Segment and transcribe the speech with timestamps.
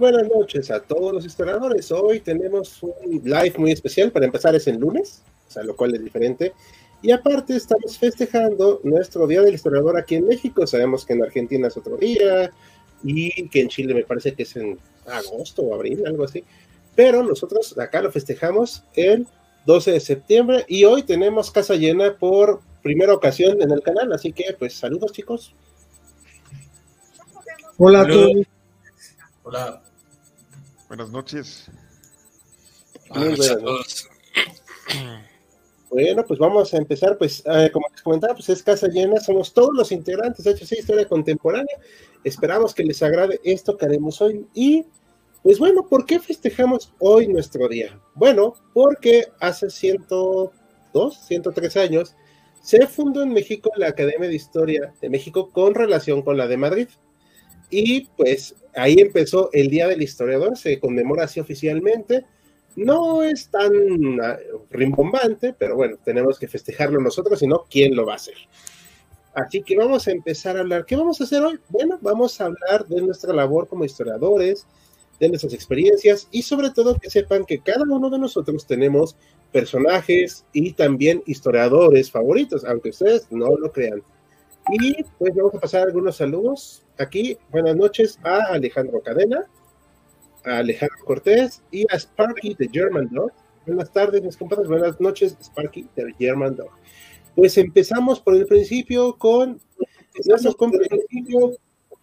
[0.00, 1.92] Buenas noches a todos los historiadores.
[1.92, 4.10] Hoy tenemos un live muy especial.
[4.10, 6.54] Para empezar es el lunes, o sea, lo cual es diferente.
[7.02, 10.66] Y aparte estamos festejando nuestro Día del Historiador aquí en México.
[10.66, 12.50] Sabemos que en Argentina es otro día
[13.04, 16.44] y que en Chile me parece que es en agosto o abril, algo así.
[16.96, 19.26] Pero nosotros acá lo festejamos el
[19.66, 24.10] 12 de septiembre y hoy tenemos casa llena por primera ocasión en el canal.
[24.14, 25.54] Así que pues saludos chicos.
[27.76, 28.46] Hola a todos.
[29.42, 29.82] Hola.
[30.90, 31.70] Buenas noches.
[33.10, 34.08] Muy buenas noches.
[35.88, 39.52] Bueno, pues vamos a empezar, pues eh, como les comentaba, pues es casa llena, somos
[39.52, 41.76] todos los integrantes de HC Historia Contemporánea,
[42.24, 44.84] esperamos que les agrade esto que haremos hoy y
[45.44, 47.96] pues bueno, ¿por qué festejamos hoy nuestro día?
[48.16, 52.16] Bueno, porque hace 102, 103 años
[52.62, 56.56] se fundó en México la Academia de Historia de México con relación con la de
[56.56, 56.88] Madrid.
[57.70, 62.24] Y pues ahí empezó el Día del Historiador, se conmemora así oficialmente.
[62.76, 63.72] No es tan
[64.22, 64.38] ah,
[64.70, 68.36] rimbombante, pero bueno, tenemos que festejarlo nosotros, si no, ¿quién lo va a hacer?
[69.34, 70.84] Así que vamos a empezar a hablar.
[70.86, 71.58] ¿Qué vamos a hacer hoy?
[71.68, 74.66] Bueno, vamos a hablar de nuestra labor como historiadores,
[75.20, 79.16] de nuestras experiencias y sobre todo que sepan que cada uno de nosotros tenemos
[79.52, 84.02] personajes y también historiadores favoritos, aunque ustedes no lo crean.
[84.72, 86.84] Y pues vamos a pasar algunos saludos.
[86.98, 89.46] Aquí, buenas noches a Alejandro Cadena,
[90.44, 93.32] a Alejandro Cortés y a Sparky de German Dog.
[93.66, 94.68] Buenas tardes, mis compadres.
[94.68, 96.70] Buenas noches, Sparky de German Dog.
[97.34, 99.60] Pues empezamos por el principio con
[100.24, 101.56] nuestro principio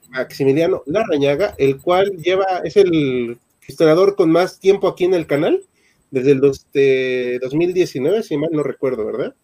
[0.09, 5.63] Maximiliano Larrañaga, el cual lleva, es el historiador con más tiempo aquí en el canal,
[6.11, 9.35] desde el dos, de 2019, si mal no recuerdo, ¿verdad?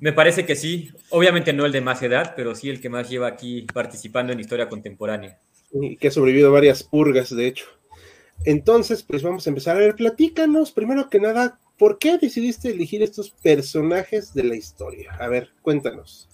[0.00, 0.90] Me parece que sí.
[1.10, 4.40] Obviamente no el de más edad, pero sí el que más lleva aquí participando en
[4.40, 5.38] historia contemporánea.
[5.72, 7.66] Y que ha sobrevivido varias purgas, de hecho.
[8.44, 9.76] Entonces, pues vamos a empezar.
[9.76, 15.12] A ver, platícanos, primero que nada, ¿por qué decidiste elegir estos personajes de la historia?
[15.20, 16.28] A ver, cuéntanos.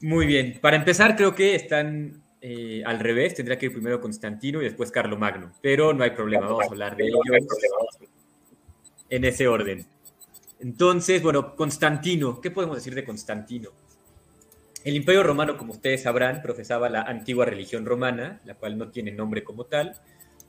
[0.00, 0.58] Muy bien.
[0.60, 3.34] Para empezar, creo que están eh, al revés.
[3.34, 5.52] Tendría que ir primero Constantino y después Carlomagno.
[5.60, 7.20] Pero no hay problema, vamos a hablar de ellos
[9.10, 9.84] en ese orden.
[10.60, 13.70] Entonces, bueno, Constantino, ¿qué podemos decir de Constantino?
[14.84, 19.12] El Imperio Romano, como ustedes sabrán, profesaba la antigua religión romana, la cual no tiene
[19.12, 19.94] nombre como tal,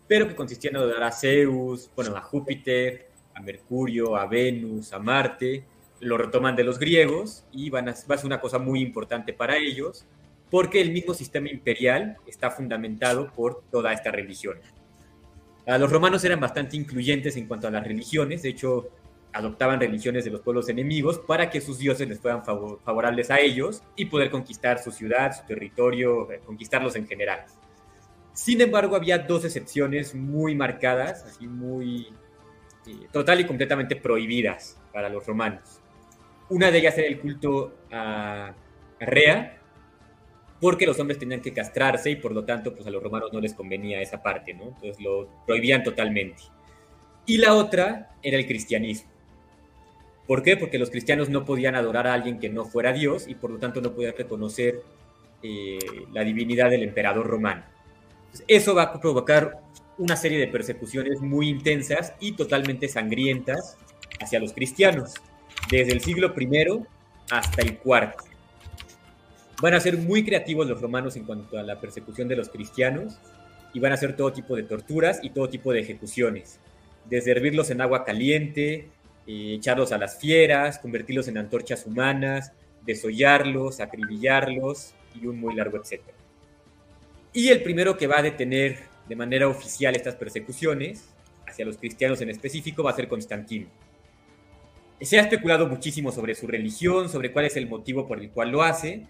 [0.07, 4.99] pero que consistía en adorar a Zeus, bueno, a Júpiter, a Mercurio, a Venus, a
[4.99, 5.63] Marte,
[5.99, 9.33] lo retoman de los griegos y van a, va a ser una cosa muy importante
[9.33, 10.05] para ellos,
[10.49, 14.57] porque el mismo sistema imperial está fundamentado por toda esta religión.
[15.67, 18.89] Los romanos eran bastante incluyentes en cuanto a las religiones, de hecho,
[19.33, 23.83] adoptaban religiones de los pueblos enemigos para que sus dioses les fueran favorables a ellos
[23.95, 27.45] y poder conquistar su ciudad, su territorio, eh, conquistarlos en general.
[28.33, 32.07] Sin embargo, había dos excepciones muy marcadas, así muy
[32.87, 35.81] eh, total y completamente prohibidas para los romanos.
[36.49, 38.53] Una de ellas era el culto a
[38.99, 39.59] Rea,
[40.59, 43.39] porque los hombres tenían que castrarse y por lo tanto pues a los romanos no
[43.39, 44.69] les convenía esa parte, ¿no?
[44.69, 46.43] Entonces lo prohibían totalmente.
[47.25, 49.18] Y la otra era el cristianismo.
[50.29, 50.55] ¿Por qué?
[50.57, 53.57] Porque los cristianos no podían adorar a alguien que no fuera Dios y por lo
[53.57, 54.83] tanto no podían reconocer
[55.41, 55.79] eh,
[56.13, 57.63] la divinidad del emperador romano.
[58.47, 59.59] eso va a provocar
[59.97, 63.75] una serie de persecuciones muy intensas y totalmente sangrientas
[64.21, 65.15] hacia los cristianos,
[65.71, 66.85] desde el siglo I
[67.31, 68.13] hasta el IV.
[69.63, 73.17] Van a ser muy creativos los romanos en cuanto a la persecución de los cristianos
[73.73, 76.59] y van a hacer todo tipo de torturas y todo tipo de ejecuciones,
[77.09, 78.89] desde hervirlos en agua caliente,
[79.31, 82.51] eh, echarlos a las fieras, convertirlos en antorchas humanas,
[82.83, 86.17] desollarlos, acribillarlos y un muy largo etcétera.
[87.31, 91.09] Y el primero que va a detener de manera oficial estas persecuciones,
[91.47, 93.67] hacia los cristianos en específico, va a ser Constantino.
[94.99, 98.49] Se ha especulado muchísimo sobre su religión, sobre cuál es el motivo por el cual
[98.49, 99.05] lo hace.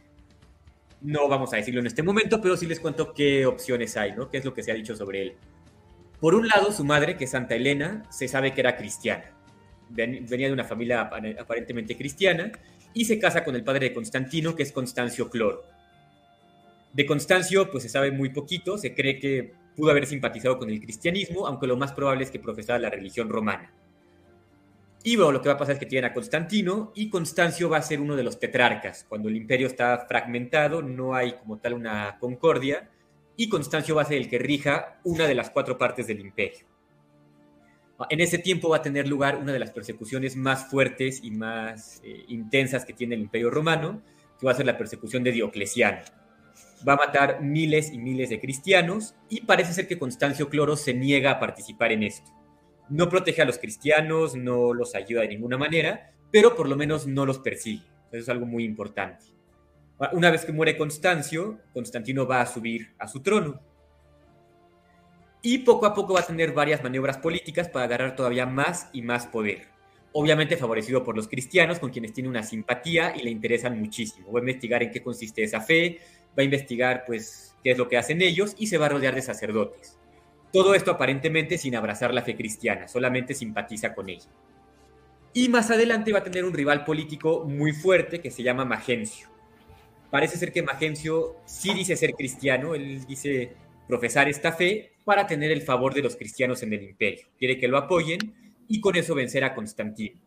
[1.00, 4.30] No vamos a decirlo en este momento, pero sí les cuento qué opciones hay, ¿no?
[4.30, 5.36] ¿Qué es lo que se ha dicho sobre él?
[6.19, 9.38] Por un lado, su madre, que es Santa Elena, se sabe que era cristiana
[9.89, 12.51] venía de una familia aparentemente cristiana
[12.94, 15.63] y se casa con el padre de Constantino, que es Constancio Cloro.
[16.94, 20.81] De Constancio, pues se sabe muy poquito, se cree que pudo haber simpatizado con el
[20.81, 23.71] cristianismo, aunque lo más probable es que profesara la religión romana.
[25.03, 27.77] Y bueno, lo que va a pasar es que tienen a Constantino y Constancio va
[27.77, 29.06] a ser uno de los tetrarcas.
[29.07, 32.89] Cuando el imperio está fragmentado, no hay como tal una concordia,
[33.38, 36.69] y Constancio va a ser el que rija una de las cuatro partes del imperio.
[38.10, 42.01] En ese tiempo va a tener lugar una de las persecuciones más fuertes y más
[42.04, 44.01] eh, intensas que tiene el imperio romano,
[44.40, 46.00] que va a ser la persecución de Diocleciano.
[46.88, 50.94] Va a matar miles y miles de cristianos y parece ser que Constancio Cloro se
[50.94, 52.31] niega a participar en esto.
[52.90, 57.06] No protege a los cristianos, no los ayuda de ninguna manera, pero por lo menos
[57.06, 57.84] no los persigue.
[58.12, 59.25] Eso es algo muy importante.
[60.13, 63.62] Una vez que muere Constancio, Constantino va a subir a su trono.
[65.41, 69.01] Y poco a poco va a tener varias maniobras políticas para agarrar todavía más y
[69.01, 69.68] más poder.
[70.12, 74.31] Obviamente favorecido por los cristianos, con quienes tiene una simpatía y le interesan muchísimo.
[74.31, 76.00] Va a investigar en qué consiste esa fe,
[76.38, 79.15] va a investigar pues qué es lo que hacen ellos y se va a rodear
[79.15, 79.97] de sacerdotes.
[80.51, 84.30] Todo esto aparentemente sin abrazar la fe cristiana, solamente simpatiza con ella.
[85.33, 89.30] Y más adelante va a tener un rival político muy fuerte que se llama Magencio
[90.09, 93.53] parece ser que Magencio sí dice ser cristiano, él dice
[93.89, 97.25] profesar esta fe para tener el favor de los cristianos en el imperio.
[97.39, 100.21] Quiere que lo apoyen y con eso vencer a Constantino.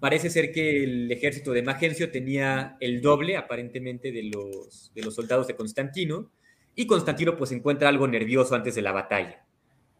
[0.00, 5.14] Parece ser que el ejército de Magencio tenía el doble, aparentemente, de los, de los
[5.14, 6.28] soldados de Constantino,
[6.74, 9.46] y Constantino pues encuentra algo nervioso antes de la batalla.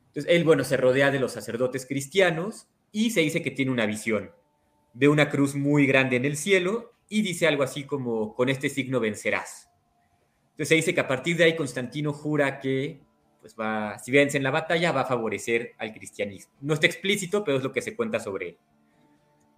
[0.08, 3.87] Entonces, él, bueno, se rodea de los sacerdotes cristianos y se dice que tiene una
[3.87, 4.32] visión.
[4.93, 8.69] de una cruz muy grande en el cielo y dice algo así como, con este
[8.69, 9.71] signo vencerás.
[10.52, 13.00] Entonces se dice que a partir de ahí Constantino jura que,
[13.40, 16.52] pues va, si vence en la batalla, va a favorecer al cristianismo.
[16.60, 18.58] No está explícito, pero es lo que se cuenta sobre él.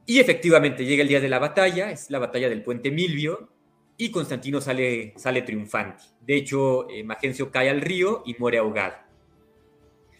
[0.06, 3.50] Y efectivamente llega el día de la batalla, es la batalla del puente Milvio,
[3.96, 6.04] y Constantino sale, sale triunfante.
[6.20, 8.94] De hecho, eh, Magencio cae al río y muere ahogado.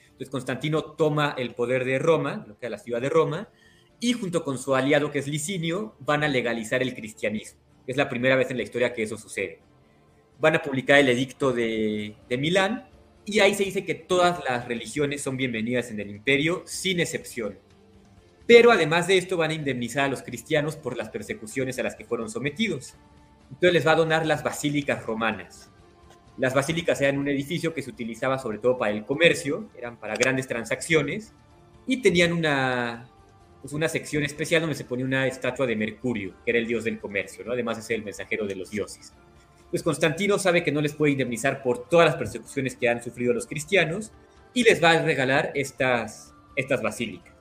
[0.07, 3.49] Entonces Constantino toma el poder de Roma, lo que es la ciudad de Roma,
[4.01, 7.61] y junto con su aliado que es Licinio van a legalizar el cristianismo.
[7.87, 9.61] Es la primera vez en la historia que eso sucede.
[10.39, 12.89] Van a publicar el edicto de, Milán
[13.25, 17.59] y ahí se dice que todas las religiones son bienvenidas en el imperio sin excepción.
[18.47, 21.95] Pero además de esto van a indemnizar a los cristianos por las persecuciones a las
[21.95, 22.95] que fueron sometidos.
[23.49, 25.71] Entonces les va a donar las basílicas romanas.
[26.37, 30.17] Las basílicas eran un edificio que se utilizaba sobre todo para el comercio, eran para
[30.17, 31.33] grandes transacciones
[31.87, 33.09] y tenían una,
[33.63, 36.85] pues, una sección especial donde se ponía una estatua de Mercurio, que era el dios
[36.85, 37.53] del comercio, ¿no?
[37.53, 39.15] además de ser el mensajero de los dioses.
[39.71, 43.33] Pues Constantino sabe que no les puede indemnizar por todas las persecuciones que han sufrido
[43.33, 44.13] los cristianos
[44.53, 47.35] y les va a regalar estas, estas basílicas.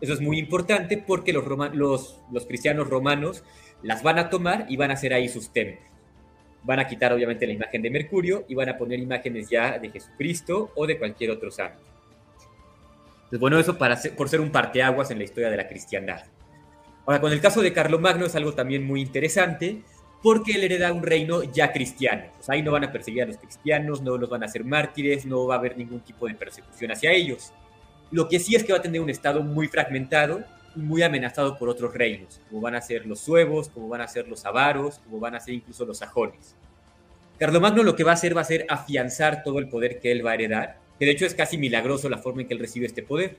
[0.00, 1.44] Eso es muy importante porque los,
[1.74, 3.44] los, los cristianos romanos
[3.82, 5.86] las van a tomar y van a hacer ahí sus templos.
[6.62, 9.90] Van a quitar obviamente la imagen de Mercurio y van a poner imágenes ya de
[9.90, 11.80] Jesucristo o de cualquier otro santo.
[13.16, 16.24] Entonces, bueno, eso para por ser un parteaguas en la historia de la cristiandad.
[17.06, 19.82] Ahora, con el caso de Carlomagno es algo también muy interesante,
[20.22, 22.24] porque él hereda un reino ya cristiano.
[22.40, 25.24] Sea, ahí no van a perseguir a los cristianos, no los van a hacer mártires,
[25.26, 27.52] no va a haber ningún tipo de persecución hacia ellos.
[28.10, 30.42] Lo que sí es que va a tener un estado muy fragmentado
[30.76, 34.08] y muy amenazado por otros reinos, como van a ser los suevos, como van a
[34.08, 36.54] ser los avaros, como van a ser incluso los sajones.
[37.38, 40.24] Carlomagno lo que va a hacer va a ser afianzar todo el poder que él
[40.24, 42.84] va a heredar que de hecho es casi milagroso la forma en que él recibe
[42.84, 43.38] este poder,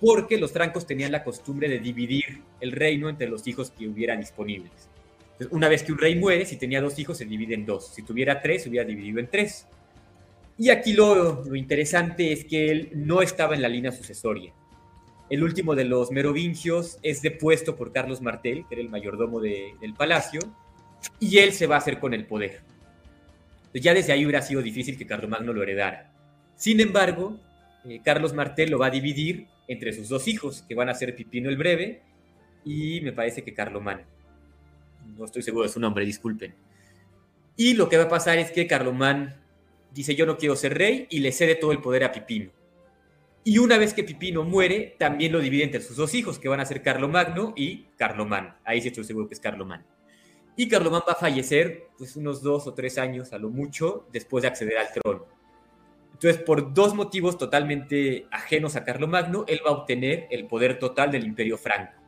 [0.00, 4.14] porque los francos tenían la costumbre de dividir el reino entre los hijos que hubiera
[4.16, 4.88] disponibles.
[5.50, 7.92] Una vez que un rey muere, si tenía dos hijos, se divide en dos.
[7.94, 9.66] Si tuviera tres, se hubiera dividido en tres.
[10.56, 14.52] Y aquí lo, lo interesante es que él no estaba en la línea sucesoria.
[15.30, 19.94] El último de los merovingios es depuesto por Carlos Martel, que era el mayordomo del
[19.96, 20.40] palacio,
[21.18, 22.60] y él se va a hacer con el poder.
[23.72, 26.12] ya desde ahí hubiera sido difícil que Carlomagno lo heredara.
[26.54, 27.40] Sin embargo,
[27.84, 31.16] eh, Carlos Martel lo va a dividir entre sus dos hijos, que van a ser
[31.16, 32.02] Pipino el Breve
[32.64, 34.02] y me parece que Carlomán.
[35.16, 36.54] No estoy seguro de su nombre, disculpen.
[37.56, 39.40] Y lo que va a pasar es que Carlomán
[39.92, 42.50] dice yo no quiero ser rey y le cede todo el poder a Pipino.
[43.44, 46.60] Y una vez que Pipino muere, también lo divide entre sus dos hijos, que van
[46.60, 48.56] a ser Carlomagno y Carlomán.
[48.64, 49.84] Ahí sí estoy seguro que es Carlomán.
[50.56, 54.42] Y Carlomán va a fallecer pues unos dos o tres años a lo mucho después
[54.42, 55.26] de acceder al trono.
[56.12, 61.10] Entonces, por dos motivos totalmente ajenos a Carlomagno, él va a obtener el poder total
[61.10, 62.03] del imperio franco.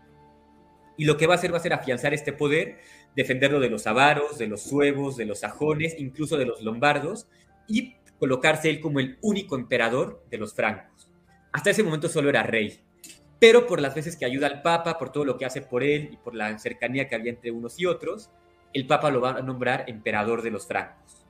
[0.97, 2.79] Y lo que va a hacer va a ser afianzar este poder,
[3.15, 7.27] defenderlo de los avaros, de los suevos, de los sajones, incluso de los lombardos,
[7.69, 11.11] y colocarse él como el único emperador de los francos.
[11.53, 12.81] Hasta ese momento solo era rey.
[13.39, 16.11] pero por las veces que ayuda al Papa, por todo lo que hace por él
[16.13, 18.31] y por la cercanía que había entre unos y otros,
[18.73, 21.27] el Papa lo va a nombrar emperador de los francos.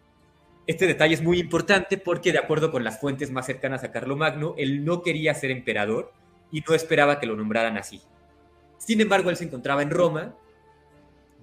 [0.66, 4.54] Este detalle es muy importante porque, de acuerdo con las fuentes más cercanas a Carlomagno,
[4.56, 6.12] él no quería ser emperador
[6.50, 8.00] y no esperaba que lo nombraran así.
[8.78, 10.36] Sin embargo, él se encontraba en Roma,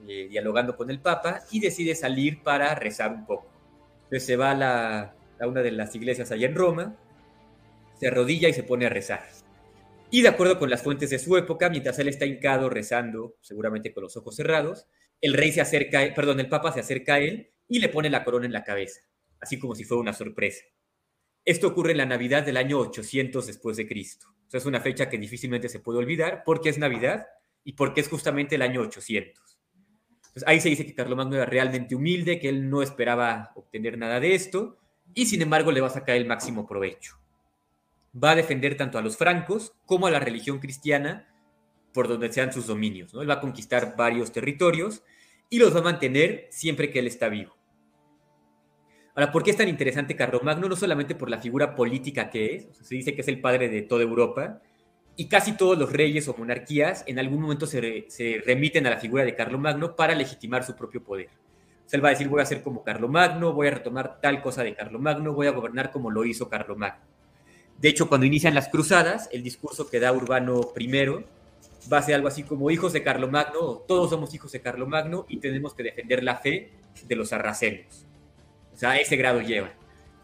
[0.08, 3.48] eh, dialogando con el Papa, y decide salir para rezar un poco.
[4.04, 6.96] Entonces se va a, una de las iglesias allá en Roma,
[8.00, 9.24] se arrodilla y se pone a rezar.
[10.12, 13.94] Y de acuerdo con las fuentes de su época, mientras él está hincado rezando, seguramente
[13.94, 14.86] con los ojos cerrados,
[15.22, 18.24] el rey se acerca, perdón, el papa se acerca a él y le pone la
[18.24, 19.02] corona en la cabeza,
[19.40, 20.64] así como si fuera una sorpresa.
[21.46, 24.28] Esto ocurre en la Navidad del año 800 después de Cristo.
[24.48, 27.28] O sea, es una fecha que difícilmente se puede olvidar porque es Navidad
[27.64, 29.60] y porque es justamente el año 800.
[30.18, 34.20] Entonces, ahí se dice que Carlomagno era realmente humilde, que él no esperaba obtener nada
[34.20, 34.78] de esto
[35.14, 37.18] y sin embargo le va a sacar el máximo provecho.
[38.16, 41.30] Va a defender tanto a los francos como a la religión cristiana
[41.94, 43.14] por donde sean sus dominios.
[43.14, 45.04] Él va a conquistar varios territorios
[45.50, 47.56] y los va a mantener siempre que él está vivo.
[49.16, 50.68] Ahora, ¿por qué es tan interesante Carlomagno?
[50.68, 53.84] No solamente por la figura política que es, se dice que es el padre de
[53.84, 54.60] toda Europa,
[55.16, 58.08] y casi todos los reyes o monarquías en algún momento se,
[58.46, 61.28] remiten a la figura de Carlomagno para legitimar su propio poder.
[61.28, 64.64] O él va a decir, voy a ser como Carlomagno, voy a retomar tal cosa
[64.64, 67.06] de Carlomagno, voy a gobernar como lo hizo Carlomagno.
[67.78, 70.88] De hecho, cuando inician las cruzadas, el discurso que da Urbano I
[71.92, 75.38] va a ser algo así como hijos de Carlomagno, todos somos hijos de Carlomagno y
[75.38, 76.72] tenemos que defender la fe
[77.08, 78.08] de los sarracenos.
[78.84, 79.72] Sea, a ese grado lleva.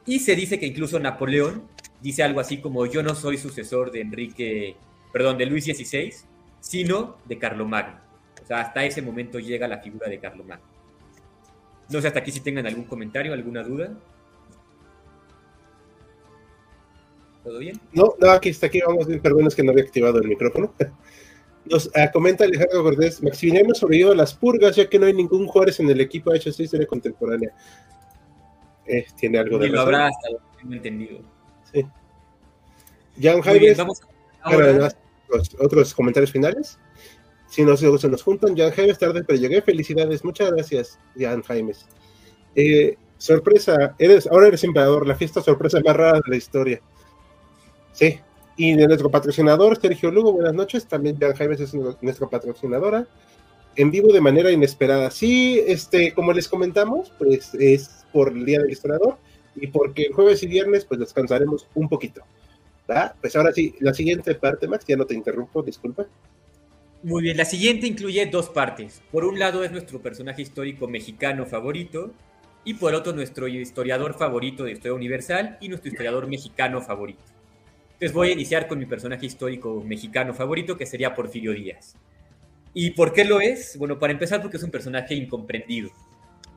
[0.05, 1.63] Y se dice que incluso Napoleón
[2.01, 4.75] dice algo así como yo no soy sucesor de Enrique,
[5.13, 6.13] perdón, de Luis XVI,
[6.59, 8.01] sino de Carlomagno.
[8.43, 10.65] O sea, hasta ese momento llega la figura de Carlomagno.
[11.89, 13.97] No sé hasta aquí si tengan algún comentario, alguna duda.
[17.45, 17.79] ¿Todo bien?
[17.93, 20.73] No, no, aquí está, aquí vamos bien, perdón, es que no había activado el micrófono.
[21.65, 25.47] Nos ah, comenta Alejandro Cortés, Maximiliano sobrevivió a las purgas, ya que no hay ningún
[25.47, 27.53] Juárez en el equipo de HC Historia Contemporánea.
[28.89, 31.19] Eh, tiene algo de Y lo habrá hasta lo tengo entendido.
[31.71, 31.85] Sí.
[33.21, 33.75] Jan Jaime,
[35.59, 36.79] otros comentarios finales.
[37.47, 39.61] Si no se nos juntan, Jan Jaime, tarde, pero llegué.
[39.61, 41.73] Felicidades, muchas gracias, Jan Jaime.
[42.55, 46.81] Eh, sorpresa, eres, ahora eres emperador, la fiesta sorpresa más rara de la historia.
[47.91, 48.19] Sí,
[48.57, 50.87] y de nuestro patrocinador, Sergio Lugo, buenas noches.
[50.87, 53.07] También Jan Jaime es nuestra patrocinadora.
[53.75, 55.11] En vivo de manera inesperada.
[55.11, 59.17] Sí, este, como les comentamos, pues es por el Día del Historiador
[59.55, 62.23] y porque el jueves y viernes pues descansaremos un poquito.
[63.21, 66.07] Pues ahora sí, la siguiente parte, Max, ya no te interrumpo, disculpa.
[67.03, 69.01] Muy bien, la siguiente incluye dos partes.
[69.11, 72.11] Por un lado es nuestro personaje histórico mexicano favorito
[72.65, 77.21] y por otro nuestro historiador favorito de Historia Universal y nuestro historiador mexicano favorito.
[77.93, 81.95] Entonces voy a iniciar con mi personaje histórico mexicano favorito que sería Porfirio Díaz.
[82.73, 83.77] ¿Y por qué lo es?
[83.77, 85.91] Bueno, para empezar porque es un personaje incomprendido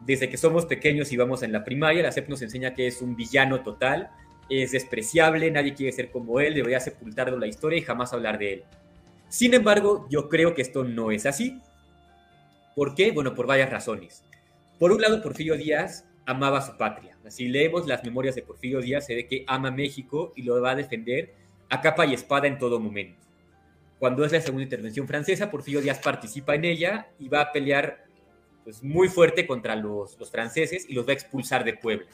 [0.04, 3.02] desde que somos pequeños y vamos en la primaria, la CEP nos enseña que es
[3.02, 4.10] un villano total,
[4.48, 8.52] es despreciable, nadie quiere ser como él, debería sepultarlo la historia y jamás hablar de
[8.54, 8.64] él.
[9.28, 11.60] Sin embargo, yo creo que esto no es así.
[12.74, 13.12] ¿Por qué?
[13.12, 14.24] Bueno, por varias razones.
[14.78, 17.16] Por un lado, Porfirio Díaz amaba su patria.
[17.28, 20.72] Si leemos las memorias de Porfirio Díaz, se ve que ama México y lo va
[20.72, 21.34] a defender
[21.68, 23.22] a capa y espada en todo momento.
[23.98, 28.01] Cuando es la segunda intervención francesa, Porfirio Díaz participa en ella y va a pelear
[28.64, 32.06] pues, muy fuerte contra los, los franceses y los va a expulsar de Puebla.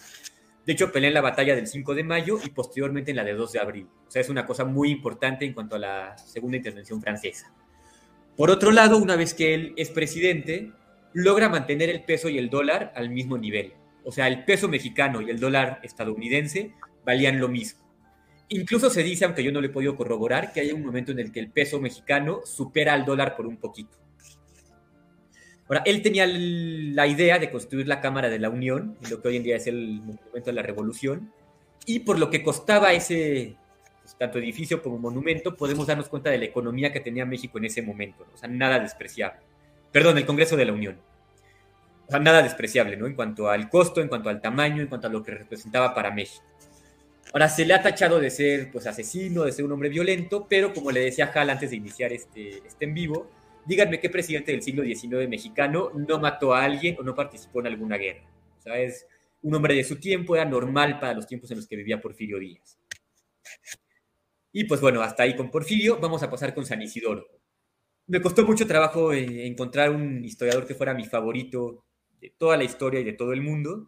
[0.69, 3.33] De hecho, pelea en la batalla del 5 de mayo y posteriormente en la de
[3.33, 3.87] 2 de abril.
[4.07, 7.53] O sea, es una cosa muy importante en cuanto a la segunda intervención francesa.
[8.37, 10.73] Por otro lado, una vez que él es presidente,
[11.15, 13.73] logra mantener el peso y el dólar al mismo nivel.
[14.05, 16.75] O sea, el peso mexicano y el dólar estadounidense
[17.05, 17.89] valían lo mismo.
[18.49, 21.19] Incluso se dice, aunque yo no lo he podido corroborar, que hay un momento en
[21.19, 23.99] el que el peso mexicano supera al dólar por un poquito.
[25.69, 29.37] Ahora, él tenía la idea de construir la Cámara de la Unión, lo que hoy
[29.37, 31.31] en día es el Monumento de la Revolución,
[31.85, 33.57] y por lo que costaba ese
[34.03, 37.67] pues, tanto edificio como monumento, podemos darnos cuenta de la economía que tenía México en
[37.67, 39.41] ese momento, o sea, nada despreciable.
[39.93, 40.99] Perdón, el Congreso de la Unión.
[42.07, 43.07] O sea, nada despreciable, ¿no?
[43.07, 46.11] En cuanto al costo, en cuanto al tamaño, en cuanto a lo que representaba para
[46.11, 46.45] México.
[47.35, 50.73] Ahora, se le ha tachado de ser, pues, asesino, de ser un hombre violento, pero
[50.73, 53.31] como le decía Hal antes de iniciar este, este en vivo,
[53.69, 57.67] díganme qué presidente del siglo XIX mexicano no mató a alguien o no participó en
[57.67, 58.25] alguna guerra.
[58.59, 59.07] O sea, es
[59.43, 62.39] un hombre de su tiempo, era normal para los tiempos en los que vivía Porfirio
[62.39, 62.79] Díaz.
[64.53, 67.27] Y pues bueno, hasta ahí con Porfirio, vamos a pasar con San Isidoro.
[68.07, 71.85] Me costó mucho trabajo eh, encontrar un historiador que fuera mi favorito
[72.23, 73.87] de toda la historia y de todo el mundo.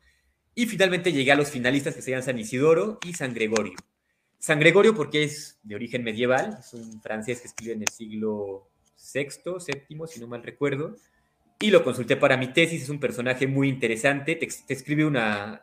[0.54, 3.76] Y finalmente llegué a los finalistas que serían San Isidoro y San Gregorio.
[4.38, 8.69] San Gregorio porque es de origen medieval, es un francés que escribe en el siglo
[9.14, 10.96] VI, VII, si no mal recuerdo,
[11.58, 15.62] y lo consulté para mi tesis, es un personaje muy interesante, te, escribe una,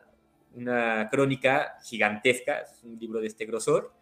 [0.54, 3.92] una crónica gigantesca, es un libro de este grosor,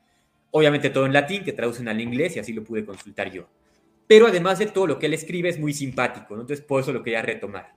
[0.50, 3.48] obviamente todo en latín, que traducen al inglés y así lo pude consultar yo.
[4.06, 7.02] Pero además de todo lo que él escribe es muy simpático, entonces por eso lo
[7.02, 7.74] quería retomar.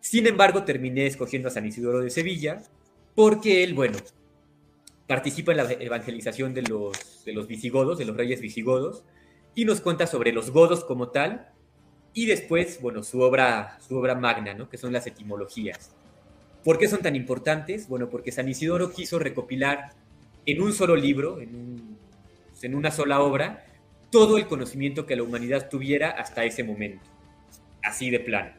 [0.00, 2.62] Sin embargo, terminé escogiendo a San Isidoro de Sevilla,
[3.14, 3.98] porque él, bueno,
[5.06, 9.04] participa en la evangelización de los, de los visigodos, de los reyes visigodos,
[9.56, 11.48] y nos cuenta sobre los godos como tal,
[12.12, 14.68] y después, bueno, su obra, su obra magna, ¿no?
[14.68, 15.92] que son las etimologías.
[16.62, 17.88] ¿Por qué son tan importantes?
[17.88, 19.92] Bueno, porque San Isidoro quiso recopilar
[20.44, 21.96] en un solo libro, en,
[22.62, 23.64] en una sola obra,
[24.10, 27.04] todo el conocimiento que la humanidad tuviera hasta ese momento,
[27.82, 28.52] así de plano.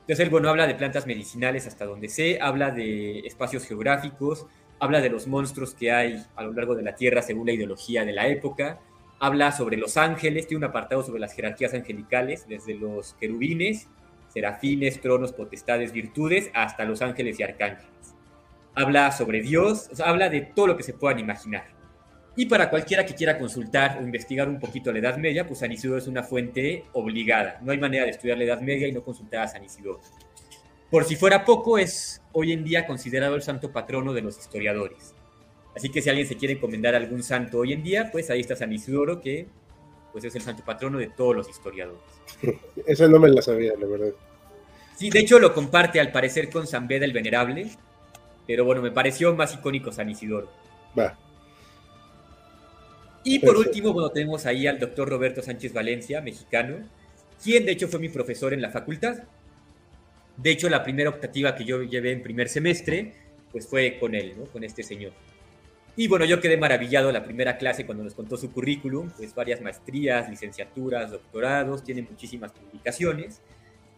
[0.00, 4.46] Entonces, él, bueno, habla de plantas medicinales hasta donde sé, habla de espacios geográficos,
[4.80, 8.04] habla de los monstruos que hay a lo largo de la Tierra según la ideología
[8.04, 8.80] de la época,
[9.24, 13.88] habla sobre los ángeles, tiene un apartado sobre las jerarquías angelicales, desde los querubines,
[14.28, 17.88] serafines, tronos, potestades, virtudes, hasta los ángeles y arcángeles.
[18.74, 21.64] Habla sobre Dios, habla de todo lo que se puedan imaginar.
[22.36, 25.72] Y para cualquiera que quiera consultar o investigar un poquito la Edad Media, pues San
[25.72, 27.60] Isidoro es una fuente obligada.
[27.62, 30.02] No hay manera de estudiar la Edad Media y no consultar a San Isidoro.
[30.90, 35.13] Por si fuera poco, es hoy en día considerado el santo patrono de los historiadores.
[35.74, 38.40] Así que si alguien se quiere encomendar a algún santo hoy en día, pues ahí
[38.40, 39.46] está San Isidoro, que
[40.12, 42.00] pues es el santo patrono de todos los historiadores.
[42.86, 44.12] Eso no me la sabía, la verdad.
[44.96, 47.68] Sí, de hecho lo comparte al parecer con San Beda el Venerable,
[48.46, 50.48] pero bueno, me pareció más icónico San Isidoro.
[50.96, 51.18] Va.
[53.24, 56.76] Y por último, bueno, tenemos ahí al doctor Roberto Sánchez Valencia, mexicano,
[57.42, 59.24] quien de hecho fue mi profesor en la facultad.
[60.36, 63.14] De hecho, la primera optativa que yo llevé en primer semestre,
[63.50, 64.44] pues fue con él, ¿no?
[64.44, 65.12] Con este señor.
[65.96, 69.60] Y bueno, yo quedé maravillado la primera clase cuando nos contó su currículum, pues varias
[69.60, 73.40] maestrías, licenciaturas, doctorados, tiene muchísimas publicaciones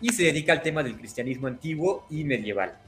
[0.01, 2.79] y se dedica al tema del cristianismo antiguo y medieval.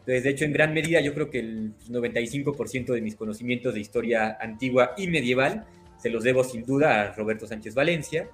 [0.00, 3.80] Entonces, de hecho, en gran medida yo creo que el 95% de mis conocimientos de
[3.80, 5.66] historia antigua y medieval
[5.98, 8.28] se los debo sin duda a Roberto Sánchez Valencia,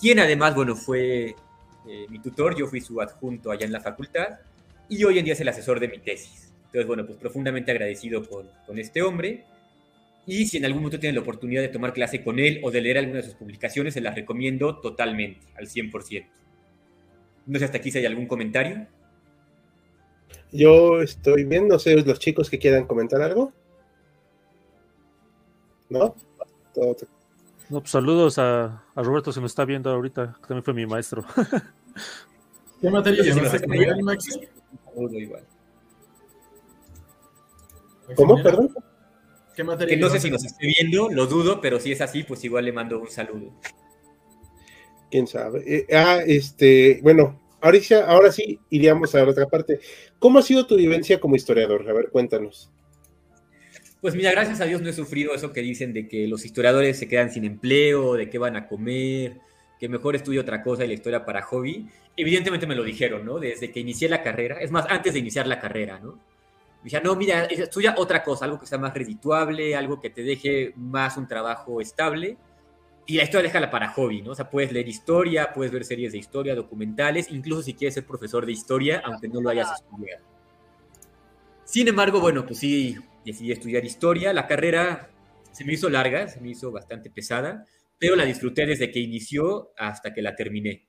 [0.00, 1.36] quien además, bueno, fue
[1.86, 4.40] eh, mi tutor, yo fui su adjunto allá en la facultad
[4.88, 6.51] y hoy en día es el asesor de mi tesis.
[6.72, 9.44] Entonces, bueno, pues profundamente agradecido con, con este hombre.
[10.26, 12.80] Y si en algún momento tienen la oportunidad de tomar clase con él o de
[12.80, 16.26] leer alguna de sus publicaciones, se las recomiendo totalmente, al 100%.
[17.44, 18.86] No sé hasta aquí si hay algún comentario.
[20.50, 23.52] Yo estoy bien, no sé, los chicos que quieran comentar algo.
[25.90, 26.14] ¿No?
[26.72, 26.96] Todo,
[27.68, 30.86] no, pues saludos a, a, Roberto, se me está viendo ahorita, que también fue mi
[30.86, 31.24] maestro.
[32.80, 34.40] ¿Qué materia llevaste con él, Maxi?
[35.12, 35.42] igual.
[38.14, 38.74] ¿Cómo, perdón?
[39.54, 42.22] ¿Qué materia que no sé si nos esté viendo, lo dudo, pero si es así,
[42.22, 43.52] pues igual le mando un saludo.
[45.10, 45.62] Quién sabe.
[45.66, 49.80] Eh, ah, este, bueno, ahora, ahora sí iríamos a la otra parte.
[50.18, 51.88] ¿Cómo ha sido tu vivencia como historiador?
[51.88, 52.70] A ver, cuéntanos.
[54.00, 56.98] Pues mira, gracias a Dios no he sufrido eso que dicen de que los historiadores
[56.98, 59.38] se quedan sin empleo, de qué van a comer,
[59.78, 61.88] que mejor estudio otra cosa y la historia para hobby.
[62.16, 63.38] Evidentemente me lo dijeron, ¿no?
[63.38, 66.18] Desde que inicié la carrera, es más, antes de iniciar la carrera, ¿no?
[66.82, 70.72] Decían, no, mira, estudia otra cosa, algo que sea más redituable, algo que te deje
[70.76, 72.36] más un trabajo estable.
[73.06, 74.32] Y la historia déjala para hobby, ¿no?
[74.32, 78.06] O sea, puedes leer historia, puedes ver series de historia, documentales, incluso si quieres ser
[78.06, 80.24] profesor de historia, aunque no lo hayas estudiado.
[81.64, 84.32] Sin embargo, bueno, pues sí, decidí estudiar historia.
[84.32, 85.10] La carrera
[85.52, 87.64] se me hizo larga, se me hizo bastante pesada,
[87.98, 90.88] pero la disfruté desde que inició hasta que la terminé.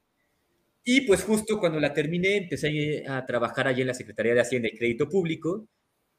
[0.83, 4.67] Y pues justo cuando la terminé empecé a trabajar allí en la Secretaría de Hacienda
[4.67, 5.67] y Crédito Público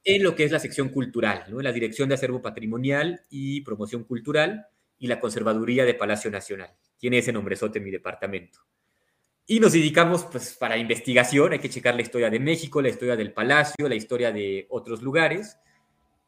[0.05, 1.59] en lo que es la sección cultural, ¿no?
[1.61, 4.67] en la Dirección de Acervo Patrimonial y Promoción Cultural
[4.99, 6.71] y la Conservaduría de Palacio Nacional.
[6.99, 8.61] Tiene ese nombrezote en mi departamento.
[9.47, 13.17] Y nos dedicamos pues para investigación, hay que checar la historia de México, la historia
[13.17, 15.59] del Palacio, la historia de otros lugares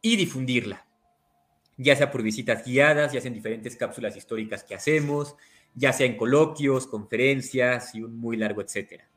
[0.02, 0.86] y difundirla,
[1.78, 5.34] ya sea por visitas guiadas, ya sea en diferentes cápsulas históricas que hacemos,
[5.74, 9.08] ya sea en coloquios, conferencias y un muy largo etcétera.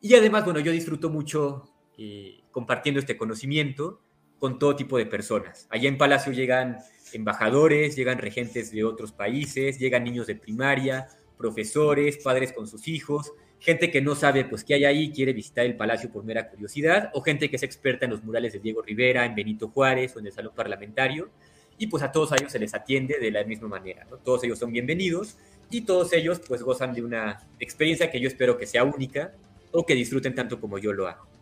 [0.00, 4.00] Y además, bueno, yo disfruto mucho eh, compartiendo este conocimiento
[4.38, 5.66] con todo tipo de personas.
[5.68, 6.78] Allá en Palacio llegan
[7.12, 13.32] embajadores, llegan regentes de otros países, llegan niños de primaria, profesores, padres con sus hijos,
[13.60, 17.10] gente que no sabe pues qué hay ahí, quiere visitar el palacio por mera curiosidad,
[17.14, 20.20] o gente que es experta en los murales de Diego Rivera, en Benito Juárez o
[20.20, 21.30] en el Salón Parlamentario,
[21.78, 24.18] y pues a todos ellos se les atiende de la misma manera, ¿no?
[24.18, 25.36] Todos ellos son bienvenidos
[25.70, 29.32] y todos ellos pues gozan de una experiencia que yo espero que sea única
[29.70, 31.37] o que disfruten tanto como yo lo hago.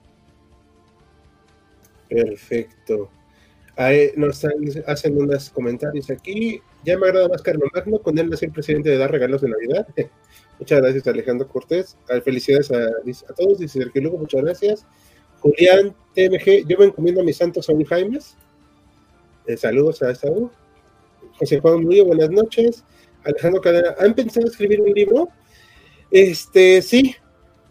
[2.08, 3.10] Perfecto.
[3.76, 4.42] Ahí nos
[4.86, 6.62] hacen unos comentarios aquí.
[6.84, 9.48] Ya me agrada más Carlos Magno, con él es el presidente de dar regalos de
[9.50, 9.86] Navidad.
[10.58, 11.96] muchas gracias Alejandro Cortés.
[12.24, 14.86] Felicidades a, a todos, dice Sergio Lugo, muchas gracias.
[15.40, 18.36] Julián TMG, yo me encomiendo a mis santos Saúl Jaimes.
[19.46, 20.50] Eh, saludos a Saúl.
[21.38, 22.84] José Juan Murillo, buenas noches.
[23.24, 25.28] Alejandro Cadena, ¿han pensado escribir un libro?
[26.10, 27.14] Este, sí.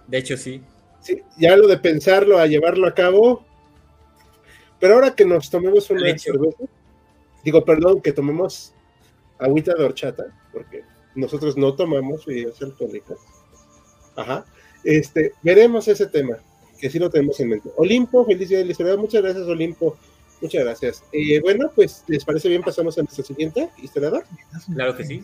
[0.07, 0.61] De hecho, sí.
[1.01, 3.45] Sí, ya lo de pensarlo a llevarlo a cabo.
[4.85, 6.31] Pero ahora que nos tomemos una cerveza,
[7.43, 8.71] digo, perdón, que tomemos
[9.39, 10.83] agüita de horchata, porque
[11.15, 13.17] nosotros no tomamos bebidas alcohólicas.
[14.15, 14.45] Ajá.
[14.83, 16.37] Este, veremos ese tema,
[16.79, 17.71] que sí lo tenemos en mente.
[17.77, 18.95] Olimpo, feliz día de la historia.
[18.95, 19.97] Muchas gracias, Olimpo.
[20.39, 21.03] Muchas gracias.
[21.11, 22.61] Eh, bueno, pues, ¿les parece bien?
[22.61, 24.23] Pasamos a nuestro siguiente historiador.
[24.71, 25.23] Claro que sí.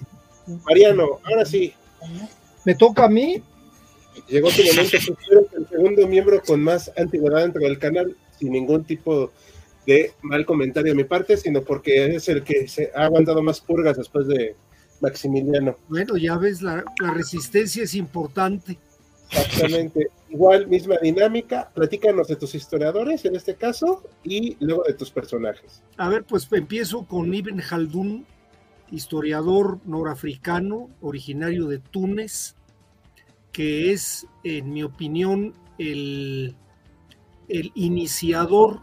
[0.66, 1.72] Mariano, ahora sí.
[2.66, 3.44] ¿Me toca a mí?
[4.28, 4.98] Llegó tu momento,
[5.56, 9.32] el segundo miembro con más antigüedad dentro del canal, sin ningún tipo
[9.86, 13.62] de mal comentario de mi parte, sino porque es el que se ha aguantado más
[13.62, 14.56] purgas después de
[15.00, 15.76] Maximiliano.
[15.88, 18.78] Bueno, ya ves, la, la resistencia es importante.
[19.32, 20.08] Exactamente.
[20.30, 21.70] Igual, misma dinámica.
[21.74, 25.84] Platícanos de tus historiadores en este caso y luego de tus personajes.
[25.98, 28.26] A ver, pues empiezo con Ibn Khaldun,
[28.92, 32.56] historiador norafricano, originario de Túnez,
[33.52, 36.56] que es, en mi opinión, el,
[37.52, 38.80] el iniciador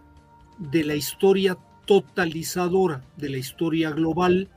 [0.59, 4.49] de la historia totalizadora, de la historia global.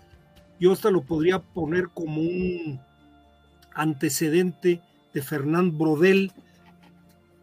[0.60, 2.80] Yo hasta lo podría poner como un
[3.74, 4.82] antecedente
[5.13, 6.32] de Fernand Brodel,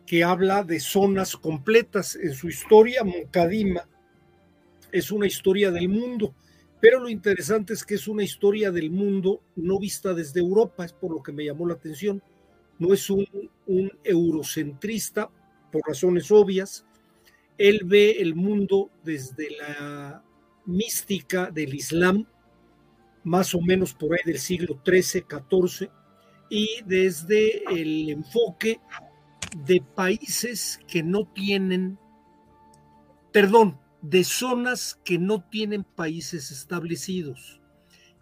[0.07, 2.16] que habla de zonas completas.
[2.16, 3.88] En su historia, Mokadima
[4.92, 6.35] es una historia del mundo,
[6.81, 10.92] pero lo interesante es que es una historia del mundo no vista desde Europa, es
[10.92, 12.22] por lo que me llamó la atención.
[12.78, 13.26] No es un,
[13.66, 15.31] un eurocentrista,
[15.70, 16.87] por razones obvias.
[17.57, 20.22] Él ve el mundo desde la
[20.64, 22.26] mística del Islam,
[23.24, 25.90] más o menos por ahí del siglo XIII, XIV,
[26.50, 28.81] y desde el enfoque
[29.66, 31.98] de países que no tienen,
[33.33, 37.61] perdón, de zonas que no tienen países establecidos.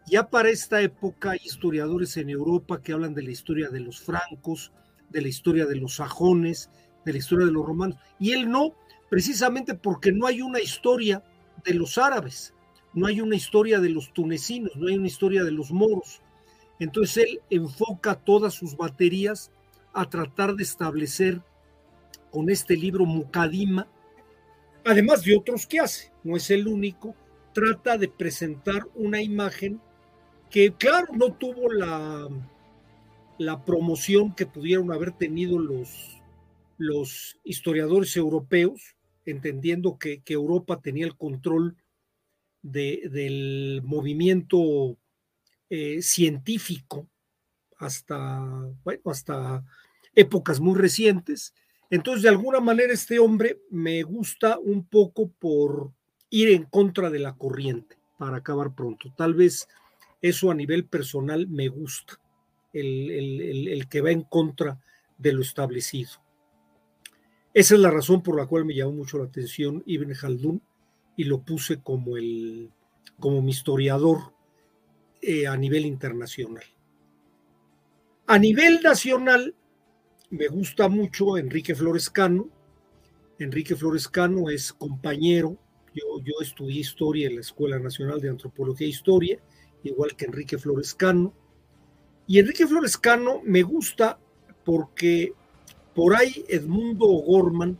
[0.06, 4.00] Ya para esta época hay historiadores en Europa que hablan de la historia de los
[4.00, 4.72] francos,
[5.10, 6.70] de la historia de los sajones,
[7.06, 8.74] de la historia de los romanos, y él no,
[9.08, 11.22] precisamente porque no hay una historia
[11.64, 12.52] de los árabes,
[12.92, 16.20] no hay una historia de los tunecinos, no hay una historia de los moros.
[16.78, 19.50] Entonces él enfoca todas sus baterías
[19.94, 21.40] a tratar de establecer
[22.30, 23.86] con este libro Mucadima,
[24.84, 27.14] además de otros que hace, no es el único,
[27.52, 29.80] trata de presentar una imagen
[30.50, 32.28] que, claro, no tuvo la,
[33.38, 36.15] la promoción que pudieron haber tenido los,
[36.78, 41.76] los historiadores europeos, entendiendo que, Europa tenía el control
[42.62, 44.96] de, del movimiento
[45.68, 47.08] eh, científico
[47.78, 48.42] hasta,
[49.04, 49.64] hasta
[50.14, 51.54] épocas muy recientes.
[51.90, 55.92] Entonces, de alguna manera, este hombre me gusta un poco por
[56.30, 59.12] ir en contra de la corriente, para acabar pronto.
[59.16, 59.68] Tal vez
[60.20, 62.18] eso a nivel personal me gusta,
[62.72, 64.80] el, el, el, que va en contra
[65.18, 66.10] de lo establecido.
[67.56, 70.60] Esa es la razón por la cual me llamó mucho la atención Ibn Khaldun
[71.16, 72.70] y lo puse como, el,
[73.18, 74.34] como mi historiador
[75.22, 76.64] eh, a nivel internacional.
[78.26, 79.54] A nivel nacional,
[80.28, 82.50] me gusta mucho Enrique Florescano.
[83.38, 85.56] Enrique Florescano es compañero.
[85.94, 89.40] Yo, yo estudié historia en la Escuela Nacional de Antropología e Historia,
[89.82, 91.32] igual que Enrique Florescano.
[92.26, 94.20] Y Enrique Florescano me gusta
[94.62, 95.32] porque
[95.96, 97.78] por ahí Edmundo O'Gorman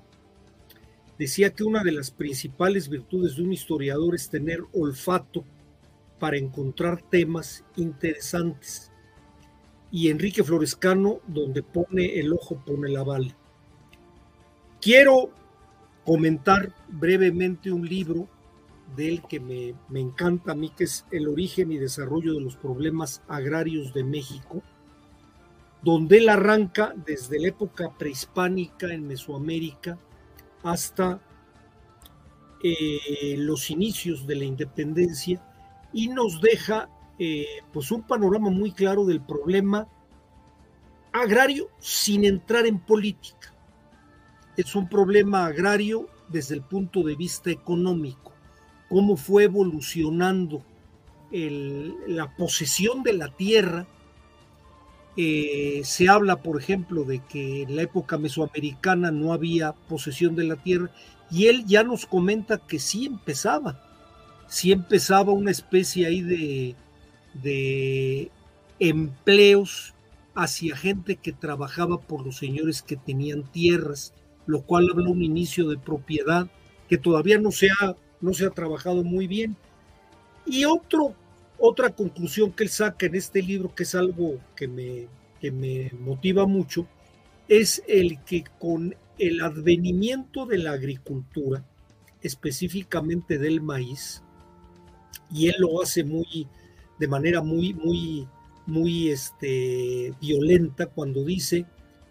[1.19, 5.45] decía que una de las principales virtudes de un historiador es tener olfato
[6.19, 8.91] para encontrar temas interesantes
[9.91, 13.37] y Enrique Florescano, donde pone el ojo, pone la bala.
[14.81, 15.31] Quiero
[16.05, 18.29] comentar brevemente un libro
[18.97, 22.41] de él que me, me, encanta a mí, que es El origen y desarrollo de
[22.41, 24.63] los problemas agrarios de México,
[25.83, 29.99] donde él arranca desde la época prehispánica en Mesoamérica
[30.63, 31.21] hasta
[32.63, 35.43] eh, los inicios de la independencia
[35.93, 39.89] y nos deja eh, pues un panorama muy claro del problema
[41.13, 43.55] agrario sin entrar en política.
[44.57, 48.33] Es un problema agrario desde el punto de vista económico,
[48.89, 50.65] cómo fue evolucionando
[51.31, 53.87] la posesión de la tierra.
[55.17, 60.45] Eh, se habla, por ejemplo, de que en la época mesoamericana no había posesión de
[60.45, 60.91] la tierra
[61.31, 63.83] y él ya nos comenta que sí empezaba
[64.47, 66.75] sí empezaba una especie ahí de,
[67.35, 68.31] de
[68.79, 69.95] empleos
[70.35, 74.13] hacia gente que trabajaba por los señores que tenían tierras,
[74.47, 76.47] lo cual habla un inicio de propiedad
[76.89, 79.57] que todavía no se ha, no se ha trabajado muy bien.
[80.45, 81.15] Y otro,
[81.59, 85.09] otra conclusión que él saca en este libro, que es algo que me,
[85.41, 86.87] que me motiva mucho,
[87.49, 91.65] es el que con el advenimiento de la agricultura,
[92.23, 94.23] específicamente del maíz,
[95.33, 96.47] y él lo hace muy,
[96.99, 98.29] de manera muy, muy,
[98.67, 101.67] muy este, violenta cuando dice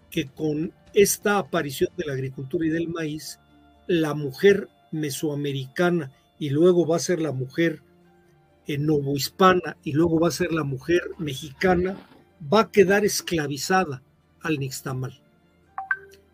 [0.09, 3.39] que con esta aparición de la agricultura y del maíz,
[3.87, 7.81] la mujer mesoamericana y luego va a ser la mujer
[8.67, 11.97] eh, novohispana y luego va a ser la mujer mexicana,
[12.51, 14.03] va a quedar esclavizada
[14.41, 15.21] al nixtamal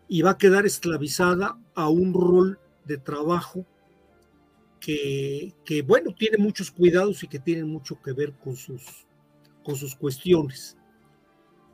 [0.08, 3.64] y va a quedar esclavizada a un rol de trabajo
[4.80, 9.06] que, que, bueno, tiene muchos cuidados y que tiene mucho que ver con sus,
[9.62, 10.76] con sus cuestiones.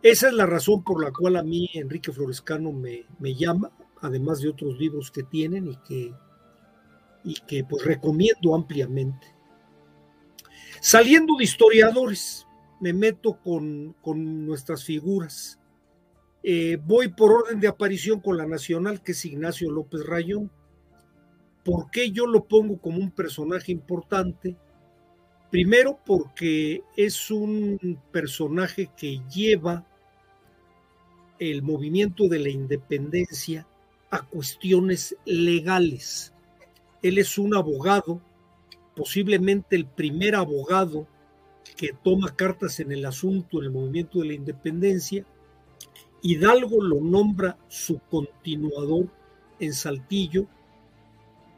[0.02, 4.40] Esa es la razón por la cual a mí Enrique Florescano me, me llama, además
[4.40, 6.14] de otros libros que tienen y que,
[7.24, 9.38] y que pues recomiendo ampliamente.
[10.80, 12.46] Saliendo de historiadores,
[12.80, 15.58] me meto con, con nuestras figuras.
[16.42, 20.50] Eh, voy por orden de aparición con la nacional, que es Ignacio López Rayón.
[21.64, 24.56] ¿Por qué yo lo pongo como un personaje importante?
[25.50, 29.86] Primero porque es un personaje que lleva
[31.38, 33.66] el movimiento de la independencia
[34.10, 36.32] a cuestiones legales.
[37.02, 38.20] Él es un abogado,
[38.98, 41.06] posiblemente el primer abogado
[41.76, 45.24] que toma cartas en el asunto en el movimiento de la independencia.
[46.20, 49.06] Hidalgo lo nombra su continuador
[49.61, 50.48] en Saltillo.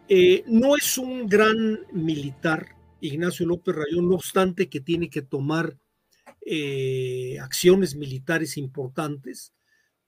[0.07, 5.79] Eh, no es un gran militar, Ignacio López Rayón, no obstante que tiene que tomar
[6.45, 9.55] eh, acciones militares importantes,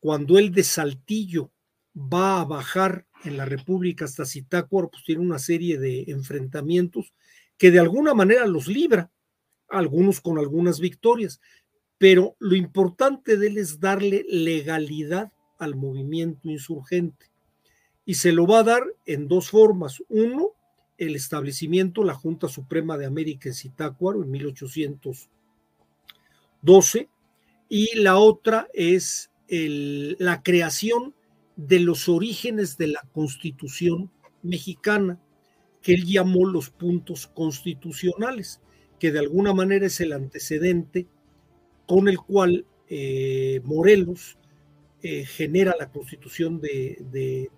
[0.00, 1.50] cuando él de Saltillo
[1.96, 7.14] va a bajar en la República hasta Zitácuaro, pues tiene una serie de enfrentamientos
[7.58, 9.12] que de alguna manera los libra,
[9.68, 11.40] algunos con algunas victorias,
[11.98, 17.26] pero lo importante de él es darle legalidad al movimiento insurgente.
[18.04, 20.02] Y se lo va a dar en dos formas.
[20.08, 20.48] Uno,
[20.98, 27.08] el establecimiento, la Junta Suprema de América en Zitácuaro en 1812,
[27.68, 31.14] y la otra es la creación
[31.56, 34.10] de los orígenes de la Constitución
[34.42, 35.20] mexicana,
[35.82, 38.60] que él llamó los puntos constitucionales,
[38.98, 41.06] que de alguna manera es el antecedente
[41.86, 44.38] con el cual eh, Morelos
[45.02, 47.50] eh, genera la constitución de, de,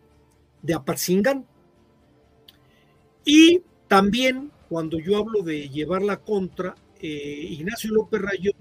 [0.63, 1.43] de.
[3.27, 8.55] Y también cuando yo hablo de llevar la contra, eh, Ignacio López Rayón,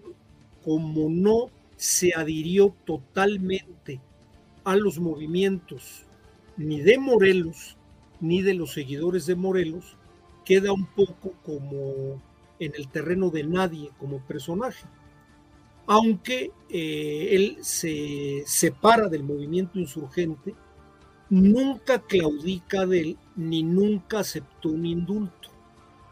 [0.63, 4.01] como no se adhirió totalmente
[4.63, 6.05] a los movimientos
[6.57, 7.77] ni de Morelos
[8.23, 9.97] ni de los seguidores de Morelos,
[10.45, 12.21] queda un poco como
[12.57, 14.85] en el terreno de nadie como personaje.
[15.87, 20.55] Aunque eh, él se separa del movimiento insurgente,
[21.29, 25.49] nunca claudica de él ni nunca aceptó un indulto.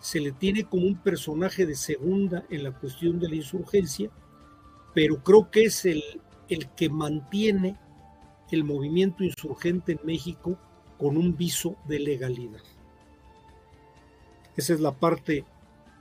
[0.01, 4.09] Se le tiene como un personaje de segunda en la cuestión de la insurgencia,
[4.93, 6.03] pero creo que es el,
[6.49, 7.77] el que mantiene
[8.55, 10.57] el movimiento insurgente en México
[10.97, 12.61] con un viso de legalidad.
[14.55, 15.45] Esa es la parte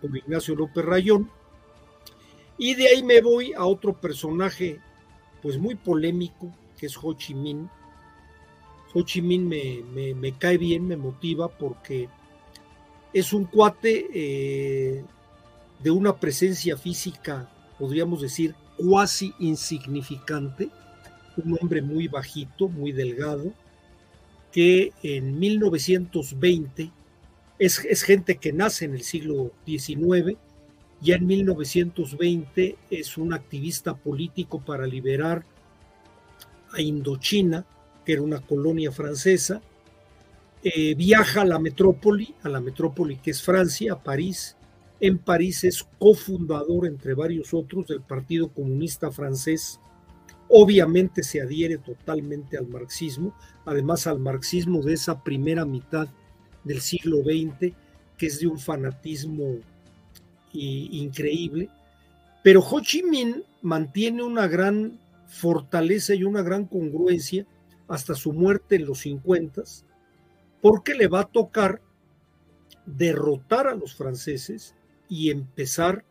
[0.00, 1.30] con Ignacio López Rayón.
[2.58, 4.80] Y de ahí me voy a otro personaje
[5.42, 7.68] pues muy polémico, que es Ho Chi Minh,
[8.92, 12.08] Ho Chi Minh me, cae bien, me motiva porque
[13.12, 15.04] es un cuate eh,
[15.82, 20.70] de una presencia física, podríamos decir, cuasi insignificante,
[21.36, 23.52] un hombre muy bajito, muy delgado,
[24.52, 26.90] que en 1920
[27.58, 30.36] es, gente que nace en el siglo XIX,
[31.02, 35.44] ya en 1920 es un activista político para liberar
[36.72, 37.66] a Indochina,
[38.04, 39.60] que era una colonia francesa,
[40.62, 44.56] eh, viaja a la metrópoli, a la metrópoli que es Francia, a París.
[44.98, 49.80] En París es cofundador, entre varios otros, del Partido Comunista Francés.
[50.52, 53.32] Obviamente se adhiere totalmente al marxismo,
[53.64, 56.08] además al marxismo de esa primera mitad
[56.64, 57.72] del siglo XX,
[58.18, 59.58] que es de un fanatismo
[60.52, 61.68] increíble.
[62.42, 67.46] Pero Ho Chi Minh mantiene una gran fortaleza y una gran congruencia
[67.86, 69.62] hasta su muerte en los 50,
[70.60, 71.80] porque le va a tocar
[72.86, 74.74] derrotar a los franceses
[75.08, 76.04] y empezar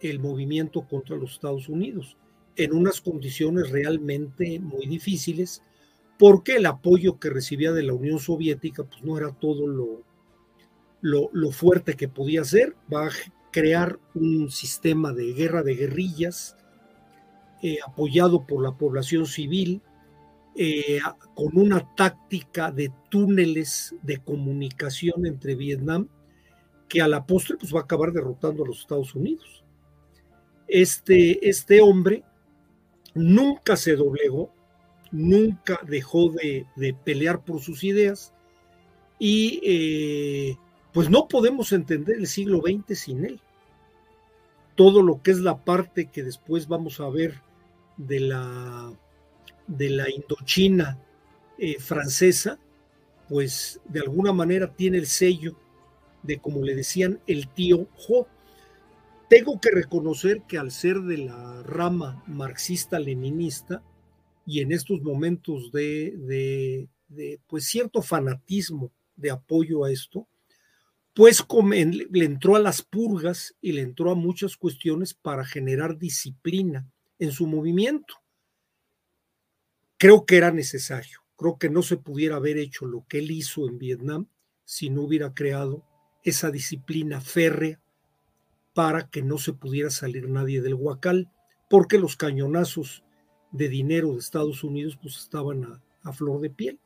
[0.00, 2.16] el movimiento contra los Estados Unidos
[2.58, 5.62] en unas condiciones realmente muy difíciles,
[6.18, 10.02] porque el apoyo que recibía de la Unión Soviética pues no era todo lo,
[11.00, 13.10] lo, fuerte que podía ser, va a
[13.52, 16.56] crear un sistema de guerra de guerrillas
[17.62, 19.80] eh, apoyado por la población civil,
[20.56, 20.98] eh,
[21.36, 26.08] con una táctica de túneles de comunicación entre Vietnam,
[26.88, 29.64] que a la postre pues, va a acabar derrotando a los Estados Unidos.
[30.66, 32.24] Este, este hombre
[33.14, 34.50] nunca se doblegó,
[35.10, 36.66] nunca dejó de,
[37.04, 38.32] pelear por sus ideas
[39.18, 40.56] y eh,
[40.92, 43.40] pues no podemos entender el siglo XX sin él.
[44.74, 47.42] Todo lo que es la parte que después vamos a ver
[47.96, 48.92] de la,
[49.66, 50.98] de la Indochina
[51.58, 52.58] eh, francesa,
[53.28, 55.56] pues de alguna manera tiene el sello
[56.22, 58.26] de, como le decían, el tío Jo.
[59.28, 63.82] Tengo que reconocer que al ser de la rama marxista-leninista
[64.46, 66.88] y en estos momentos de,
[67.46, 70.26] pues cierto fanatismo de apoyo a esto,
[71.12, 76.90] pues le entró a las purgas y le entró a muchas cuestiones para generar disciplina
[77.18, 78.14] en su movimiento.
[79.98, 83.68] Creo que era necesario, creo que no se pudiera haber hecho lo que él hizo
[83.68, 84.28] en Vietnam
[84.64, 85.84] si no hubiera creado
[86.22, 87.78] esa disciplina férrea
[88.78, 91.28] para que no se pudiera salir nadie del huacal,
[91.68, 93.02] porque los cañonazos
[93.50, 96.78] de dinero de Estados Unidos pues estaban a, flor de piel.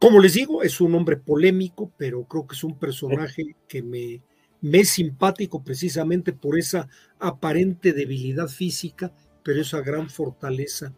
[0.00, 4.20] Como les digo, es un hombre polémico, pero creo que es un personaje que me,
[4.62, 6.88] me es simpático precisamente por esa
[7.20, 9.12] aparente debilidad física,
[9.44, 10.92] pero esa gran fortaleza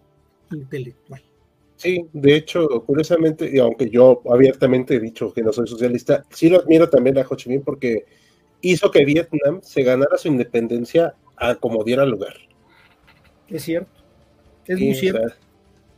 [0.53, 1.23] intelectual.
[1.77, 6.49] Sí, de hecho, curiosamente, y aunque yo abiertamente he dicho que no soy socialista, sí
[6.49, 8.07] lo admiro también a Ho Chi Minh porque
[8.61, 12.35] hizo que Vietnam se ganara su independencia a como diera lugar.
[13.49, 14.01] Es cierto,
[14.67, 15.35] es muy cierto,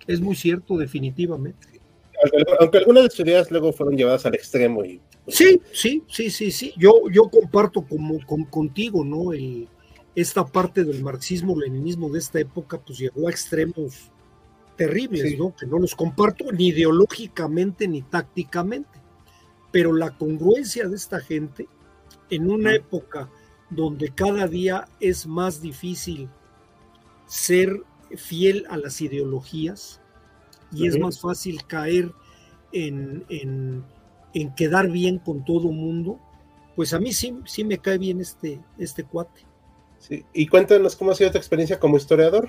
[0.07, 1.68] es muy cierto definitivamente.
[2.61, 5.01] Aunque, algunas de sus ideas luego fueron llevadas al extremo y...
[5.25, 9.33] Pues, sí, sí, sí, sí, sí, yo, yo comparto como, con, contigo, ¿no?
[9.33, 9.68] El,
[10.14, 14.11] esta parte del marxismo-leninismo de esta época pues llegó a extremos
[14.77, 15.55] terribles, ¿no?
[15.55, 19.01] Que no los comparto ni ideológicamente ni tácticamente,
[19.70, 21.66] pero la congruencia de esta gente
[22.33, 23.29] en una época
[23.68, 26.31] donde cada día es más difícil
[27.27, 27.83] ser
[28.16, 30.01] fiel a las ideologías
[30.73, 32.11] y es más fácil caer
[32.73, 33.85] en,
[34.57, 36.18] quedar bien con todo mundo,
[36.75, 39.42] pues a mí sí, sí me cae bien este, este cuate.
[39.99, 40.25] Sí.
[40.33, 42.49] Y cuéntanos cómo ha sido tu experiencia como historiador.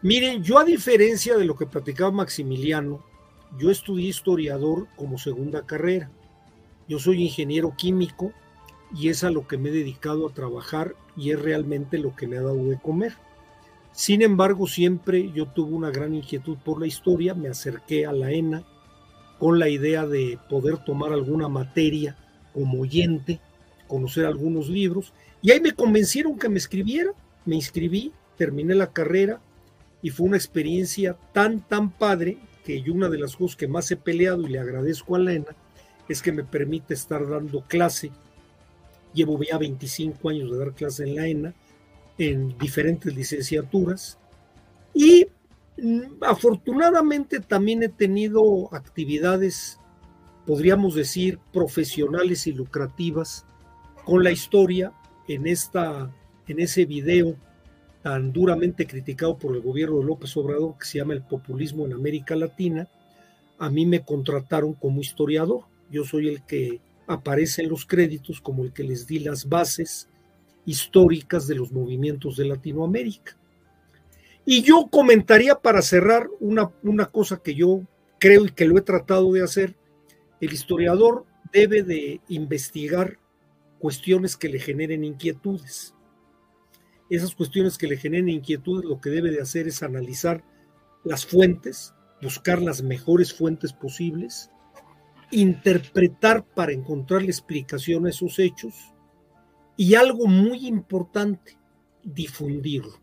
[0.00, 3.04] Miren, yo a diferencia de lo que platicaba Maximiliano,
[3.58, 6.10] yo estudié historiador como segunda carrera.
[6.88, 8.32] Yo soy ingeniero químico
[8.94, 12.26] y es a lo que me he dedicado a trabajar y es realmente lo que
[12.26, 13.14] me ha dado de comer.
[13.92, 18.30] Sin embargo, siempre yo tuve una gran inquietud por la historia, me acerqué a la
[18.30, 18.64] ENA
[19.38, 22.16] con la idea de poder tomar alguna materia
[22.52, 23.40] como oyente,
[23.86, 27.12] conocer algunos libros, y ahí me convencieron que me escribiera,
[27.44, 29.40] me inscribí, terminé la carrera
[30.02, 33.90] y fue una experiencia tan, tan padre que yo una de las cosas que más
[33.90, 35.56] he peleado y le agradezco a la ENA
[36.08, 38.10] es que me permite estar dando clase
[39.14, 41.54] Llevo ya 25 años de dar clase en la ENA,
[42.18, 44.18] en diferentes licenciaturas.
[44.94, 45.26] Y
[45.80, 49.78] mm, afortunadamente también he tenido actividades,
[50.46, 53.46] podríamos decir, profesionales y lucrativas
[54.04, 54.92] con la historia
[55.28, 56.10] en, esta,
[56.46, 57.36] en ese video
[58.02, 61.92] tan duramente criticado por el gobierno de López Obrador que se llama El populismo en
[61.92, 62.88] América Latina.
[63.58, 65.64] A mí me contrataron como historiador.
[65.90, 70.08] Yo soy el que aparecen los créditos como el que les di las bases
[70.66, 73.36] históricas de los movimientos de Latinoamérica.
[74.44, 77.82] Y yo comentaría para cerrar una, una cosa que yo
[78.20, 79.76] creo y que lo he tratado de hacer.
[80.40, 83.18] El historiador debe de investigar
[83.78, 85.94] cuestiones que le generen inquietudes.
[87.10, 90.44] Esas cuestiones que le generen inquietudes lo que debe de hacer es analizar
[91.04, 94.50] las fuentes, buscar las mejores fuentes posibles
[95.30, 98.74] interpretar para encontrar la explicación a esos hechos
[99.76, 101.56] y algo muy importante,
[102.02, 103.00] difundirlo.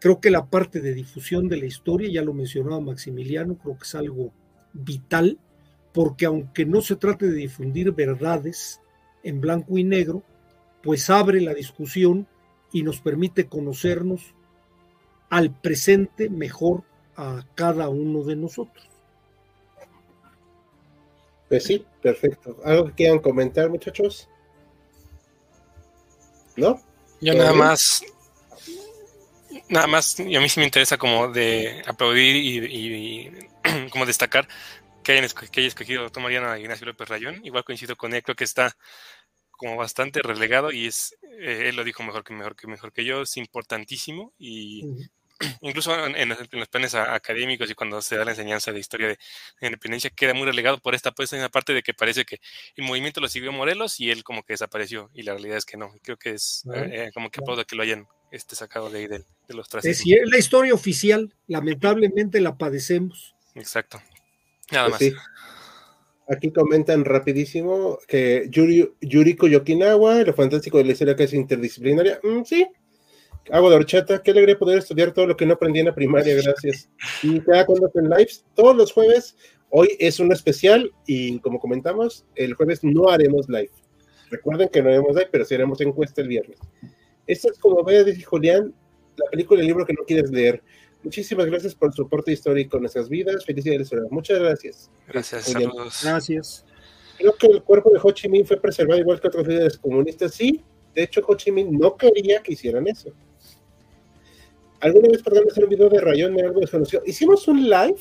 [0.00, 3.84] Creo que la parte de difusión de la historia, ya lo mencionaba Maximiliano, creo que
[3.84, 4.32] es algo
[4.72, 5.38] vital,
[5.92, 8.80] porque aunque no se trate de difundir verdades
[9.22, 10.22] en blanco y negro,
[10.82, 12.26] pues abre la discusión
[12.72, 14.34] y nos permite conocernos
[15.30, 16.84] al presente mejor
[17.16, 18.95] a cada uno de nosotros.
[21.48, 22.56] Pues sí, perfecto.
[22.64, 24.28] ¿Algo que quieran comentar, muchachos?
[26.56, 26.80] ¿No?
[27.20, 27.64] Yo ¿Todo nada bien?
[27.64, 28.02] más,
[29.68, 34.06] nada más, y a mí sí me interesa como de aplaudir y, y- y como
[34.06, 34.48] destacar
[35.02, 37.40] que hayan que haya escogido doctor Mariano a Ignacio López Rayón.
[37.44, 38.76] Igual coincido con él, creo que está
[39.52, 43.04] como bastante relegado y es, eh, él lo dijo mejor que mejor que mejor que
[43.04, 45.08] yo, es importantísimo y
[45.60, 48.72] incluso en, en los- en los planes a- académicos y cuando se da la enseñanza
[48.72, 49.18] de historia de,
[49.60, 52.40] de independencia queda muy relegado por esta pues en la parte de que parece que
[52.76, 55.76] el movimiento lo siguió Morelos y él como que desapareció y la realidad es que
[55.76, 58.98] no creo que es Ah, eh, como que aplaudo que lo hayan este, sacado de
[59.00, 63.34] ahí del- de, los Es traces decir, es la historia oficial, lamentablemente la padecemos.
[63.54, 64.02] exacto
[64.72, 65.12] nada Pues más sí.
[66.28, 72.18] Aquí comentan rapidísimo que Yuri, Yuriko Yokinawa, lo fantástico de la historia que es interdisciplinaria.
[72.24, 72.66] Mm, sí.
[73.50, 76.34] Agua de horchata, qué alegría poder estudiar todo lo que no aprendí en la primaria,
[76.34, 76.90] gracias.
[77.22, 79.36] Y cada cuando en lives, todos los jueves,
[79.70, 83.70] hoy es un especial y como comentamos, el jueves no haremos live.
[84.30, 86.58] Recuerden que no haremos live, pero sí haremos encuesta el viernes.
[87.26, 88.74] Esto es como ve, dice Julián,
[89.16, 90.62] la película y el libro que no quieres leer.
[91.02, 93.44] Muchísimas gracias por su aporte histórico en nuestras vidas.
[93.44, 93.92] Felicidades.
[94.10, 94.90] Muchas gracias.
[95.06, 95.70] gracias Julián.
[95.70, 96.64] saludos Gracias.
[97.18, 100.34] Creo que el cuerpo de Ho Chi Minh fue preservado igual que otros líderes comunistas.
[100.34, 103.12] Sí, de hecho, Ho Chi Minh no quería que hicieran eso.
[104.80, 107.02] Alguna vez, perdón, hacer un video de Rayón de algo desconocido.
[107.06, 107.96] Hicimos un live,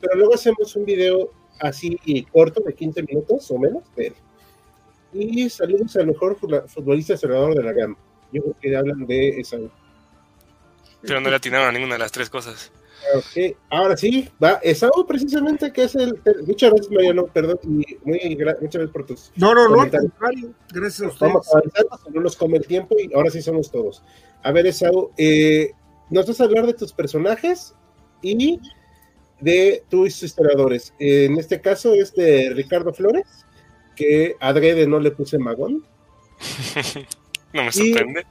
[0.00, 4.14] pero luego hacemos un video así y corto de 15 minutos o menos de él.
[5.12, 6.36] Y saludos al mejor
[6.68, 7.96] futbolista cerrador de la gama.
[8.32, 9.56] Yo creo que hablan de esa.
[11.02, 12.70] pero no le atinaron a ninguna de las tres cosas
[13.16, 16.20] Ok, ahora sí, va Esaú precisamente, que es el...
[16.46, 20.52] Muchas gracias, Mariano, perdón, y muy gra- muchas gracias por tus No, no, no, contrario.
[20.70, 21.32] Gracias a ustedes.
[21.32, 24.02] Vamos avanzando, no nos come el tiempo y ahora sí somos todos.
[24.42, 25.70] A ver, Esaú, eh,
[26.10, 27.74] nos vas a hablar de tus personajes
[28.22, 28.60] y
[29.40, 30.92] de tus historiadores.
[30.98, 33.46] En este caso es de Ricardo Flores,
[33.96, 35.84] que adrede no le puse magón,
[37.52, 38.26] no me sorprende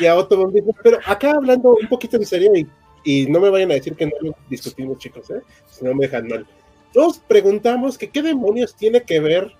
[0.00, 0.80] y a Otto Bismarck.
[0.82, 2.66] Pero acá hablando un poquito de serio y,
[3.04, 5.40] y no me vayan a decir que no lo discutimos, chicos, ¿eh?
[5.70, 6.46] si no me dejan mal.
[6.92, 9.52] Todos preguntamos que qué demonios tiene que ver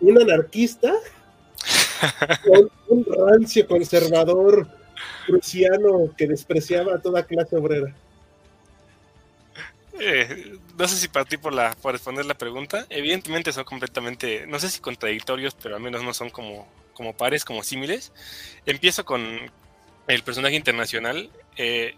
[0.00, 0.94] un anarquista
[2.46, 4.66] con un rancio conservador
[5.26, 7.94] prusiano que despreciaba a toda clase obrera.
[9.98, 12.86] Eh, no sé si partí por la por responder la pregunta.
[12.88, 17.44] Evidentemente son completamente, no sé si contradictorios, pero al menos no son como, como pares,
[17.44, 18.12] como símiles.
[18.64, 19.20] Empiezo con
[20.06, 21.30] el personaje internacional.
[21.56, 21.94] Eh,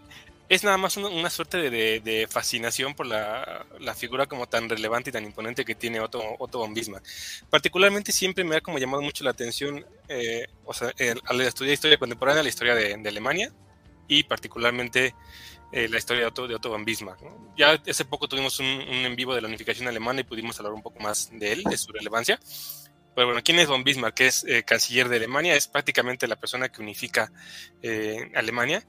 [0.49, 3.65] es nada más una, suerte de, fascinación por la,
[3.95, 7.05] figura como tan relevante y tan imponente que tiene Otto, von Bismarck.
[7.49, 10.47] Particularmente siempre me ha como llamado mucho la atención, eh,
[10.97, 13.51] el- al estudiar historia contemporánea, la historia de, Alemania
[14.07, 15.15] y particularmente
[15.71, 17.21] eh, la historia de Otto, von Bismarck.
[17.57, 20.83] Ya hace poco tuvimos un, en vivo de la unificación alemana y pudimos hablar un
[20.83, 22.39] poco más de él, de su relevancia.
[23.15, 24.15] Pero bueno, ¿quién es von Bismarck?
[24.15, 27.31] Que es eh, canciller de Alemania, es prácticamente la persona que unifica
[28.35, 28.83] Alemania.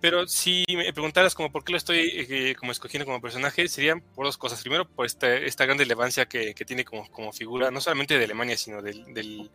[0.00, 4.00] Pero si me preguntaras como por qué lo estoy eh, como escogiendo como personaje, serían
[4.14, 4.60] por dos cosas.
[4.60, 8.24] Primero, por esta, esta gran relevancia que, que tiene como, como figura, no solamente de
[8.24, 9.50] Alemania, sino del, del-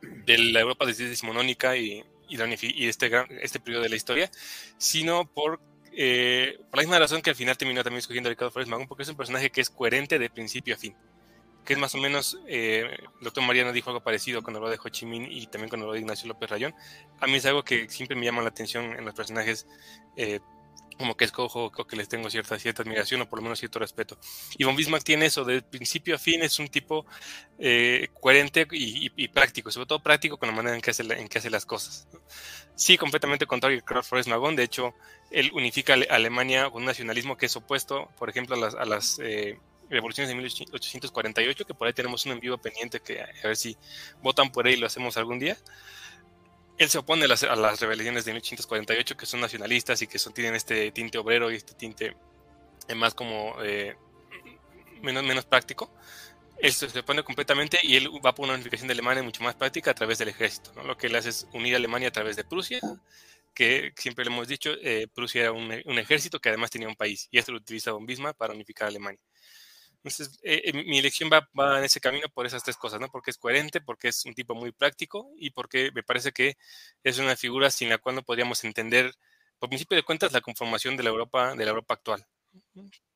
[0.00, 2.36] de la Europa decimonónica y, y,
[2.84, 4.30] y este, gran- este periodo de la historia,
[4.78, 5.60] sino por,
[5.92, 9.02] eh, la misma razón que al final terminó también escogiendo a Ricardo Flores Magón, porque
[9.04, 10.96] es un personaje que es coherente de principio a fin.
[11.64, 14.78] Que es más o menos, eh, el doctor Mariano dijo algo parecido cuando habló de
[14.82, 16.74] Ho Chi Minh y también cuando habló de Ignacio López Rayón.
[17.20, 19.66] A mí es algo que siempre me llama la atención en los personajes,
[20.16, 20.40] eh,
[20.98, 23.78] como que escojo o que les tengo cierta, cierta admiración o por lo menos cierto
[23.78, 24.16] respeto.
[24.58, 27.06] Y Von Bismarck tiene eso, de principio a fin es un tipo
[27.58, 31.38] eh, coherente y, práctico, sobre todo práctico con la manera en que hace, en que
[31.38, 32.06] hace las cosas.
[32.76, 34.54] Sí, completamente contrario a Ricardo Flores Magón.
[34.54, 34.94] De hecho,
[35.30, 38.74] él unifica a Ale- Alemania con un nacionalismo que es opuesto, por ejemplo, a las,
[38.74, 39.58] a las eh,
[39.90, 43.76] revoluciones de 1848, que por ahí tenemos un en vivo pendiente que a ver si
[44.22, 45.56] votan por él y lo hacemos algún día.
[46.76, 50.18] Él se opone a las, a las rebeliones de 1848, que son nacionalistas y que
[50.18, 52.16] son, tienen este tinte obrero y este tinte
[52.96, 53.96] más como eh,
[55.02, 55.92] menos, menos práctico.
[56.58, 59.90] Él se opone completamente y él va por una unificación de Alemania mucho más práctica
[59.90, 60.72] a través del ejército.
[60.82, 62.80] Lo que él hace es unir a Alemania a través de Prusia,
[63.54, 66.96] que siempre le hemos dicho, eh, Prusia era un, un ejército que además tenía un
[66.96, 69.20] país, y esto lo utiliza von Bismarck para unificar a Alemania.
[70.04, 71.48] Entonces, eh, eh, mi elección va,
[71.78, 73.08] en ese camino por esas tres cosas, ¿no?
[73.10, 76.56] Porque es coherente, porque es un tipo muy práctico y porque me parece que
[77.02, 79.14] es una figura sin la cual no podríamos entender,
[79.58, 82.26] por principio de cuentas, la conformación de la Europa, de la Europa actual,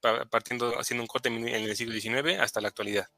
[0.01, 3.09] pa- partiendo, haciendo un corte en el siglo XIX hasta la actualidad.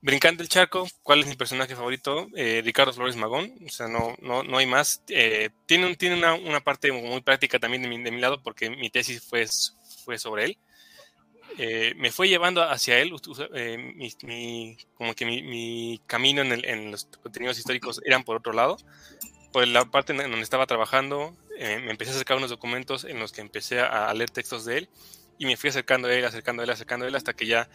[0.00, 2.28] Brincando el charco, ¿cuál es mi personaje favorito?
[2.36, 5.02] Eh, Ricardo Flores Magón, o sea, no, no, no hay más.
[5.08, 8.40] Eh, tiene un- tiene una, una parte muy práctica también de mi, de mi lado,
[8.40, 9.44] porque mi tesis fue,
[10.04, 10.58] fue sobre él.
[11.56, 13.12] Eh, me fue llevando hacia él,
[13.54, 18.76] eh, como que mi, mi camino en, los contenidos históricos eran por otro lado,
[19.52, 23.18] por la parte en donde estaba trabajando, eh, me empecé a acercar unos documentos en
[23.18, 24.88] los que empecé a, leer textos de él
[25.38, 27.68] y me fui acercando a él, acercando a él, acercando a él hasta que ya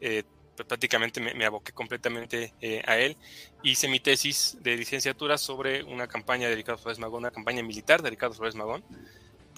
[0.00, 0.24] eh,
[0.66, 2.52] prácticamente me, me aboqué completamente
[2.86, 3.16] a él.
[3.62, 8.02] Hice mi tesis de licenciatura sobre una campaña de Ricardo Flores Magón, una campaña militar
[8.02, 8.84] de Ricardo Flores Magón,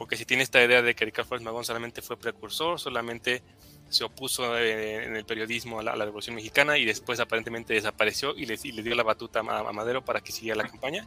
[0.02, 3.40] porque si tiene esta idea de que Ricardo Flores Magón solamente fue precursor, solamente
[3.88, 7.72] se opuso eh, en el periodismo a la, a la Revolución Mexicana y después aparentemente
[7.72, 10.68] desapareció y le, y le dio la batuta a, a Madero para que siguiera la
[10.68, 11.06] campaña.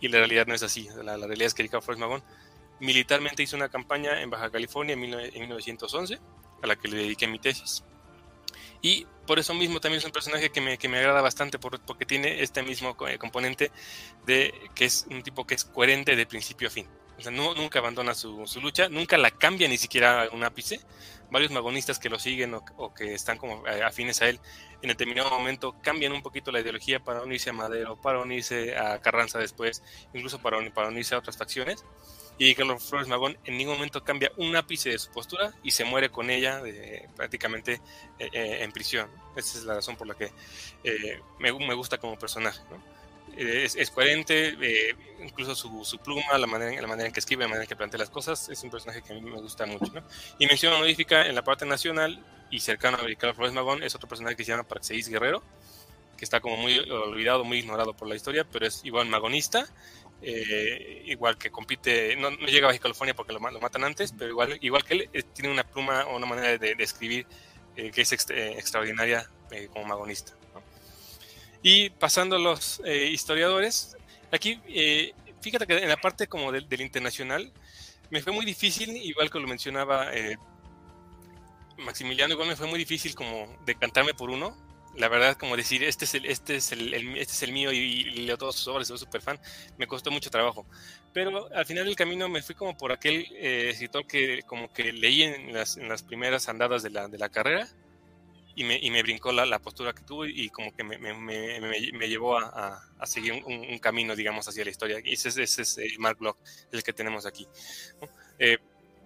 [0.00, 0.88] Y la realidad no es así.
[1.04, 2.22] La, la realidad es que Ricardo Flores Magón
[2.80, 6.18] militarmente hizo una campaña en Baja California en, 19- en 1911,
[6.62, 7.84] a la que le dediqué mi tesis.
[8.80, 11.78] Y por eso mismo también es un personaje que me, que me agrada bastante, por-
[11.80, 13.70] porque tiene este mismo eh, componente
[14.24, 16.86] de que es un tipo que es coherente de principio a fin.
[17.18, 20.80] O sea, no, nunca abandona su, su lucha, nunca la cambia ni siquiera un ápice.
[21.30, 24.38] Varios magonistas que lo siguen o, que están como eh, afines a él,
[24.82, 29.00] en determinado momento cambian un poquito la ideología para unirse a Madero, para unirse a
[29.00, 31.84] Carranza después, incluso para, uni- para unirse a otras facciones.
[32.36, 35.84] Y Carlos Flores Magón en ningún momento cambia un ápice de su postura y se
[35.84, 36.60] muere con ella
[37.16, 37.80] prácticamente
[38.18, 39.08] eh, eh, en prisión.
[39.36, 40.32] Esa es la razón por la que
[41.38, 42.60] me, me gusta como personaje.
[42.70, 42.93] ¿no?
[43.36, 47.42] Es, es coherente, eh, incluso su, su pluma, la manera, la manera en que escribe,
[47.44, 49.66] la manera en que plantea las cosas, es un personaje que a mí me gusta
[49.66, 49.92] mucho.
[49.92, 50.02] ¿no?
[50.38, 54.08] Y mención honorífica en la parte nacional y cercano a Ricardo Flores Magón es otro
[54.08, 55.42] personaje que se llama Praxeis Guerrero,
[56.16, 59.66] que está como muy olvidado, muy ignorado por la historia, pero es igual magonista,
[60.22, 64.14] eh, igual que compite, no, no llega a Baja California porque lo, lo matan antes,
[64.16, 67.26] pero igual, igual que él, tiene una pluma o una manera de, de escribir
[67.76, 70.32] eh, que es ext- eh, extraordinaria eh, como magonista.
[71.64, 73.96] Y pasando a los eh, historiadores,
[74.30, 77.50] aquí, eh, fíjate que en la parte como del, del internacional,
[78.10, 80.36] me fue muy difícil, igual que lo mencionaba eh,
[81.78, 84.54] Maximiliano, igual me fue muy difícil como decantarme por uno.
[84.94, 87.72] La verdad, como decir, este es el, este es el, el- este es el mío
[87.72, 89.40] y, y leo todas sus obras, soy súper fan,
[89.78, 90.66] me costó mucho trabajo.
[91.14, 94.92] Pero al final del camino me fui como por aquel eh, escritor que como que
[94.92, 97.66] leí en las, en las primeras andadas de la, de la carrera
[98.54, 101.12] y me, y me brincó la, la postura que tuve y como que me, me,
[101.14, 104.98] me, llevó a, a- a seguir un, un camino, digamos, hacia la historia.
[105.04, 106.36] Y ese, es- ese es eh, Mark Bloch,
[106.72, 107.46] el que tenemos aquí.
[108.00, 108.08] ¿no?
[108.38, 108.58] Eh,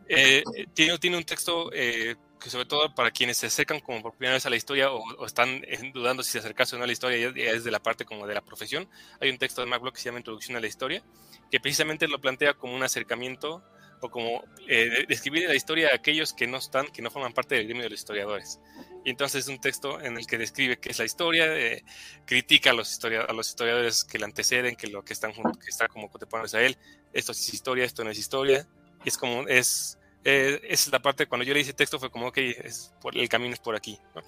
[0.09, 0.43] eh,
[0.75, 4.35] tiene, tiene un texto eh, que sobre todo para quienes se acercan como por primera
[4.35, 6.87] vez a la historia o, o están eh, dudando si se acercarse o no a
[6.87, 8.89] la historia, es de la parte como de la profesión.
[9.21, 11.03] Hay un texto de Mark Bloch que se llama Introducción a la Historia,
[11.51, 13.63] que precisamente lo plantea como un acercamiento
[14.01, 17.33] o como eh, de- describir la historia de aquellos que no están, que no forman
[17.33, 18.61] parte del gremio de los historiadores.
[19.05, 21.85] Y entonces es un texto en el que describe qué es la historia, eh,
[22.27, 25.69] critica a los, historia- a los historiadores que le anteceden, que lo que están que
[25.71, 26.77] están como contemporáneos a él.
[27.13, 28.67] Esto es historia, esto no es historia.
[29.05, 32.39] Es como, es, eh, es la parte, cuando yo le hice texto fue como, ok,
[32.39, 33.99] es por, el camino es por aquí.
[34.15, 34.23] ¿no?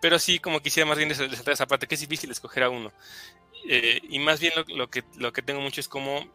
[0.00, 2.92] Pero sí, como quisiera más bien resaltar esa parte, que es difícil escoger a uno.
[3.68, 6.28] Eh, y más bien lo, lo que, lo que tengo mucho es como,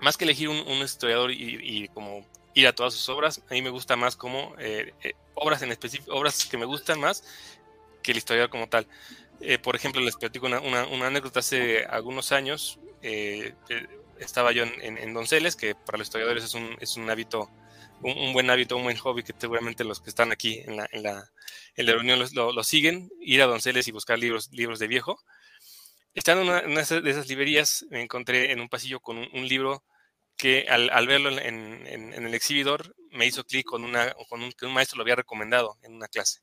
[0.00, 3.54] más que elegir un, un historiador y, y como ir a todas sus obras, a
[3.54, 7.24] mí me gusta más como eh, eh, obras en específico, obras que me gustan más
[8.02, 8.86] que el historiador como tal.
[9.40, 12.78] Eh, por ejemplo, les platico una, una, una anécdota hace algunos años.
[13.02, 13.86] eh, eh,
[14.18, 17.50] estaba yo en, en, en Donceles, que para los historiadores es un, es un hábito,
[18.02, 20.86] un, un, buen hábito, un buen hobby que seguramente los que están aquí en la,
[20.92, 21.30] en la,
[21.76, 25.18] en la reunión lo, lo, siguen, ir a Donceles y buscar libros, libros de viejo.
[26.14, 29.82] Estando en una, de esas librerías, me encontré en un pasillo con un, un libro
[30.42, 34.72] que al, verlo en, el exhibidor me hizo clic con, una, con un, que un
[34.72, 36.40] maestro lo había recomendado en una clase.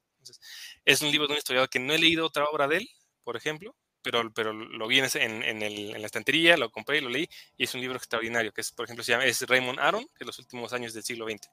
[0.86, 2.90] Es un libro de un historiador que no he leído otra obra de él,
[3.26, 7.10] por ejemplo, pero, pero lo vi en, en, en, la estantería, lo compré y lo
[7.10, 7.28] leí,
[7.58, 10.24] y es un libro extraordinario, que es, por ejemplo, se llama, es Raymond Aron, que
[10.24, 11.50] es los últimos años del siglo XX.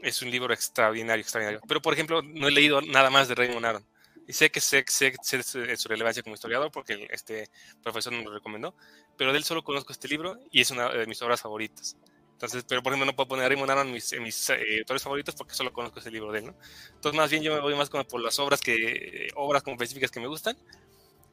[0.00, 1.62] Es un libro extraordinario, extraordinario.
[1.66, 3.86] Pero, por ejemplo, no he leído nada más de Raymond Aron.
[4.28, 7.48] Y sé que sé, sé, sé, su relevancia como historiador porque este
[7.82, 8.74] profesor me lo recomendó,
[9.16, 11.96] pero de él solo conozco este libro y es una de mis obras favoritas.
[12.32, 15.02] Entonces, pero por ejemplo, no puedo poner a Raymond Aron en mis, mis eh, autores
[15.02, 16.54] favoritos porque solo conozco ese libro de él.
[16.94, 20.10] Entonces, más bien yo me voy más como por las obras que, obras como específicas
[20.10, 20.58] que me gustan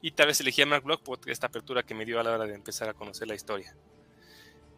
[0.01, 2.31] y tal vez elegí a Mark Bloch por esta apertura que me dio a la
[2.31, 3.75] hora de empezar a conocer la historia.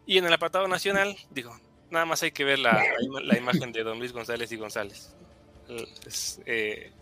[0.06, 1.56] Y en el apartado nacional, digo,
[1.88, 2.84] nada más hay que ver la,
[3.22, 5.14] la imagen de don Luis González y González.
[6.46, 6.92] Eh,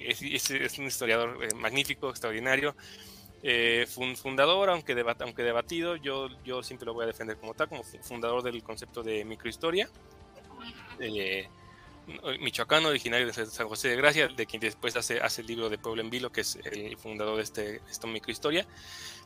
[0.00, 2.74] es, un historiador eh, magnífico, extraordinario,
[3.42, 3.86] eh,
[4.16, 7.82] fundador, aunque, debat, aunque debatido, yo, yo siempre lo voy a defender como tal, como
[7.84, 9.88] fundador del concepto de microhistoria.
[10.98, 11.48] Eh,
[12.40, 15.78] michoacano, originario de San José de Gracia, de quien después hace, hace el libro de
[15.78, 18.66] Pueblo en Vilo, que es el fundador de este, esta microhistoria.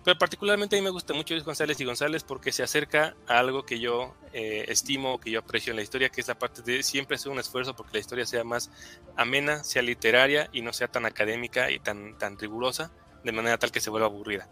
[0.05, 3.39] Pero particularmente a mí me gusta mucho Luis González y González porque se acerca a
[3.39, 6.63] algo que yo eh, estimo, que yo aprecio en la historia, que es la parte
[6.63, 8.71] de siempre hacer un esfuerzo porque la historia sea más
[9.17, 12.91] amena, sea literaria y no sea tan académica y tan, tan rigurosa,
[13.23, 14.49] de manera tal que se vuelva aburrida.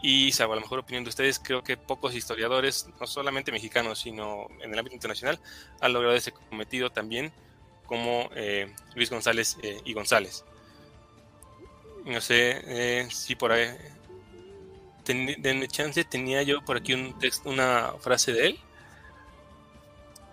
[0.00, 4.46] Y, salvo la mejor opinión de ustedes, creo que pocos historiadores, no solamente mexicanos, sino
[4.60, 5.40] en el ámbito internacional,
[5.80, 7.32] han logrado ese cometido también,
[7.88, 10.44] como eh, Luis González eh, y González.
[12.04, 13.76] No sé si por ahí
[15.14, 17.14] denme chance, tenía yo por aquí un
[17.44, 18.60] una frase de él.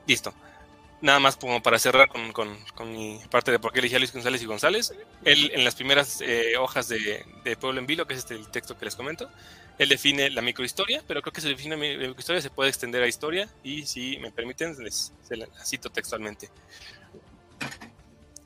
[0.08, 0.34] Listo.
[1.02, 4.00] Nada más como para cerrar con, con, con mi parte de por qué elegí a
[4.00, 4.94] Luis González y González.
[5.24, 8.50] Él, en las primeras eh, hojas de, de, Pueblo en Vilo, que es este el
[8.50, 9.30] texto que les comento,
[9.78, 13.08] él define la microhistoria, pero creo que se define la microhistoria se puede extender a
[13.08, 16.50] historia y si me permiten, les, se la cito textualmente.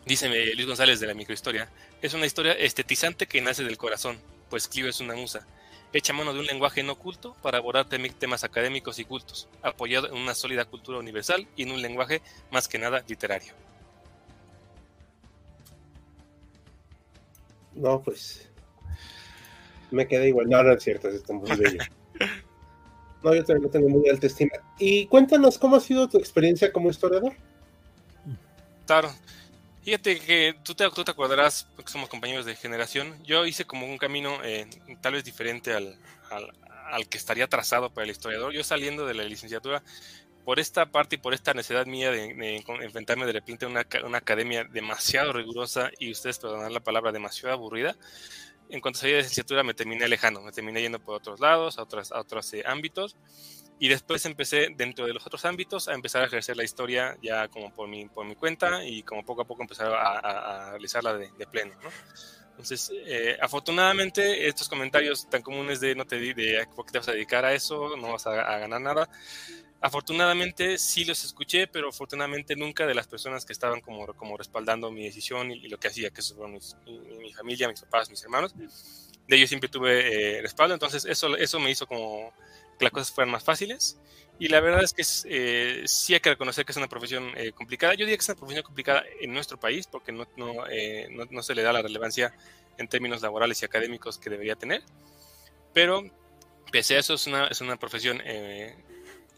[0.06, 1.70] Dice Luis González de la microhistoria,
[2.02, 4.18] es una historia estetizante que nace del corazón,
[4.50, 5.46] pues Clio es una musa,
[5.92, 10.14] Echa mano de un lenguaje no culto para abordar temas académicos y cultos, apoyado en
[10.14, 13.54] una sólida cultura universal y en un lenguaje más que nada literario.
[17.74, 18.52] No, pues.
[19.90, 20.48] Me quedé igual.
[20.48, 21.80] No, no es cierto, está muy bello.
[23.22, 24.54] No, yo también lo tengo muy alta estima.
[24.78, 27.34] Y cuéntanos cómo ha sido tu experiencia como historiador.
[28.90, 29.14] Claro.
[29.84, 33.86] Fíjate que tú te, tú te acordarás, porque somos compañeros de generación, yo hice como
[33.86, 34.68] un camino eh,
[35.00, 35.96] tal vez diferente al,
[36.32, 36.52] al,
[36.92, 38.52] al, que estaría trazado para el historiador.
[38.52, 39.84] Yo saliendo de la licenciatura,
[40.44, 43.86] por esta parte y por esta necesidad mía de, de enfrentarme de repente a una,
[44.04, 47.96] una, academia demasiado rigurosa y ustedes perdonar la palabra demasiado aburrida,
[48.70, 51.78] en cuanto salí de la licenciatura me terminé alejando, me terminé yendo por otros lados,
[51.78, 53.16] a otros, a otros eh, ámbitos.
[53.80, 57.48] Y después empecé dentro de los otros ámbitos a empezar a ejercer la historia ya
[57.48, 60.70] como por mi, por mi cuenta y como poco a poco empezar a, a, a
[60.72, 61.74] realizarla de, de pleno.
[61.82, 61.90] ¿no?
[62.60, 67.08] Entonces, eh, afortunadamente, estos comentarios tan comunes de no te de, por qué te vas
[67.08, 69.10] a dedicar a eso, no vas a, a, ganar nada,
[69.80, 74.92] afortunadamente sí los escuché, pero afortunadamente nunca de las personas que estaban como, como respaldando
[74.92, 77.80] mi decisión y, y lo que hacía, que eso fueron mis, mi, mi, familia, mis
[77.80, 78.54] papás, mis hermanos.
[78.54, 82.34] De ellos siempre tuve eh, respaldo, entonces eso, eso me hizo como
[82.80, 84.00] que las cosas fueran más fáciles.
[84.40, 87.52] Y la verdad es que eh, sí hay que reconocer que es una profesión eh,
[87.52, 87.94] complicada.
[87.94, 90.26] Yo diría que es una profesión complicada en nuestro país porque no,
[90.72, 92.34] eh, no, no, se le da la relevancia
[92.78, 94.82] en términos laborales y académicos que debería tener.
[95.74, 96.06] Pero
[96.72, 98.22] pese a eso es una, es una profesión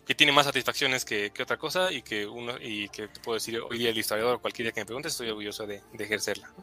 [0.06, 3.36] que tiene más satisfacciones que, que, otra cosa y que uno y que te puedo
[3.36, 6.04] decir hoy día el historiador o cualquier día que me preguntes estoy orgulloso de, de
[6.04, 6.54] ejercerla.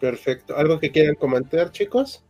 [0.00, 0.56] Perfecto.
[0.56, 2.25] ¿Algo que quieran comentar, chicos?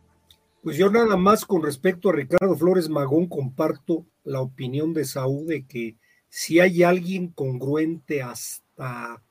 [0.67, 5.47] Pues yo nada más con respecto a Ricardo Flores Magón comparto la opinión de Saúl
[5.47, 5.95] de que
[6.27, 9.23] si hay alguien congruente hasta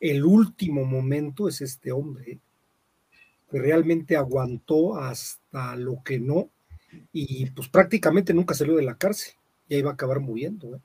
[0.00, 2.38] el último momento es este hombre,
[3.50, 6.48] que realmente aguantó hasta lo que no
[7.12, 9.34] y pues prácticamente nunca salió de la cárcel,
[9.68, 10.74] ya iba a acabar muriendo.
[10.74, 10.80] ¿eh?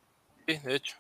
[0.50, 0.98] Sí, de hecho.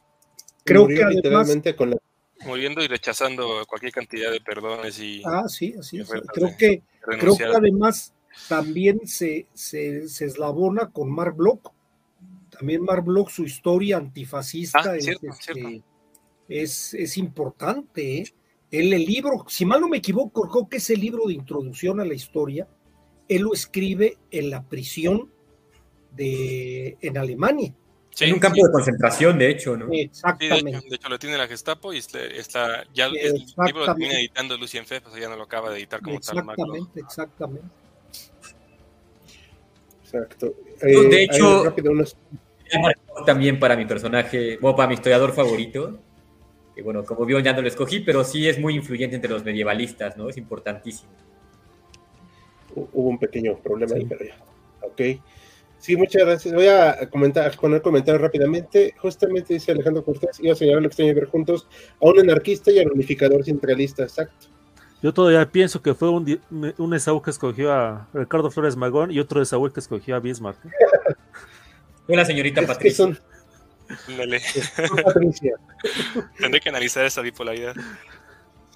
[0.64, 1.98] Creo Murió que además, con la...
[2.46, 6.10] muriendo y rechazando cualquier cantidad de perdones y Ah, sí, así es.
[6.34, 8.14] Creo que creo que además
[8.48, 11.72] también se, se, se, eslabona con Mark Bloch.
[12.50, 15.86] También Mark Bloch, su historia antifascista ah, es, cierto, este, cierto.
[16.48, 18.20] es, es, importante.
[18.20, 18.34] ¿eh?
[18.72, 22.06] Él, el libro, si mal no me equivoco, creo que ese libro de introducción a
[22.06, 22.68] la historia,
[23.28, 25.32] él lo escribe en la prisión
[26.16, 27.74] de, en Alemania.
[28.12, 28.64] Sí, en un campo sí.
[28.64, 29.88] de concentración, de hecho, ¿no?
[29.92, 30.58] Exactamente.
[30.58, 33.80] Sí, de, hecho, de, hecho, lo tiene la Gestapo y está, está ya el libro
[33.80, 37.04] lo termina editando Lucien Fe, pues ya no lo acaba de editar como exactamente, tal.
[37.04, 37.68] Exactamente,
[40.14, 40.54] Exacto.
[40.82, 42.16] Eh, de hecho, rápido, unos...
[43.26, 46.00] también para mi personaje, bueno, para mi historiador favorito,
[46.76, 49.44] que bueno, como vio ya no lo escogí, pero sí es muy influyente entre los
[49.44, 50.30] medievalistas, ¿no?
[50.30, 51.12] Es importantísimo.
[52.76, 54.00] Hubo un pequeño problema sí.
[54.00, 54.38] ahí, pero ya.
[54.82, 55.22] Ok.
[55.80, 56.54] Sí, muchas gracias.
[56.54, 58.94] Voy a comentar, poner comentarios rápidamente.
[58.98, 61.68] Justamente dice Alejandro Cortés, iba a señalar lo extraño ver juntos
[62.00, 64.48] a un anarquista y al unificador centralista, exacto.
[65.04, 66.40] Yo todavía pienso que fue un,
[66.78, 70.58] un Esaú que escogió a Ricardo Flores Magón y otro Esaú que escogió a Bismarck.
[72.08, 73.08] Fue la señorita es Patricia.
[73.08, 74.18] Que son...
[74.18, 74.42] Dale.
[75.04, 75.56] Patricia.
[76.40, 77.76] Tendré que analizar esa bipolaridad.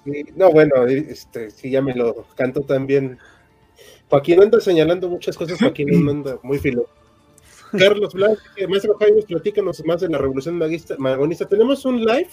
[0.04, 3.18] Sí, no, bueno, este, sí, ya me lo cantó también.
[4.10, 6.88] Joaquín anda señalando muchas cosas, Joaquín anda muy filo.
[7.72, 11.46] Carlos Blanc, maestro Jaime, platícanos más de la revolución maguista, magonista.
[11.46, 12.30] ¿Tenemos un live?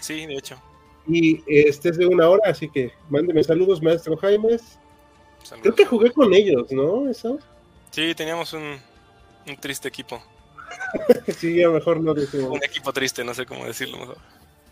[0.00, 0.58] Sí, de hecho.
[1.08, 4.58] Y este es de una hora, así que mándeme saludos, maestro Jaime.
[5.42, 5.62] Saludos.
[5.62, 7.08] Creo que jugué con ellos, ¿no?
[7.08, 7.38] ¿Eso?
[7.90, 8.76] Sí, teníamos un,
[9.46, 10.22] un triste equipo.
[11.36, 12.50] sí, a lo mejor no decimos.
[12.50, 14.18] Un equipo triste, no sé cómo decirlo mejor.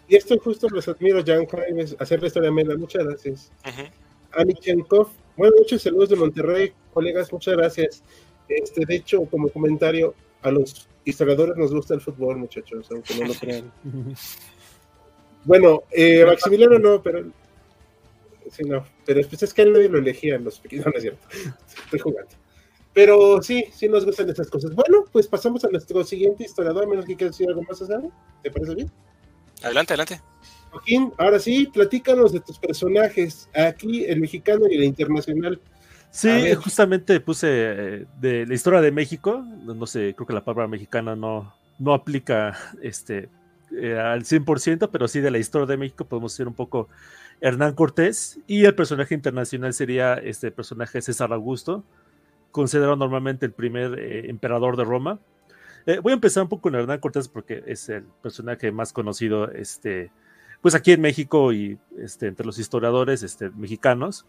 [0.09, 2.77] Y esto justo los admiro, Jan Jaime, hacer la historia amena.
[2.77, 3.51] Muchas gracias.
[3.67, 3.89] Ujú.
[4.33, 8.03] Ani Chenkov, buenas noches, saludos de Monterrey, colegas, muchas gracias.
[8.49, 13.29] Este, de hecho, como comentario, a los historiadores nos gusta el fútbol, muchachos, aunque no
[13.29, 13.73] lo crean.
[15.47, 17.25] Bueno, eh, Maximiliano no, pero
[18.51, 21.03] sí, no, pero pues es que él nadie lo elegía, los pequeños, no, no es
[21.03, 21.29] cierto,
[21.85, 22.31] estoy jugando.
[22.93, 24.75] Pero sí, sí nos gustan esas cosas.
[24.75, 28.01] Bueno, pues pasamos a nuestro siguiente historiador, a menos que quieras decir algo más, César.
[28.43, 28.91] ¿Te parece bien?
[29.63, 30.21] Adelante, adelante.
[30.71, 35.61] Joaquín, ahora sí, platícanos de tus personajes, aquí el mexicano y el internacional.
[36.11, 40.33] Sí, A justamente puse eh, de la historia de México, no no sé, creo que
[40.33, 43.29] la palabra mexicana no, no aplica este,
[43.77, 46.89] eh, al 100%, pero sí de la historia de México podemos decir un poco
[47.41, 51.85] Hernán Cortés y el personaje internacional sería este personaje César Augusto,
[52.51, 55.19] considerado normalmente el primer eh, emperador de Roma.
[55.87, 59.51] Eh, voy a empezar un poco con Hernán Cortés porque es el personaje más conocido
[59.53, 60.11] este,
[60.61, 64.27] pues aquí en México y este, entre los historiadores este, mexicanos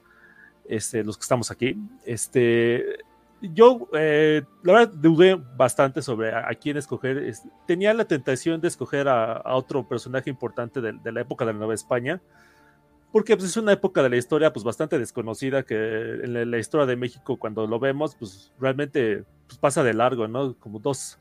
[0.68, 1.78] este, los que estamos aquí.
[2.06, 3.00] Este,
[3.42, 7.18] yo, eh, la verdad, dudé bastante sobre a, a quién escoger.
[7.20, 11.46] Es- tenía la tentación de escoger a, a otro personaje importante de, de la época
[11.46, 12.22] de la Nueva España,
[13.12, 16.58] porque pues, es una época de la historia pues, bastante desconocida, que en la, la
[16.58, 20.56] historia de México, cuando lo vemos, pues realmente pues, pasa de largo, ¿no?
[20.56, 21.18] Como dos,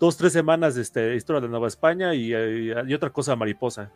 [0.00, 3.90] dos tres semanas de este, historia de Nueva España y, eh, y otra cosa mariposa.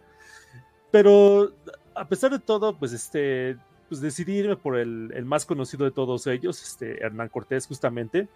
[0.91, 1.53] Pero
[1.95, 3.57] a pesar de todo, pues este,
[4.01, 8.29] pues por el, más conocido de todos ellos, este, Hernán Cortés, justamente.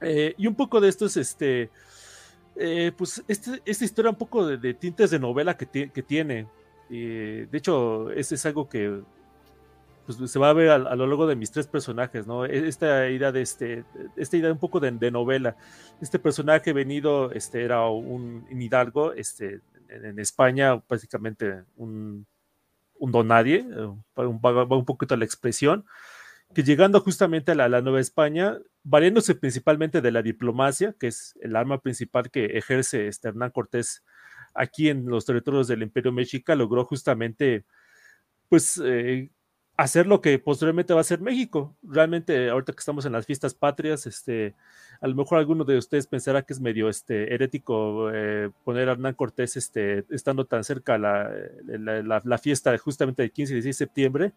[0.00, 1.70] Eh, y un poco de esto es este.
[2.56, 6.46] eh, pues este- esta historia un poco de, tintes de novela que, ti- que tiene.
[6.90, 9.00] Eh, de hecho, es algo que
[10.06, 12.44] pues, se va a ver a, lo largo de mis tres personajes, ¿no?
[12.44, 13.84] E- Esta idea de este,
[14.16, 15.56] esta idea un poco de, novela.
[16.00, 22.26] Este personaje venido, este, era un, un hidalgo, este, en España, básicamente un,
[23.02, 25.84] un don nadie, eh, va un, poquito la expresión,
[26.54, 31.08] que llegando justamente a la, a la Nueva España, valiéndose principalmente de la diplomacia, que
[31.08, 34.04] es el arma principal que ejerce este Hernán Cortés
[34.54, 37.64] aquí en los territorios del Imperio Mexica, logró justamente,
[38.48, 39.30] pues, eh,
[39.82, 41.76] hacer lo que posteriormente va a ser México.
[41.82, 44.54] Realmente, ahorita que estamos en las fiestas patrias, este,
[45.00, 48.92] a lo mejor alguno de ustedes pensará que es medio este, herético eh, poner a
[48.92, 51.30] Hernán Cortés este, estando tan cerca la,
[51.64, 54.32] la, la, la fiesta justamente del 15 y 16 de septiembre.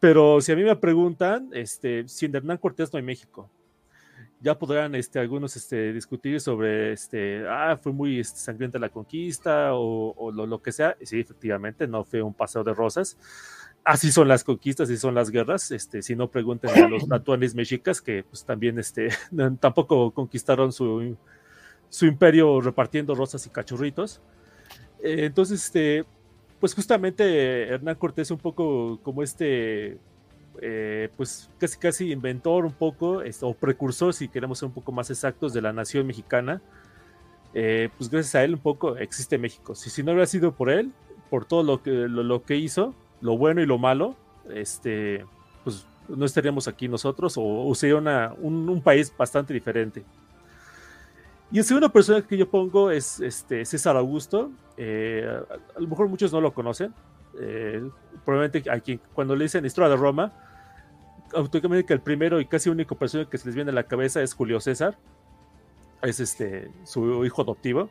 [0.00, 3.50] Pero si a mí me preguntan, este, sin Hernán Cortés no hay México.
[4.40, 9.74] Ya podrán este, algunos este, discutir sobre, este, ah, fue muy este, sangrienta la conquista
[9.74, 10.96] o, o lo, lo, que sea.
[11.02, 13.16] Sí, efectivamente, no fue un paseo de rosas.
[13.84, 15.70] Así son las conquistas, así son las guerras.
[15.70, 19.08] Este, si no, pregunten a los tatuanes mexicas que pues, también este,
[19.60, 21.16] tampoco conquistaron su,
[21.88, 24.20] su imperio repartiendo rosas y cachorritos.
[25.02, 26.04] Eh, entonces, este,
[26.60, 29.98] pues justamente Hernán Cortés un poco como este,
[30.60, 34.92] eh, pues casi casi inventor un poco, este, o precursor, si queremos ser un poco
[34.92, 36.60] más exactos, de la nación mexicana.
[37.54, 39.74] Eh, pues gracias a él un poco existe México.
[39.74, 40.92] Si, si no hubiera sido por él,
[41.30, 44.16] por todo lo que, lo, lo que hizo, lo bueno y lo malo,
[44.50, 45.24] este,
[45.64, 50.04] pues no estaríamos aquí nosotros o, sería una, un, un país bastante diferente.
[51.50, 54.50] Y el segundo personaje que yo pongo es este, César Augusto.
[54.76, 56.92] Eh, a, a, lo mejor muchos no lo conocen.
[57.40, 57.88] Eh,
[58.24, 60.32] probablemente aquí, cuando le dicen historia de Roma,
[61.32, 64.34] automáticamente el primero y casi único personaje que se les viene a la cabeza es
[64.34, 64.98] Julio César.
[66.02, 67.88] Es este, su hijo adoptivo.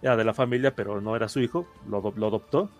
[0.00, 1.66] Era de la familia, pero no era su hijo.
[1.88, 2.70] Lo, lo adoptó.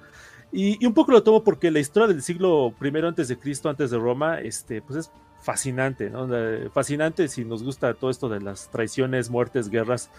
[0.54, 3.68] Y, y, un poco lo tomo porque la historia del siglo I antes de Cristo,
[3.68, 5.10] antes de Roma, este, pues es
[5.42, 6.28] fascinante, ¿no?
[6.70, 10.10] Fascinante si nos gusta todo esto de las traiciones, muertes, guerras,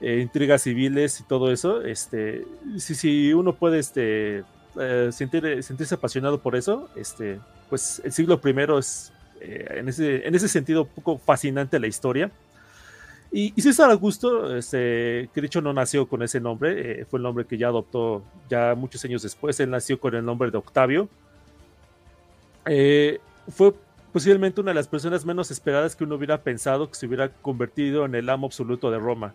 [0.00, 1.82] eh, intrigas civiles y todo eso.
[1.82, 2.46] Este,
[2.78, 4.42] si, si uno puede este,
[4.80, 10.26] eh, sentir, sentirse apasionado por eso, este, pues el siglo I es eh, en, ese,
[10.26, 12.30] en ese sentido un poco fascinante la historia.
[13.36, 17.18] Y, y César Augusto, este, que de hecho no nació con ese nombre, eh, fue
[17.18, 20.58] el nombre que ya adoptó ya muchos años después, él nació con el nombre de
[20.58, 21.08] Octavio.
[22.64, 23.18] Eh,
[23.48, 23.74] fue
[24.12, 28.04] posiblemente una de las personas menos esperadas que uno hubiera pensado que se hubiera convertido
[28.04, 29.34] en el amo absoluto de Roma.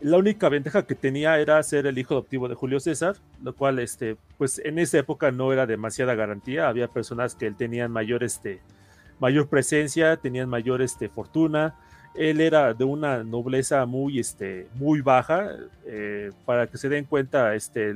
[0.00, 3.80] La única ventaja que tenía era ser el hijo adoptivo de Julio César, lo cual,
[3.80, 6.68] este, pues en esa época no era demasiada garantía.
[6.68, 8.60] Había personas que tenían mayor, este,
[9.18, 11.74] mayor presencia, tenían mayor este, fortuna.
[12.14, 15.50] Él era de una nobleza muy, este, muy baja.
[15.86, 17.94] Eh, para que se den cuenta, este,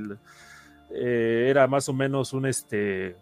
[0.91, 3.17] eh, era más o menos un, este,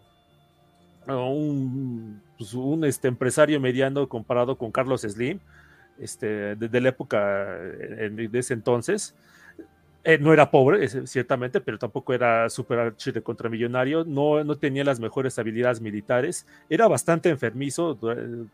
[2.37, 5.39] pues un este, empresario mediano comparado con Carlos Slim,
[5.99, 9.15] este, de, de la época de, de ese entonces.
[10.07, 14.99] Eh, no era pobre, ciertamente, pero tampoco era super de contramillonario, no, no tenía las
[14.99, 17.97] mejores habilidades militares, era bastante enfermizo,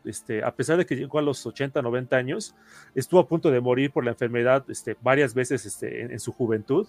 [0.05, 2.55] este, a pesar de que llegó a los 80, 90 años,
[2.95, 6.87] estuvo a punto de morir por la enfermedad este, varias veces este, en, su juventud,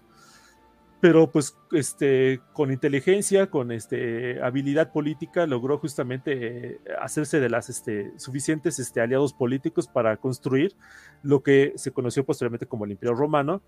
[1.02, 7.68] pero pues este, con inteligencia, con este, habilidad política, logró justamente eh, hacerse de las
[7.68, 10.76] este, suficientes este, aliados políticos para construir
[11.24, 13.62] lo que se conoció posteriormente como el Imperio Romano,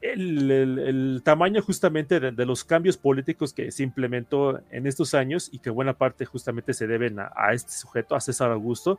[0.00, 5.68] el, tamaño justamente de, los cambios políticos que se implementó en estos años y que
[5.68, 8.98] buena parte justamente se deben a, este sujeto, a César Augusto,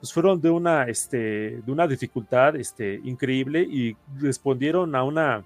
[0.00, 5.44] pues fueron de una, este, de una dificultad este, increíble y respondieron a una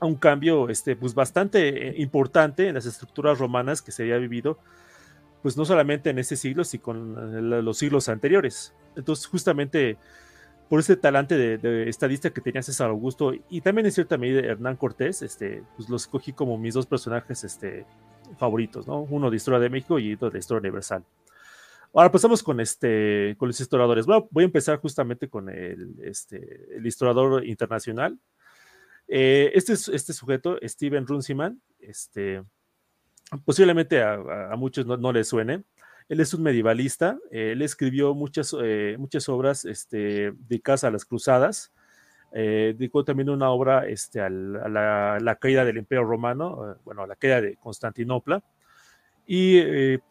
[0.00, 4.18] a un cambio este, pues bastante eh, importante en las estructuras romanas que se había
[4.18, 4.58] vivido,
[5.42, 8.74] pues no solamente en ese siglo, sino con los siglos anteriores.
[8.96, 9.98] Entonces, justamente
[10.68, 14.76] por ese talante de, estadista que tenía César Augusto y también en cierta medida Hernán
[14.76, 17.84] Cortés, este, pues los escogí como mis dos personajes este,
[18.38, 19.02] favoritos, ¿no?
[19.02, 21.04] Uno de Historia de México y otro de Historia Universal.
[21.92, 24.06] Ahora pasamos con, este, con los historiadores.
[24.06, 28.18] Bueno, voy a empezar justamente con el, este, el historiador internacional.
[29.08, 32.42] Eh, este, este sujeto, Steven Runciman, este,
[33.44, 34.14] posiblemente a,
[34.52, 35.64] a muchos no, no les suene.
[36.08, 41.72] Él es un medievalista, él escribió muchas, eh, muchas obras este, dedicadas a las cruzadas,
[42.32, 47.06] eh, dedicó también una obra este, a, la, caída del Imperio Romano, eh, bueno, a
[47.06, 48.42] la caída de Constantinopla,
[49.26, 49.62] y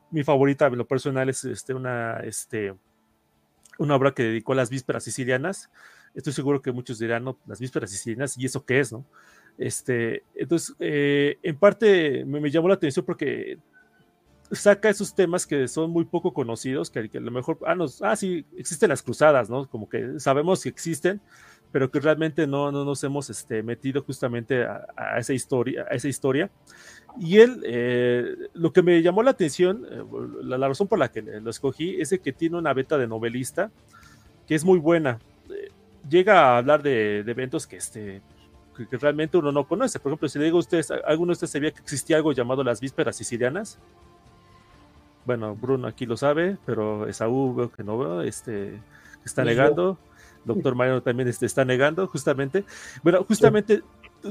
[0.09, 2.73] mi favorita lo personal es este, una, este,
[3.77, 5.69] una obra que dedicó a las vísperas sicilianas.
[6.13, 9.05] Estoy seguro que muchos dirán, no, las vísperas sicilianas, ¿y eso qué es, no?
[9.57, 13.59] Este, entonces, en parte me, me, llamó la atención porque
[14.53, 18.15] saca esos temas que son muy poco conocidos, que, a lo mejor, ah, nos, ah,
[18.15, 19.67] sí, existen las cruzadas, ¿no?
[19.67, 21.21] Como que sabemos que existen,
[21.71, 26.07] pero que realmente no, no nos hemos este, metido justamente a, esa historia, a esa
[26.07, 26.49] historia.
[27.19, 30.03] Y él, eh, lo que me llamó la atención, eh,
[30.43, 33.71] la, razón por la que lo escogí, es que tiene una beta de novelista
[34.47, 35.19] que es muy buena.
[36.09, 38.21] Llega a hablar de, eventos que, este,
[38.75, 39.99] que, realmente uno no conoce.
[39.99, 42.63] Por ejemplo, si le digo a ustedes, ¿alguno de ustedes sabía que existía algo llamado
[42.63, 43.79] las vísperas sicilianas?
[45.25, 48.79] bueno, Bruno aquí lo sabe, pero Esaú veo que no veo, este,
[49.25, 49.97] está negando.
[50.45, 52.65] Doctor Mariano también este, está negando, justamente.
[53.01, 53.81] Bueno, justamente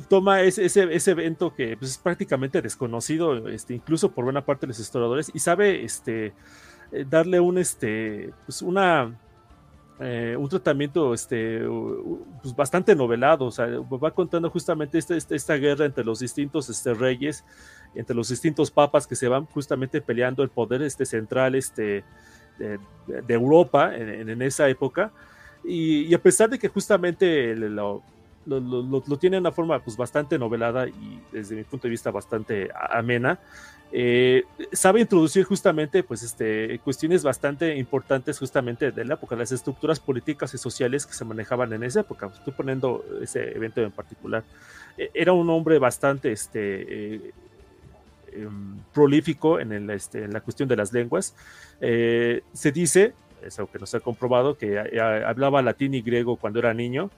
[0.08, 4.68] toma ese, ese, evento que pues, es prácticamente desconocido, este, incluso por buena parte de
[4.68, 6.34] los historiadores, y sabe este,
[6.92, 9.18] eh, darle un, este, pues una,
[10.03, 11.61] eh, un tratamiento este,
[12.42, 16.92] pues bastante novelado, o va contando justamente esta, esta, esta guerra entre los distintos este,
[16.92, 17.44] reyes
[17.94, 22.05] entre los distintos papas que se van justamente peleando el poder este central este,
[22.59, 25.12] de, Europa en, esa época.
[25.64, 28.03] Y, a pesar de que justamente lo,
[28.46, 32.70] lo, tiene de una forma pues, bastante novelada y desde mi punto de vista bastante
[32.90, 33.38] amena,
[33.93, 40.01] eh, sabe introducir justamente pues, este, cuestiones bastante importantes justamente de la época, las estructuras
[40.01, 42.30] políticas y sociales que se manejaban en esa época.
[42.34, 44.45] Estoy poniendo ese evento en particular.
[44.97, 47.32] E, era un hombre bastante este, eh,
[48.34, 51.34] Em, prolífico en, el, este, en, la cuestión de las lenguas.
[51.80, 53.12] Eh, se dice,
[53.45, 57.11] es algo que no se ha comprobado, que hablaba latín y griego cuando era niño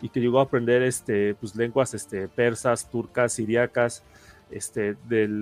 [0.00, 4.02] y que llegó a aprender este, pues, lenguas este, persas, turcas, siriacas,
[4.52, 5.32] este, del,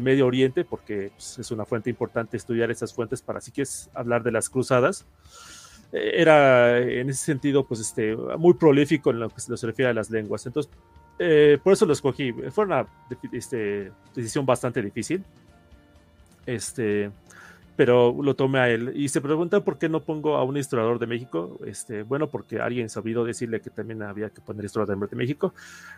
[0.00, 4.22] Medio Oriente, porque pues, es una fuente importante estudiar esas fuentes para si quieres hablar
[4.22, 5.06] de las cruzadas.
[5.92, 9.94] Eh, era en ese sentido pues, este, muy prolífico en lo que se refiere a
[9.94, 10.46] las lenguas.
[10.46, 10.70] Entonces,
[11.18, 12.32] eh, por eso lo escogí.
[12.50, 12.86] Fue una
[13.32, 15.24] este, decisión bastante difícil.
[16.46, 17.10] Este,
[17.78, 18.90] pero lo tomé a él.
[18.96, 21.60] Y se preguntan por qué no pongo a un historiador de México.
[21.64, 25.54] Este, bueno, porque alguien olvidó decirle que también había que poner historiador de México.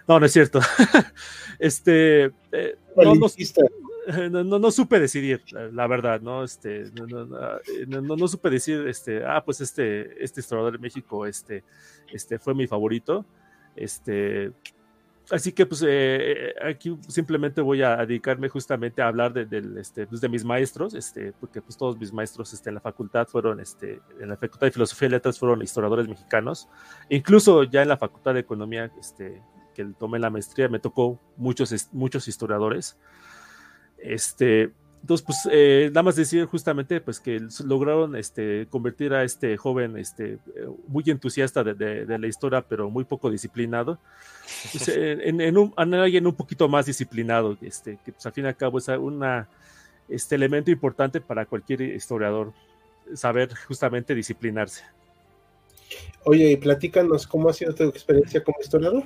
[0.07, 0.61] No, no es cierto.
[1.59, 2.77] este, eh,
[4.31, 6.45] no, no, supe decidir, la verdad, ¿no?
[6.45, 6.91] Este,
[7.89, 11.65] no, supe decir, este, ah, pues este, este historiador de México, este,
[12.13, 13.25] este fue mi favorito.
[13.75, 14.53] Este,
[15.31, 20.21] Así que pues eh, aquí simplemente voy a dedicarme justamente a hablar de, este, pues,
[20.21, 24.01] de mis maestros, este, porque pues todos mis maestros este, en la facultad fueron, este,
[24.21, 26.69] en la facultad de filosofía y letras fueron historiadores mexicanos,
[27.09, 29.41] incluso ya en la facultad de economía, este,
[29.73, 32.99] que tomé la maestría, me tocó muchos, muchos historiadores.
[33.99, 34.73] Este,
[35.03, 39.97] entonces, pues, eh, nada más decir justamente pues, que lograron este, convertir a este joven
[39.97, 43.99] este, eh, muy entusiasta de, la historia, pero muy poco disciplinado,
[44.73, 48.57] pues, en, un, alguien un poquito más disciplinado, este, que pues, al fin y al
[48.57, 49.49] cabo es una,
[50.09, 52.53] este elemento importante para cualquier historiador,
[53.15, 54.85] saber justamente disciplinarse.
[56.25, 59.05] Oye, platícanos cómo ha sido tu experiencia como historiador.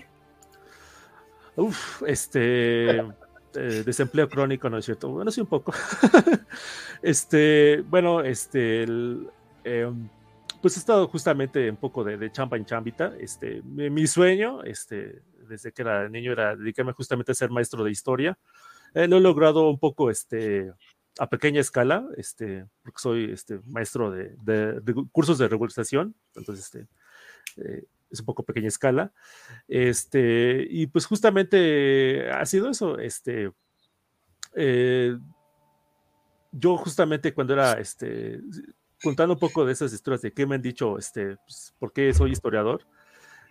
[1.57, 3.01] Uf, este.
[3.57, 5.09] Eh, desempleo crónico, ¿no es cierto?
[5.11, 5.72] Bueno, sí, un poco.
[7.02, 8.82] este, bueno, este.
[8.84, 9.28] el,
[9.64, 10.09] em,
[10.61, 13.12] pues he estado justamente un poco de, de chamba en chambita.
[13.18, 17.84] Este, mi, mi sueño, este, desde que era niño, era dedicarme justamente a ser maestro
[17.84, 18.38] de historia.
[18.94, 20.72] Eh, lo he logrado un poco, este,
[21.18, 26.64] a pequeña escala, este, porque soy este, maestro de, de- de cursos de regularización, entonces
[26.64, 26.86] este,
[27.59, 27.84] eh,
[28.14, 29.12] es un poco pequeña escala.
[29.68, 33.52] Este, y pues justamente ha sido eso, este,
[34.54, 35.16] eh,
[36.52, 38.40] yo justamente cuando era, este,
[39.02, 42.12] contando un poco de esas historias de qué me han dicho, este, pues, por qué
[42.14, 42.86] soy historiador,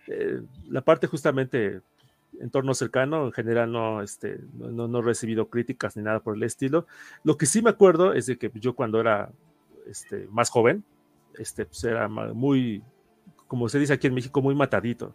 [0.08, 1.82] eh, la parte justamente
[2.40, 6.42] entorno cercano, en general no, este, no, no- he recibido críticas ni nada por el
[6.42, 6.86] estilo.
[7.22, 9.30] Lo que sí me acuerdo es de que yo cuando era
[9.86, 10.84] este, más joven,
[11.38, 12.82] este, pues era muy,
[13.54, 15.14] como se dice aquí en México, muy matadito.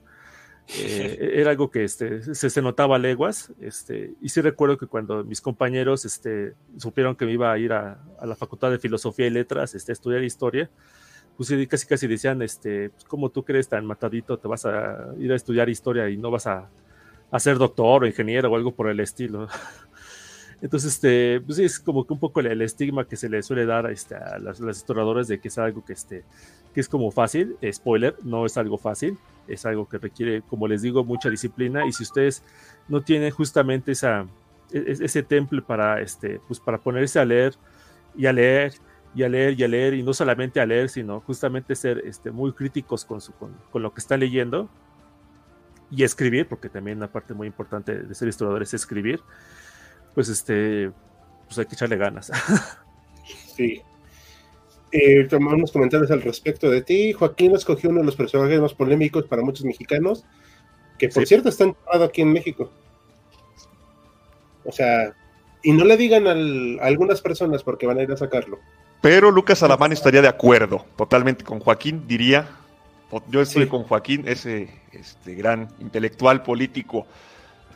[0.77, 4.87] Eh, era algo que este, se, se notaba a leguas, este, y sí recuerdo que
[4.87, 8.79] cuando mis compañeros este, supieron que me iba a ir a, a la Facultad de
[8.79, 10.69] Filosofía y Letras este, a estudiar historia,
[11.35, 15.33] pues casi casi decían, este, pues, ¿cómo tú crees tan matadito te vas a ir
[15.33, 16.69] a estudiar historia y no vas a,
[17.31, 19.49] a ser doctor o ingeniero o algo por el estilo?
[20.61, 23.85] Entonces, este, pues es como que un poco el, estigma que se le suele dar
[23.85, 26.25] a, este, a las, las historiadores de que es algo que, este,
[26.73, 27.57] que es como fácil.
[27.71, 31.85] Spoiler, no es algo fácil, es algo que requiere, como les digo, mucha disciplina.
[31.87, 32.43] Y si ustedes
[32.87, 34.25] no tienen justamente esa,
[34.71, 37.55] e- e- ese temple para, este, pues para ponerse a leer
[38.15, 38.73] y a leer
[39.15, 42.31] y a leer y a leer, y no solamente a leer, sino justamente ser este,
[42.31, 44.69] muy críticos con, su, con, con lo que están leyendo
[45.89, 49.21] y escribir, porque también una parte muy importante de ser historiador es escribir,
[50.15, 50.91] pues este,
[51.47, 52.31] pues hay que echarle ganas.
[53.55, 53.81] Sí.
[54.93, 57.11] Eh, tomamos unos comentarios al respecto de ti.
[57.11, 60.23] Joaquín escogió uno de los personajes más polémicos para muchos mexicanos,
[60.97, 61.27] que por Sí.
[61.27, 62.71] cierto está enterrado aquí en México.
[64.63, 65.13] O sea,
[65.61, 68.59] y no le digan al- a algunas personas porque van a ir a sacarlo.
[69.01, 72.47] Pero Lucas Alamán estaría de acuerdo totalmente con Joaquín, diría.
[73.29, 73.69] Yo estoy Sí.
[73.69, 77.05] con Joaquín, ese este, gran intelectual, político,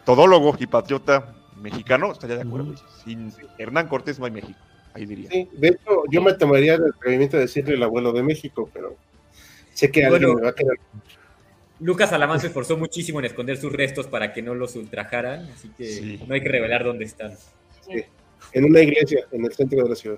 [0.05, 2.75] todólogo y patriota mexicano, estaría de acuerdo.
[3.03, 4.59] Sin Hernán Cortés no hay México,
[4.93, 5.29] ahí diría.
[5.31, 8.95] Sí, de hecho, yo me tomaría el atrevimiento de decirle el abuelo de México, pero
[9.73, 10.35] sé que alguien Bueno.
[10.39, 10.77] me va a quedar.
[11.79, 15.69] Lucas Alamán se esforzó muchísimo en esconder sus restos para que no los ultrajaran, así
[15.77, 16.19] que Sí.
[16.27, 17.33] no hay que revelar dónde están.
[18.53, 20.17] en una iglesia en el centro de la ciudad.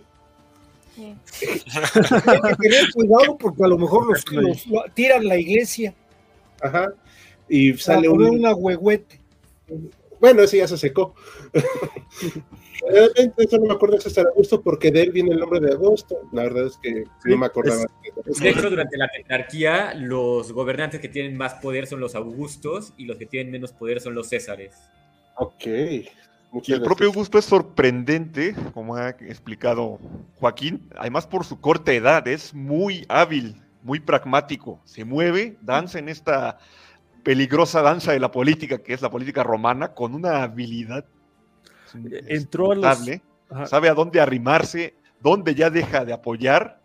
[0.96, 1.16] Sí.
[1.44, 5.94] Hay que tener cuidado porque a lo mejor los, los- lo- tiran la iglesia
[6.62, 6.94] Ajá.
[7.50, 8.22] Y sale un.
[8.24, 9.20] una huehuete.
[10.20, 11.16] Bueno, ese ya se secó.
[12.90, 15.74] Realmente eso no me acuerdo si es Augusto porque de él viene el nombre de
[15.74, 16.18] agosto.
[16.32, 17.86] La verdad es que no me acordaba.
[18.26, 23.06] De hecho, durante la tetrarquía, los gobernantes que tienen más poder son los augustos y
[23.06, 24.76] los que tienen menos poder son los césares.
[25.38, 25.66] Ok.
[26.64, 27.08] Y el propio.
[27.08, 30.00] Augusto es sorprendente, como ha explicado
[30.40, 36.08] Joaquín, además por su corta edad, es muy hábil, muy pragmático, se mueve, danza en
[36.08, 36.60] esta
[37.26, 41.06] peligrosa danza de la política, que es la política romana, con una habilidad
[42.28, 43.66] Entró a los- notable, Ajá.
[43.66, 46.80] sabe a dónde arrimarse, dónde ya deja de apoyar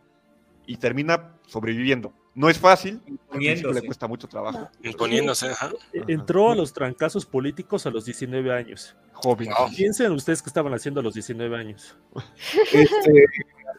[0.67, 2.13] y termina sobreviviendo.
[2.35, 3.03] No es fácil,
[3.35, 4.71] le cuesta mucho trabajo.
[4.83, 5.71] Imponiéndose, ajá.
[5.93, 8.97] E- Entró a los trancazos políticos a los 19 años.
[9.13, 9.49] Joven.
[9.59, 9.69] Wow.
[9.77, 11.97] Piensen ustedes qué estaban haciendo a los 19 años.
[12.73, 13.25] Este,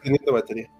[0.02, 0.70] teniendo batería.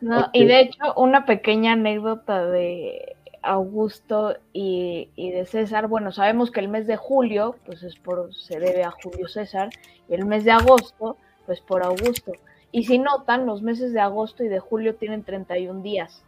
[0.00, 5.88] No, y de hecho, una pequeña anécdota de Augusto y, y de César.
[5.88, 9.70] Bueno, sabemos que el mes de julio, pues es por, se debe a Julio César,
[10.08, 11.16] y el mes de agosto,
[11.46, 12.32] pues por Augusto.
[12.72, 16.22] Y si notan, los meses de agosto y de julio tienen 31 días.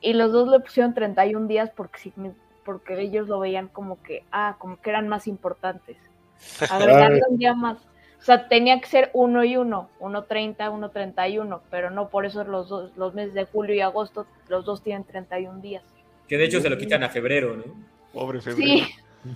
[0.00, 2.12] Y los dos le pusieron 31 días porque,
[2.64, 5.96] porque ellos lo veían como que, ah, como que eran más importantes.
[6.70, 7.78] Agregarle un día más.
[8.24, 12.68] O sea, tenía que ser uno y uno, 1.30, 1.31, pero no por eso los
[12.70, 15.82] dos, los meses de julio y agosto, los dos tienen 31 días.
[16.28, 17.64] Que de hecho se lo quitan a febrero, ¿no?
[18.12, 18.66] Pobre febrero.
[18.66, 18.86] Sí,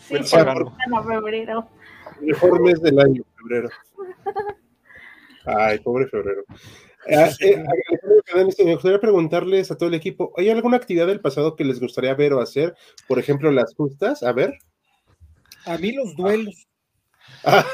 [0.00, 1.68] sí, se lo quitan a febrero.
[2.20, 3.68] Mejor mes del año, febrero.
[5.44, 6.44] Ay, pobre febrero.
[7.10, 7.64] Ah, eh,
[8.34, 12.14] me gustaría preguntarles a todo el equipo, ¿hay alguna actividad del pasado que les gustaría
[12.14, 12.74] ver o hacer?
[13.06, 14.58] Por ejemplo, las justas, a ver.
[15.64, 16.66] A mí los duelos.
[17.44, 17.64] Ah,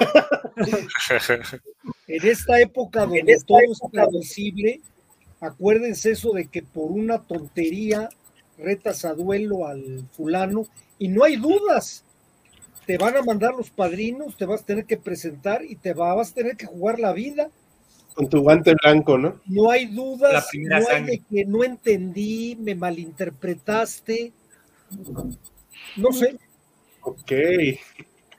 [2.06, 4.80] En esta época donde todo es previsible,
[5.40, 8.08] acuérdense eso de que por una tontería
[8.58, 10.66] retas a duelo al fulano
[10.98, 12.04] y no hay dudas.
[12.86, 16.14] Te van a mandar los padrinos, te vas a tener que presentar y te va-
[16.14, 17.48] vas a tener que jugar la vida.
[18.14, 19.40] con tu guante blanco, ¿no?
[19.46, 21.12] No hay dudas, no hay sangre.
[21.12, 24.32] de que no entendí, me malinterpretaste.
[25.96, 26.38] No sé,
[27.02, 27.32] Ok.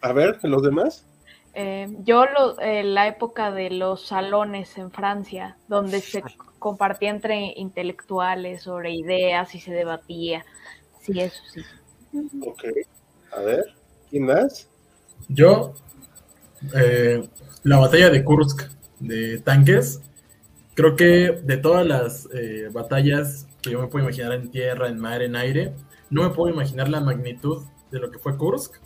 [0.02, 1.06] A ver, ¿los demás?
[1.54, 6.24] Eh, yo lo, eh, la época de los salones en Francia, donde se
[6.66, 10.44] compartía entre intelectuales sobre ideas y se debatía.
[11.00, 11.62] Sí, eso sí.
[12.42, 12.64] Ok.
[13.34, 13.66] A ver,
[14.10, 14.68] ¿quién más?
[15.28, 15.76] Yo,
[16.76, 17.24] eh,
[17.62, 18.64] la batalla de Kursk
[19.00, 20.02] de tanques,
[20.74, 24.98] creo que de todas las eh, batallas que yo me puedo imaginar en tierra, en
[24.98, 25.76] mar, en aire,
[26.10, 28.78] no me puedo imaginar la magnitud de lo que fue Kursk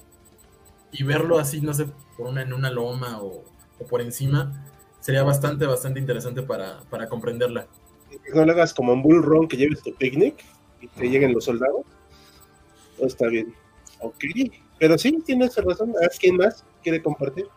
[0.92, 1.86] y verlo así, no sé,
[2.18, 3.46] por una, en una loma o,
[3.80, 4.69] o por encima,
[5.00, 7.68] sería bastante, bastante interesante para, para comprenderla.
[8.34, 10.44] No le hagas como un bull run que lleves tu picnic
[10.82, 11.86] y te lleguen los soldados.
[13.00, 13.54] Está bien.
[14.00, 14.24] Ok.
[14.78, 15.94] Pero sí, tienes razón.
[16.20, 17.48] ¿quién más quiere compartir?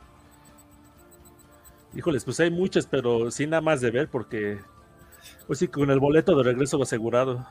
[1.94, 4.58] Híjoles, pues hay muchas, pero sí nada más de ver porque,
[5.46, 7.46] pues sí, con el boleto de regreso asegurado.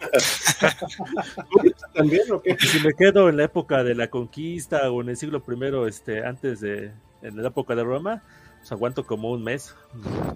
[1.94, 2.56] ¿También o qué?
[2.58, 6.26] Si me quedo en la época de la conquista o en el siglo I, este,
[6.26, 6.92] antes de,
[7.22, 8.22] en la época de Roma,
[8.64, 9.74] pues aguanto como un mes,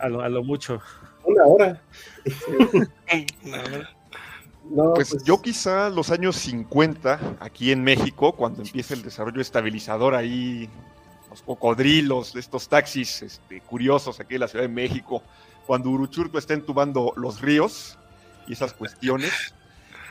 [0.00, 0.82] a lo, a lo mucho.
[1.24, 1.82] Una hora.
[4.70, 10.14] No, Pues, yo quizá los años 50, aquí en México, cuando empieza el desarrollo estabilizador
[10.14, 10.68] ahí,
[11.30, 15.22] los cocodrilos, estos taxis este, curiosos aquí en la Ciudad de México,
[15.66, 17.96] cuando Uruchurco está entubando los ríos
[18.46, 19.54] y esas cuestiones,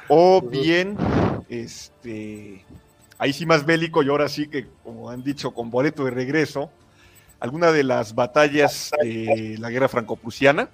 [0.08, 0.98] o bien,
[1.50, 2.66] este,
[3.20, 6.72] ahí sí más bélico y ahora sí que, como han dicho, con boleto de regreso,
[7.40, 10.70] alguna de las batallas de la guerra franco-prusiana,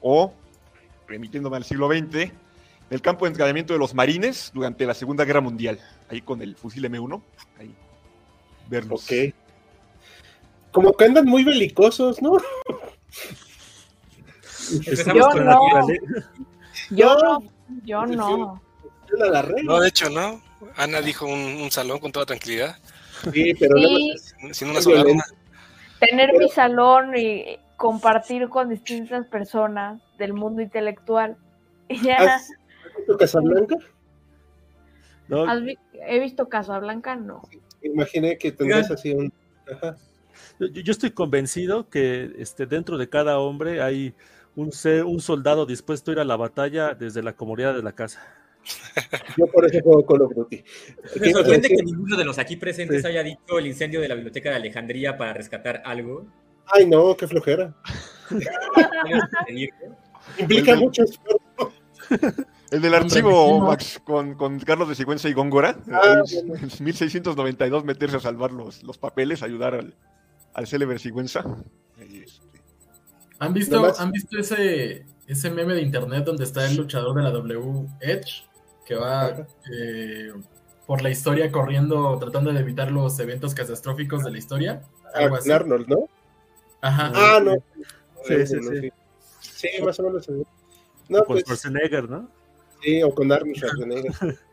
[0.00, 0.32] o,
[1.06, 2.30] remitiéndome al siglo XX,
[2.90, 6.54] el campo de entrenamiento de los marines durante la Segunda Guerra Mundial, ahí con el
[6.56, 7.20] fusil M1,
[7.58, 7.74] ahí
[8.68, 9.02] verlos.
[9.04, 9.34] Ok.
[10.70, 12.36] Como que andan muy belicosos, ¿no?
[14.72, 15.50] Empezamos Yo con no.
[15.50, 15.86] la
[16.90, 17.42] Yo no,
[17.84, 18.62] yo no.
[19.08, 19.62] Yo la agarré.
[19.62, 20.40] No, de hecho, no.
[20.76, 22.76] Ana dijo un, un salón con toda tranquilidad,
[23.32, 23.82] Sí, pero Sí.
[23.82, 25.04] luego- sin una sola
[26.00, 31.36] Tener mi salón y compartir con distintas personas del mundo intelectual.
[31.88, 32.48] Y ya, ¿Has
[32.96, 33.76] visto Casablanca?
[35.28, 37.42] No, ¿has vi- he visto Casablanca, no.
[37.82, 39.32] Imaginé que tendrías así un.
[39.72, 39.96] Ajá.
[40.58, 44.14] yo, yo estoy convencido que este, dentro de cada hombre hay
[44.56, 47.92] un, ser- un soldado dispuesto a ir a la batalla desde la comodidad de la
[47.92, 48.20] casa.
[49.36, 50.56] Yo por eso juego Call of Duty.
[51.14, 53.08] ¿Qué Me sorprende que ninguno de los aquí presentes Sí.
[53.08, 56.26] haya dicho el incendio de la biblioteca de Alejandría para rescatar algo.
[56.66, 57.74] Ay, no, qué flojera.
[60.38, 61.72] Implica El mucho esfuerzo.
[62.70, 63.60] El del archivo.
[63.60, 66.66] Max, con, con Carlos de Sigüenza y Góngora, Ah, en bueno.
[66.80, 69.94] 1692 meterse a salvar los, los papeles, ayudar al,
[70.54, 71.44] al célebre Sigüenza.
[71.98, 72.26] Este,
[73.38, 77.30] ¿Han visto, ¿han visto ese, ese meme de internet donde está el luchador de la
[77.30, 78.45] W Edge?
[78.86, 80.32] Que va eh,
[80.86, 84.82] por la historia corriendo, tratando de evitar los eventos catastróficos de la historia.
[85.06, 85.48] Ah, Algo así.
[85.48, 86.08] con Arnold, ¿no?
[86.80, 87.12] Ajá.
[87.14, 87.54] Ah, no.
[88.24, 88.92] Sí, sí, sí.
[89.40, 90.22] Sí, más o menos.
[90.28, 90.42] así.
[91.08, 92.28] No, con pues, Schwarzenegger, ¿no?
[92.82, 94.12] sí, o con Arnold Schwarzenegger.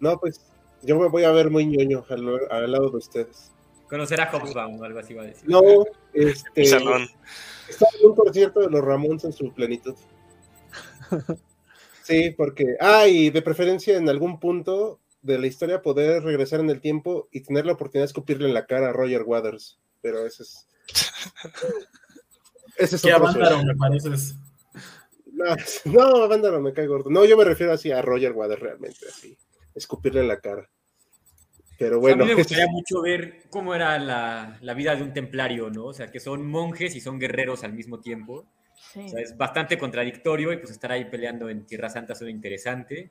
[0.00, 0.40] No, pues,
[0.82, 3.52] yo me voy a ver muy ñoño al, al lado de ustedes.
[3.88, 5.48] Conocer a Hobsbawm o algo así va a decir.
[5.48, 5.60] No,
[6.12, 6.64] este.
[6.64, 7.08] Salón.
[7.68, 9.94] Está en un concierto de los Ramones en su plenitud.
[12.02, 12.76] Sí, porque.
[12.80, 17.28] Ah, y de preferencia en algún punto de la historia poder regresar en el tiempo
[17.30, 19.78] y tener la oportunidad de escupirle en la cara a Roger Waters.
[20.00, 20.66] Pero ese es.
[22.78, 23.72] Ese es Qué otro avándaro, sueño.
[23.72, 24.36] me pareces.
[25.32, 25.44] No,
[25.84, 27.10] no, Avándaro me cae gordo.
[27.10, 29.36] No, yo me refiero así a Roger Waters realmente, así.
[29.74, 30.68] Escupirle en la cara.
[31.78, 32.22] Pero bueno.
[32.22, 35.86] a mí me gustaría mucho ver cómo era la, la vida de un templario, ¿no?
[35.86, 38.46] O sea, que son monjes y son guerreros al mismo tiempo.
[38.92, 39.00] Sí.
[39.06, 43.10] O sea, es bastante contradictorio y pues estar ahí peleando en Tierra Santa suena interesante.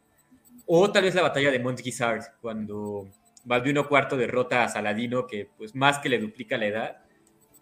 [0.66, 3.10] O tal vez la batalla de Mont Gisard, cuando
[3.46, 6.98] Balduino IV derrota a Saladino, que pues más que le duplica la edad,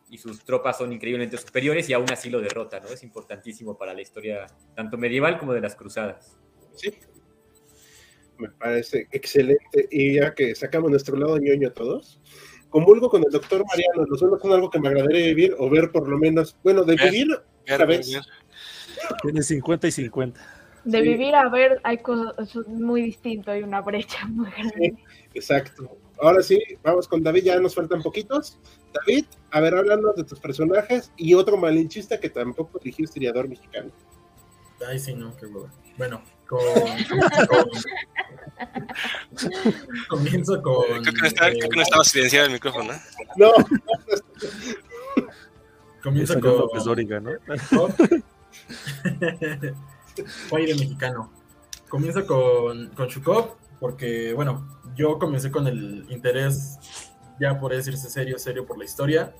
[0.10, 2.88] y sus tropas son increíblemente superiores y aún así lo derrota, ¿no?
[2.88, 6.38] Es importantísimo para la historia tanto medieval como de las cruzadas.
[6.76, 6.94] Sí.
[8.38, 9.88] Me parece excelente.
[9.91, 12.20] Y ya que sacamos nuestro lado ñoño todos,
[12.70, 14.06] convulgo con el doctor Mariano.
[14.10, 16.56] Los suelos son algo que me agradaría vivir o ver por lo menos.
[16.64, 17.28] Bueno, de vivir
[17.68, 18.12] Ver, vez.
[18.12, 18.24] ver.
[19.22, 20.40] Tiene 50 y 50.
[20.86, 21.04] De Sí.
[21.04, 24.96] vivir a ver, hay cosas muy distinto, hay una brecha muy grande.
[25.34, 25.98] Exacto.
[26.22, 28.58] Ahora sí, vamos con David, ya nos faltan poquitos.
[28.94, 33.91] David, a ver, háblanos de tus personajes y otro malinchista que tampoco eligió historiador mexicano.
[34.88, 35.70] Ay, sí, no, qué hueva.
[35.98, 36.60] Bueno, con,
[37.48, 37.70] con-
[40.10, 40.84] comienzo con.
[40.86, 42.94] Creo que no, está- eh, creo que no estaba silenciado el micrófono.
[42.94, 43.00] ¿eh?
[43.38, 43.52] No,
[46.04, 46.60] comienzo Salió con.
[46.62, 47.32] López Dóriga, ¿no?
[50.50, 51.32] Fue aire mexicano.
[51.88, 56.78] Comienzo con, con Chukov, porque, bueno, yo comencé con el interés,
[57.40, 59.34] ya por decirse serio, serio por la historia,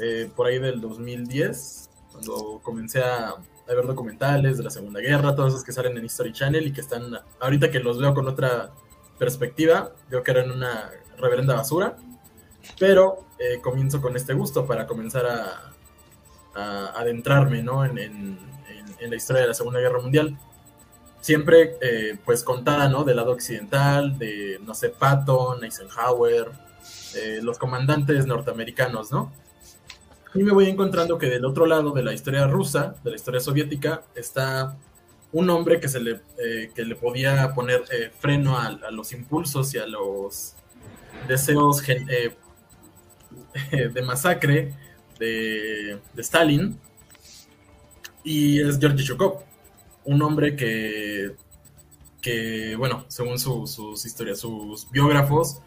[0.00, 3.34] eh, por ahí del 2010, cuando comencé a,
[3.68, 6.72] a ver documentales de la Segunda Guerra, todos esos que salen en History Channel y
[6.72, 8.70] que están, ahorita que los veo con otra
[9.18, 11.96] perspectiva, veo que eran una reverenda basura,
[12.78, 15.72] pero eh, comienzo con este gusto para comenzar a,
[16.96, 17.84] adentrarme ¿no?
[17.84, 18.36] en
[18.98, 20.36] la historia de la Segunda Guerra Mundial.
[21.20, 23.04] Siempre, eh, pues, contada, ¿no?
[23.04, 26.48] Del lado occidental, de, no sé, Patton, Eisenhower,
[27.16, 29.32] eh, los comandantes norteamericanos, ¿no?
[30.34, 33.40] Y me voy encontrando que del otro lado de la historia rusa, de la historia
[33.40, 34.76] soviética, está
[35.32, 39.74] un hombre que se le, eh, que le podía poner eh, freno a, los impulsos
[39.74, 40.54] y a los
[41.26, 42.34] deseos eh,
[43.92, 44.74] de masacre
[45.18, 46.78] de, de Stalin.
[48.24, 49.42] Y es Georgy Shukov,
[50.04, 51.34] un hombre que,
[52.20, 55.60] que bueno, según su- sus historias, sus biógrafos,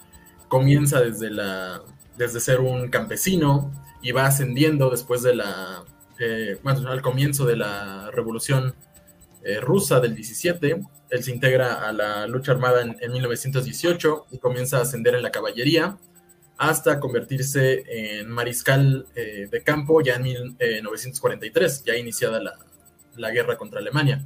[0.48, 1.82] comienza desde, la,
[2.18, 3.72] desde ser un campesino
[4.02, 5.84] y va ascendiendo después de la,
[6.20, 8.76] eh, bueno, al comienzo de la revolución
[9.44, 10.82] eh, rusa del 17.
[11.10, 15.24] Él se integra a la lucha armada en, en 1918 y comienza a ascender en
[15.24, 15.98] la caballería
[16.58, 17.84] hasta convertirse
[18.20, 22.54] en mariscal eh, de campo ya en 1943, ya iniciada la,
[23.16, 24.24] la guerra contra Alemania.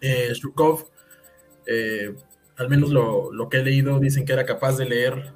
[0.00, 0.86] Eh, Shukov,
[2.58, 5.32] al menos lo, lo que he leído, dicen que era capaz de leer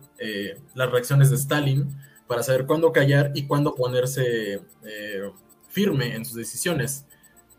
[0.74, 1.88] las reacciones de Stalin
[2.30, 5.30] para saber cuándo callar y cuándo ponerse eh,
[5.68, 7.04] firme en sus decisiones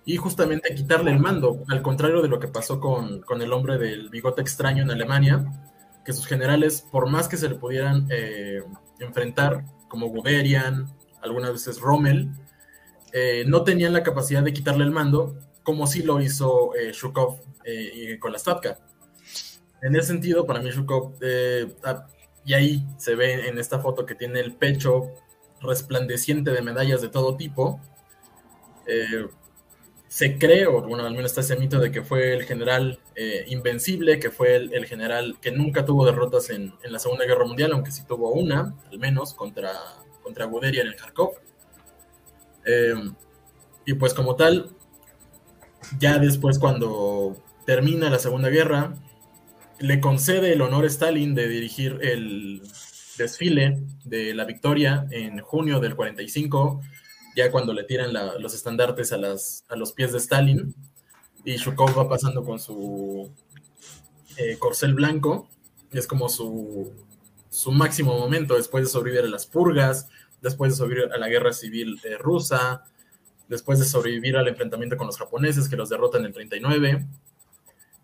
[0.05, 3.77] y justamente quitarle el mando, al contrario de lo que pasó con, con el hombre
[3.77, 5.45] del bigote extraño en Alemania,
[6.05, 8.63] que sus generales, por más que se le pudieran eh,
[8.99, 10.87] enfrentar, como Guderian,
[11.21, 12.29] algunas veces Rommel,
[13.11, 17.41] eh, no tenían la capacidad de quitarle el mando, como sí lo hizo eh, Shukov
[18.21, 18.79] con la Statka.
[19.81, 21.15] En ese sentido, para mí Shukov,
[22.45, 25.11] y ahí se ve en esta foto que tiene el pecho
[25.61, 27.79] resplandeciente de medallas de todo tipo,
[28.87, 29.27] eh,
[30.07, 33.45] se cree, o bueno, al menos está ese mito de que fue el general eh,
[33.47, 37.71] invencible, que fue el, general que nunca tuvo derrotas en, en la Segunda Guerra Mundial,
[37.71, 39.71] aunque sí tuvo una, al menos, contra,
[40.21, 41.35] contra Guderian en el Kharkov.
[42.65, 42.93] Eh,
[43.85, 44.71] y pues como tal,
[45.97, 48.93] ya después cuando termina la Segunda Guerra,
[49.81, 52.61] le concede el honor a Stalin de dirigir el
[53.17, 56.81] desfile de la victoria en junio del 45,
[57.35, 60.75] ya cuando le tiran los estandartes a, los pies de Stalin,
[61.43, 63.31] y Shukov va pasando con su
[64.37, 65.49] eh, corcel blanco,
[65.91, 66.93] es como su,
[67.49, 70.07] su máximo momento después de sobrevivir a las purgas,
[70.41, 72.83] después de sobrevivir a la guerra civil eh, rusa,
[73.47, 77.07] después de sobrevivir al enfrentamiento con los japoneses que los derrotan en el 39,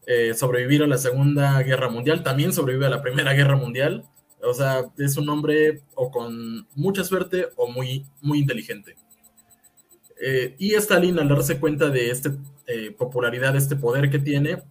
[0.08, 4.06] eh, sobrevivir a la Segunda Guerra Mundial, también sobrevive a la Primera Guerra Mundial.
[4.42, 8.96] O sea, es un hombre o con mucha suerte o muy, muy inteligente.
[10.20, 12.34] Eh, y Stalin, al darse cuenta de esta
[12.98, 14.64] popularidad, de este poder que tiene,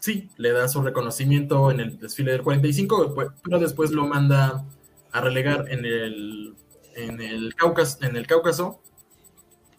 [0.00, 4.64] sí, le da su reconocimiento en el desfile del 45, pues, pero después lo manda
[5.12, 6.54] a relegar en el,
[6.94, 8.80] en el, Cáucaso, en el Cáucaso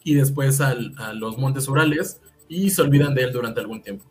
[0.03, 0.73] y después a
[1.13, 4.05] los Montes Urales y se olvidan de él durante algún tiempo.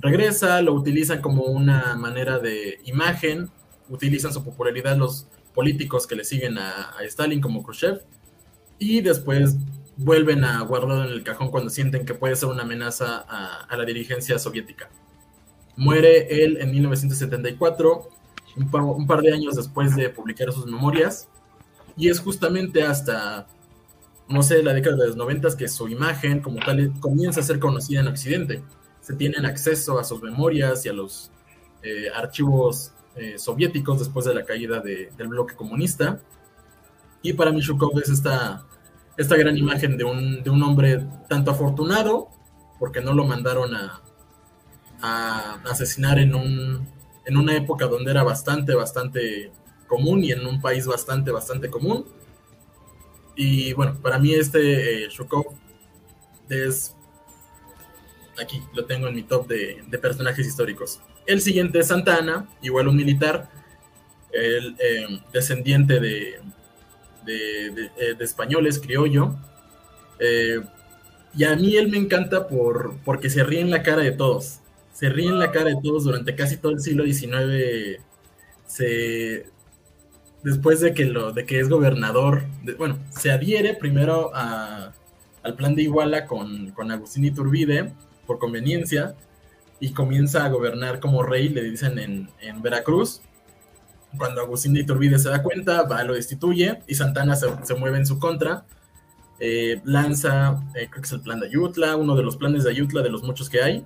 [0.00, 3.50] Regresa, lo utilizan como una manera de imagen,
[3.90, 8.00] utilizan su popularidad los políticos que le siguen a, Stalin como Khrushchev
[8.78, 9.56] y después
[9.96, 13.84] vuelven a guardarlo en el cajón cuando sienten que puede ser una amenaza a, la
[13.84, 14.88] dirigencia soviética.
[15.76, 18.08] Muere él en 1974,
[18.56, 21.28] un par, un par de años después de publicar sus memorias,
[21.96, 23.46] y es justamente hasta,
[24.28, 27.58] no sé, la década de los 90 que su imagen como tal comienza a ser
[27.58, 28.62] conocida en Occidente.
[29.00, 31.30] Se tienen acceso a sus memorias y a los
[31.82, 36.20] eh, archivos eh, soviéticos después de la caída de- del bloque comunista.
[37.22, 38.64] Y para mí Shukov es esta,
[39.16, 42.28] esta gran imagen de un, de un hombre tanto afortunado,
[42.78, 44.00] porque no lo mandaron a,
[45.02, 46.88] a asesinar en, un,
[47.24, 49.50] en una época donde era bastante, bastante
[49.86, 52.06] común y en un país bastante, bastante común.
[53.36, 55.46] Y bueno, para mí este eh, Shukov
[56.48, 56.94] es...
[58.40, 61.00] Aquí lo tengo en mi top de, personajes históricos.
[61.26, 63.48] El siguiente es Santa Ana, igual un militar,
[64.32, 66.40] el eh, descendiente de,
[67.24, 69.34] de, de- eh, españoles, criollo.
[70.18, 70.60] Eh,
[71.36, 74.60] y a mí él me encanta por, porque se ríe en la cara de todos.
[74.92, 78.00] Se ríe en la cara de todos durante casi todo el siglo XIX.
[78.66, 79.46] Se,
[80.42, 82.44] después de que, es gobernador,
[82.78, 84.92] bueno, se adhiere primero a-
[85.42, 87.92] al plan de Iguala con, con Agustín Iturbide
[88.30, 89.16] por conveniencia.
[89.80, 93.22] y comienza a gobernar como rey, le dicen en, en Veracruz.
[94.16, 97.96] Cuando Agustín de Iturbide se da cuenta, va, lo destituye y Santana se, se mueve
[97.98, 98.66] en su contra.
[99.40, 102.70] Eh, lanza, eh, creo que es el plan de Ayutla, uno de los planes de
[102.70, 103.84] Ayutla de los muchos que hay,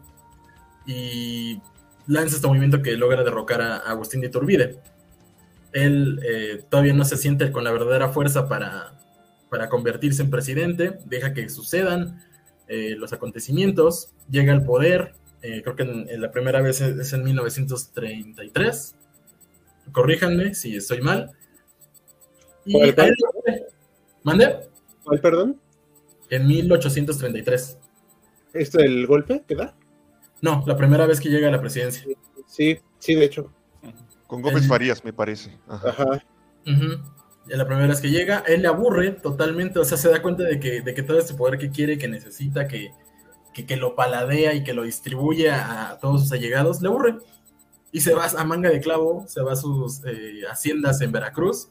[0.85, 1.63] y
[2.07, 4.79] lanza este movimiento que logra derrocar a, Agustín de Iturbide.
[5.73, 8.99] Él eh, todavía no se siente con la verdadera fuerza para,
[9.49, 12.21] para convertirse en presidente, deja que sucedan
[12.69, 16.97] eh, los acontecimientos, llega al poder, eh, creo que en, en la primera vez es,
[16.99, 18.95] es en 1933,
[19.93, 21.33] corríjanme si estoy mal.
[22.65, 22.95] Y ¿Cuál,
[23.47, 23.65] él-
[24.23, 24.69] ¿Mande?
[25.05, 25.61] ¿Cuál, perdón?
[26.31, 27.79] En 1833.
[28.55, 29.77] ¿Esto del golpe que da?
[30.41, 32.05] No, la primera vez que llega a la presidencia.
[32.47, 33.53] Sí, sí, de hecho.
[34.27, 35.59] Con Gómez El- Farías, me parece.
[35.69, 35.91] Ajá.
[35.91, 36.23] Ajá.
[37.47, 40.59] La primera vez que llega, él le aburre totalmente, o sea, se da cuenta de
[40.59, 42.93] que, de que todo este poder que quiere, que necesita, que,
[43.53, 47.17] que, que lo paladea y que lo distribuye a, todos sus allegados, le aburre.
[47.93, 51.69] Y se va a manga de clavo, se va a sus eh, haciendas en Veracruz,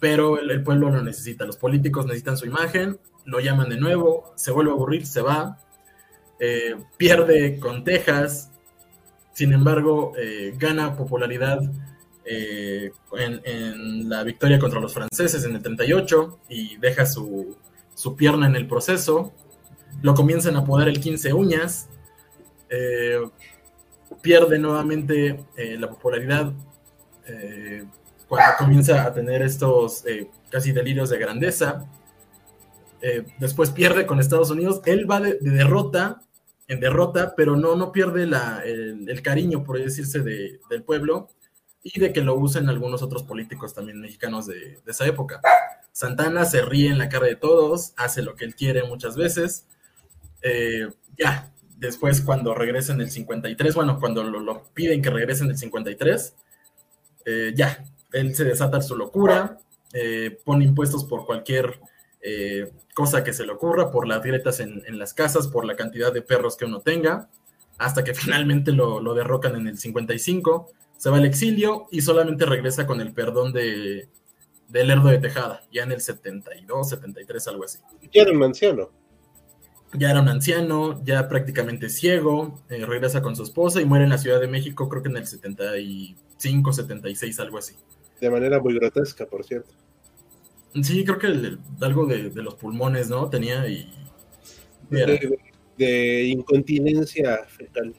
[0.00, 4.32] pero el, el pueblo lo necesita, los políticos necesitan su imagen, lo llaman de nuevo,
[4.36, 5.58] se vuelve a aburrir, se va,
[6.40, 8.50] eh, pierde con Texas,
[9.32, 11.60] sin embargo, eh, gana popularidad
[12.28, 17.56] en, la victoria contra los franceses en el 38 y deja su,
[17.94, 19.32] su pierna en el proceso.
[20.02, 21.88] Lo comienzan a apodar el 15 uñas.
[22.70, 23.20] eh,
[24.22, 26.52] pierde nuevamente eh, la popularidad
[27.26, 27.84] eh,
[28.26, 30.02] cuando comienza a tener estos
[30.50, 31.86] casi delirios de grandeza.
[33.38, 34.80] Después pierde con Estados Unidos.
[34.86, 36.20] Él va de, de derrota
[36.66, 41.28] en derrota, pero no, no pierde la, el, cariño, por decirse, de- del pueblo
[41.94, 45.40] y de que lo usen algunos otros políticos también mexicanos de, esa época.
[45.92, 49.66] Santana se ríe en la cara de todos, hace lo que él quiere muchas veces.
[50.42, 55.50] Eh, ya, después cuando regresa en el 53, bueno, cuando lo, piden que regrese en
[55.50, 56.34] el 53,
[57.24, 59.58] eh, ya, él se desata su locura,
[59.92, 61.80] eh, pone impuestos por cualquier
[62.94, 66.12] cosa que se le ocurra, por las grietas en, en las casas, por la cantidad
[66.12, 67.30] de perros que uno tenga,
[67.78, 72.44] hasta que finalmente lo, lo derrocan en el 55 se va al exilio y solamente
[72.44, 74.10] regresa con el perdón de,
[74.68, 77.78] de Lerdo de Tejada, ya en el 72, 73, algo así.
[78.12, 78.90] Ya era un anciano.
[79.94, 84.10] Ya era un anciano, ya prácticamente ciego, eh, regresa con su esposa y muere en
[84.10, 87.74] la Ciudad de México, creo que en el 75, 76, algo así.
[88.20, 89.70] De manera muy grotesca, por cierto.
[90.82, 93.30] Sí, creo que el- algo de, de los pulmones, ¿no?
[93.30, 93.90] Tenía y...
[94.90, 95.38] De,
[95.78, 97.94] de incontinencia fecal.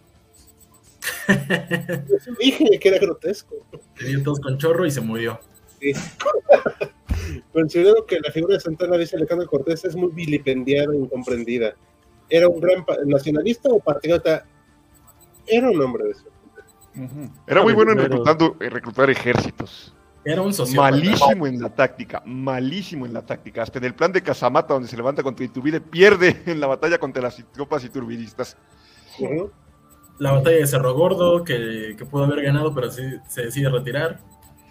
[1.28, 3.56] Eso dije que era grotesco.
[3.98, 5.40] Tenía todos con chorro y se murió.
[5.80, 5.94] Sí.
[7.54, 11.74] Considero que la figura de Santana, dice Alejandro Cortés, es muy vilipendiada e incomprendida.
[12.30, 14.46] ¿Era un gran nacionalista o patriota?
[15.48, 16.26] Era un hombre de eso.
[17.48, 19.96] Era muy bueno en reclutando, en reclutar ejércitos.
[20.26, 20.92] Era un sociópata.
[20.92, 23.64] Malísimo en la táctica, malísimo en la táctica.
[23.64, 26.98] Hasta en el plan de Casamata, donde se levanta contra Iturbide, pierde en la batalla
[26.98, 28.58] contra las tropas iturbidistas.
[29.18, 29.50] Ujú.
[30.20, 34.20] La batalla de Cerro Gordo, que, que pudo haber ganado, pero sí se decide retirar.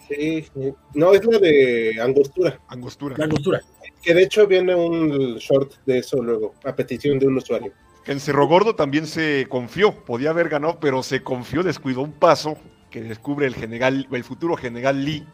[0.08, 0.74] Sí, sí.
[0.94, 2.60] No, es la de Angostura.
[2.68, 3.16] Angostura.
[3.18, 3.60] La angostura.
[4.02, 7.72] Que de hecho viene un short de eso luego, a petición de un usuario.
[8.06, 12.56] En Cerro Gordo también se confió, podía haber ganado, pero se confió, descuidó un paso
[12.90, 15.26] que descubre el general, el futuro general Lee.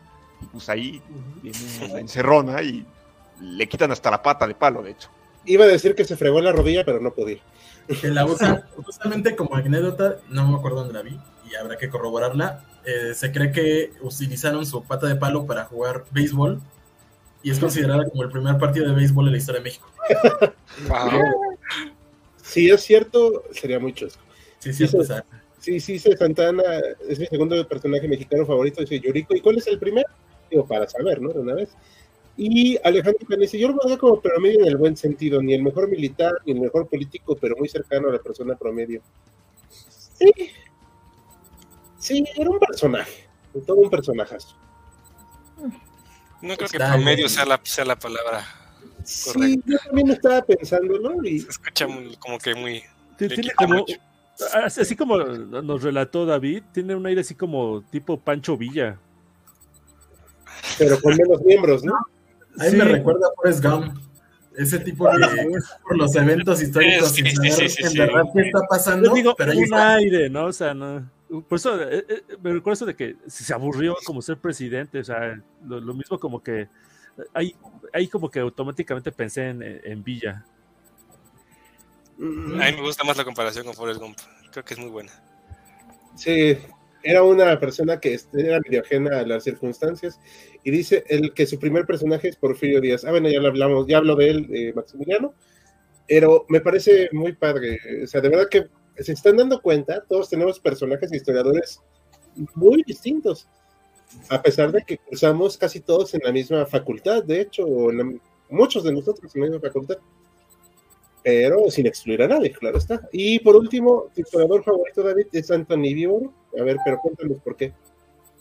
[0.43, 1.01] Y pues ahí
[1.41, 1.59] viene
[1.93, 2.85] la encerrona y
[3.41, 5.09] le quitan hasta la pata de palo, de hecho.
[5.45, 7.39] Iba a decir que se fregó la rodilla, pero no podía.
[8.01, 11.19] Que la usan justamente como anécdota, no me acuerdo dónde la vi
[11.51, 12.65] y habrá que corroborarla.
[12.85, 16.61] eh, se cree que utilizaron su pata de palo para jugar béisbol
[17.43, 19.89] y es considerada como el primer partido de béisbol en la historia de México.
[20.89, 21.59] Wow.
[22.43, 24.23] Si es cierto, sería muy chusco.
[24.59, 25.25] Sí, sí, Sí, o sea,
[25.59, 26.63] Sí, sí, sí, Santana
[27.09, 29.35] es mi segundo personaje mexicano favorito, dice Yuriko.
[29.35, 30.09] ¿Y cuál es el primero?
[30.51, 31.33] Digo, para saber, ¿no?
[31.33, 31.71] De una vez.
[32.37, 35.63] Y Alejandro Can dice, yo lo veo como promedio en el buen sentido, ni el
[35.63, 39.03] mejor militar, ni el mejor político, pero muy cercano a la persona promedio.
[40.19, 40.33] Sí,
[41.99, 43.29] sí, era un personaje,
[43.67, 44.57] todo un personajazo.
[46.43, 48.45] No creo que promedio sea la, sea la palabra.
[49.05, 52.83] Sí, yo también estaba pensándolo y Se escucha muy- como que muy.
[53.17, 53.85] Tiene como,
[54.65, 58.99] así como nos relató David, tiene un aire así como tipo Pancho Villa.
[60.79, 61.95] pero con menos miembros, ¿no?
[62.59, 62.77] A mí Sí.
[62.77, 63.99] me recuerda a Forrest Gump.
[64.57, 67.99] Ese tipo que por los eventos históricos Sí, sin sí, saber sí, sí, en sí.
[67.99, 69.95] verdad qué está pasando, Yo digo, pero ahí un está.
[69.95, 70.45] aire, ¿no?
[70.47, 71.11] O sea, no.
[71.49, 75.05] Por eso eh, eh, me recuerdo eso de que se aburrió como ser presidente, o
[75.05, 76.69] sea, lo, lo mismo como que
[77.33, 77.57] ahí,
[77.93, 80.45] ahí como que automáticamente pensé en, en Villa.
[82.17, 84.17] A mí me gusta más la comparación con Forrest Gump.
[84.53, 85.11] creo que es muy buena.
[86.15, 86.57] Sí,
[87.05, 90.19] era una persona que este, era medio ajena a las circunstancias
[90.65, 93.05] y dice el que su primer personaje es Porfirio Díaz.
[93.05, 95.35] Ah, bueno, ya lo hablamos, ya hablo de él, Maximiliano,
[96.09, 97.79] pero me parece muy padre.
[98.03, 98.67] O sea, de verdad que
[99.03, 101.81] se están dando cuenta, todos tenemos personajes e historiadores
[102.55, 103.49] muy distintos,
[104.29, 107.99] a pesar de que cursamos casi todos en la misma facultad, de hecho, o en
[107.99, 108.13] la-
[108.51, 109.97] muchos de nosotros en la misma facultad,
[111.25, 113.09] pero sin excluir a nadie, claro está.
[113.11, 116.31] Y por último, tu historiador favorito, David, es Anthony Vivor.
[116.61, 117.73] A ver, pero cuéntanos por qué.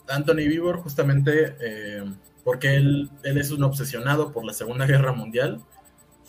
[0.08, 2.04] Anthony Vivor, justamente eh,
[2.44, 5.62] porque él, él es un obsesionado por la Segunda Guerra Mundial.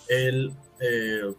[0.09, 1.35] Él eh,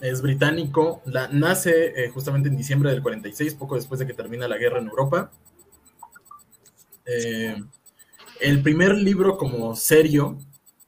[0.00, 4.48] es británico, la, nace eh, justamente en diciembre del 46, poco después de que termina
[4.48, 5.30] la guerra en Europa.
[7.06, 7.62] Eh,
[8.40, 10.38] el primer libro como serio,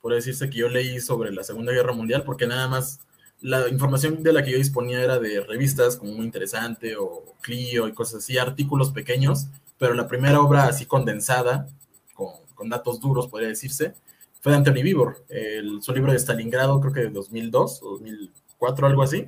[0.00, 3.00] por decirse que yo leí sobre la Segunda Guerra Mundial, porque nada más
[3.44, 7.86] la información de la que yo disponía era de revistas como Muy Interesante o Clio
[7.86, 11.68] y cosas así, artículos pequeños, pero la primera obra así condensada,
[12.14, 13.92] con, con datos duros, podría decirse,
[14.40, 18.86] fue de Anthony Vivor, el, su libro de Stalingrado, creo que de 2002 o 2004,
[18.86, 19.26] algo así.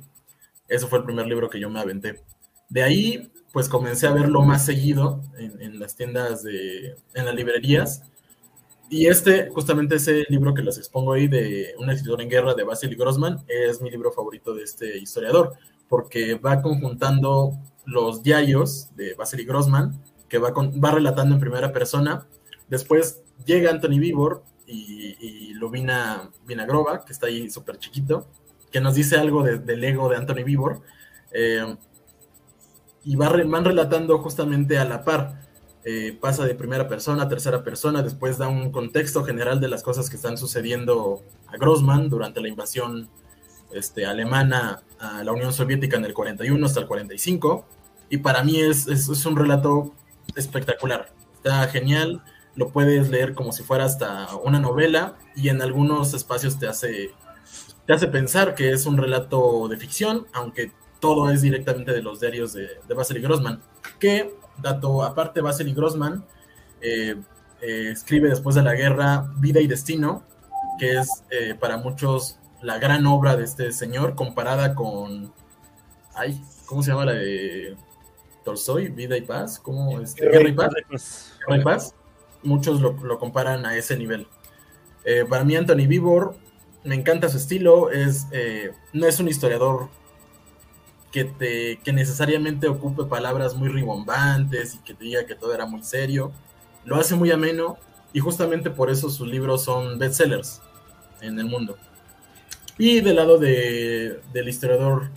[0.67, 2.19] Ese fue el primer libro que yo me aventé.
[2.69, 7.35] De ahí, pues comencé a verlo más seguido en, en las tiendas, de, en las
[7.35, 8.01] librerías.
[8.89, 12.63] Y este, justamente ese libro que les expongo ahí de Un escritor en guerra de
[12.63, 15.53] Vasily Grossman, es mi libro favorito de este historiador,
[15.89, 17.53] porque va conjuntando
[17.85, 22.27] los diarios de Vasily Grossman, que va, con, va relatando en primera persona.
[22.69, 28.27] Después llega Anthony Vivor y, y Lovina Vinagrova, que está ahí súper chiquito,
[28.71, 30.81] que nos dice algo de, del ego de Anthony Vivor.
[31.31, 31.75] Eh,
[33.03, 35.46] y va, van relatando justamente a la par.
[35.89, 39.83] Eh, pasa de primera persona a tercera persona, después da un contexto general de las
[39.83, 43.07] cosas que están sucediendo a Grossman durante la invasión
[43.71, 47.65] este, alemana a la Unión Soviética en el 41 hasta el 45.
[48.09, 49.93] Y para mí es, es, un relato
[50.35, 51.13] espectacular.
[51.37, 52.21] Está genial,
[52.55, 57.11] lo puedes leer como si fuera hasta una novela y en algunos espacios te hace,
[57.85, 60.69] te hace pensar que es un relato de ficción, aunque
[60.99, 63.61] todo es directamente de los diarios de, de Vasily Grossman.
[63.99, 66.23] Que, dato aparte, Vasily Grossman
[66.81, 67.15] eh,
[67.61, 70.23] eh, escribe después de la guerra Vida y Destino,
[70.79, 75.33] que es eh, para muchos la gran obra de este señor, comparada con.
[76.13, 77.75] Ay, ¿cómo se llama la de
[78.43, 78.89] Tolstoy?
[78.89, 79.59] Vida y Paz.
[79.59, 80.15] ¿Cómo es?
[80.15, 80.71] Guerra y Paz.
[81.47, 81.95] Guerra y Paz.
[82.43, 84.27] Muchos lo, lo, comparan a ese nivel.
[85.29, 86.35] Para mí, Anthony Vivor,
[86.87, 87.91] me encanta su estilo.
[87.91, 89.89] Es, eh, no es un historiador
[91.17, 95.65] que, te, que necesariamente ocupe palabras muy ribombantes y que te diga que todo era
[95.65, 96.31] muy serio.
[96.85, 97.79] Lo hace muy ameno
[98.13, 100.61] y justamente por eso sus libros son bestsellers
[101.21, 101.75] en el mundo.
[102.77, 105.09] Y del lado de, del historiador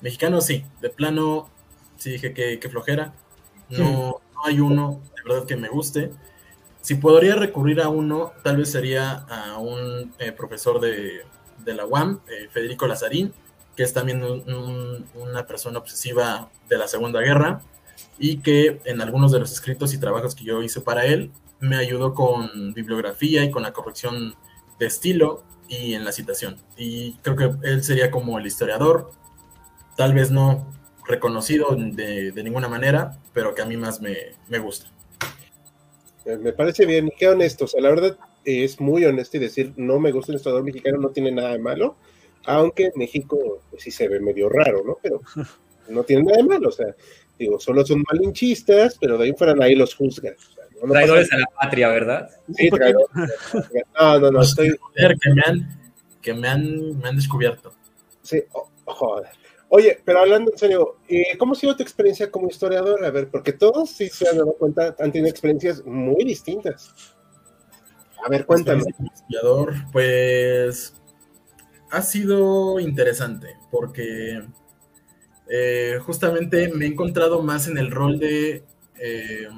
[0.00, 1.50] mexicano, sí, de plano,
[1.96, 3.12] sí dije que, que flojera.
[3.68, 6.12] No, no, hay uno de verdad que me guste.
[6.82, 11.22] Si podría recurrir a uno, tal vez sería a un eh, profesor de,
[11.64, 13.34] de, la UAM, eh, Federico Lazarín,
[13.78, 17.60] que es también un, un, una persona obsesiva de la Segunda Guerra
[18.18, 21.30] y que en algunos de los escritos y trabajos que yo hice para él
[21.60, 24.34] me ayudó con bibliografía y con la corrección
[24.80, 26.56] de estilo y en la citación.
[26.76, 29.12] Y creo que él sería como el historiador,
[29.96, 30.66] tal vez no
[31.06, 34.90] reconocido de, de ninguna manera, pero que a mí más me, me gusta.
[36.26, 40.00] Me parece bien, qué honesto, o sea, la verdad es muy honesto y decir no
[40.00, 41.94] me gusta el historiador mexicano no tiene nada de malo,
[42.48, 44.98] aunque México pues, sí se ve medio raro, ¿no?
[45.02, 45.20] Pero
[45.88, 46.94] no tiene nada de malo, o sea,
[47.38, 50.34] digo, solo son malinchistas, pero de ahí fueran ahí los juzgan.
[50.34, 52.30] O sea, no, no traidores a la patria, ¿verdad?
[52.54, 53.06] Sí, traidores.
[54.00, 54.74] No, no, no, estoy...
[54.96, 55.80] Que me han,
[56.22, 57.72] que me han, me han descubierto.
[58.22, 59.28] Sí, oh, joder.
[59.68, 63.04] Oye, pero hablando en serio, eh, ¿cómo ha sido tu experiencia como historiador?
[63.04, 66.94] A ver, porque todos, si se han dado cuenta, han tenido experiencias muy distintas.
[68.24, 68.84] A ver, cuéntame.
[69.14, 70.97] Historiador, pues
[71.90, 74.42] ha sido interesante, porque
[75.48, 78.64] eh, justamente me he encontrado más en el rol de,
[78.98, 79.48] eh,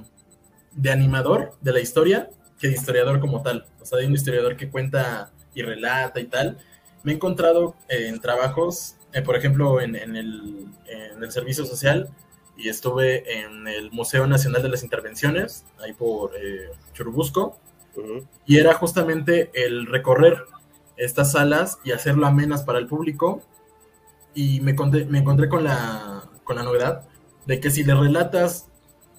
[0.72, 3.66] de animador de la historia que de historiador como tal.
[3.80, 6.58] O sea, de un historiador que cuenta y relata y tal.
[7.02, 12.08] Me he encontrado en trabajos eh, por ejemplo, en, en, el, en, el, servicio social
[12.56, 17.58] y estuve en el Museo Nacional de las Intervenciones, ahí por eh, Churubusco,
[17.96, 18.26] uh -huh.
[18.46, 20.44] y era justamente el recorrer
[21.04, 23.42] estas salas y hacerlo amenas para el público.
[24.34, 27.08] Y me, me encontré con la, con la novedad
[27.46, 28.66] de que si le relatas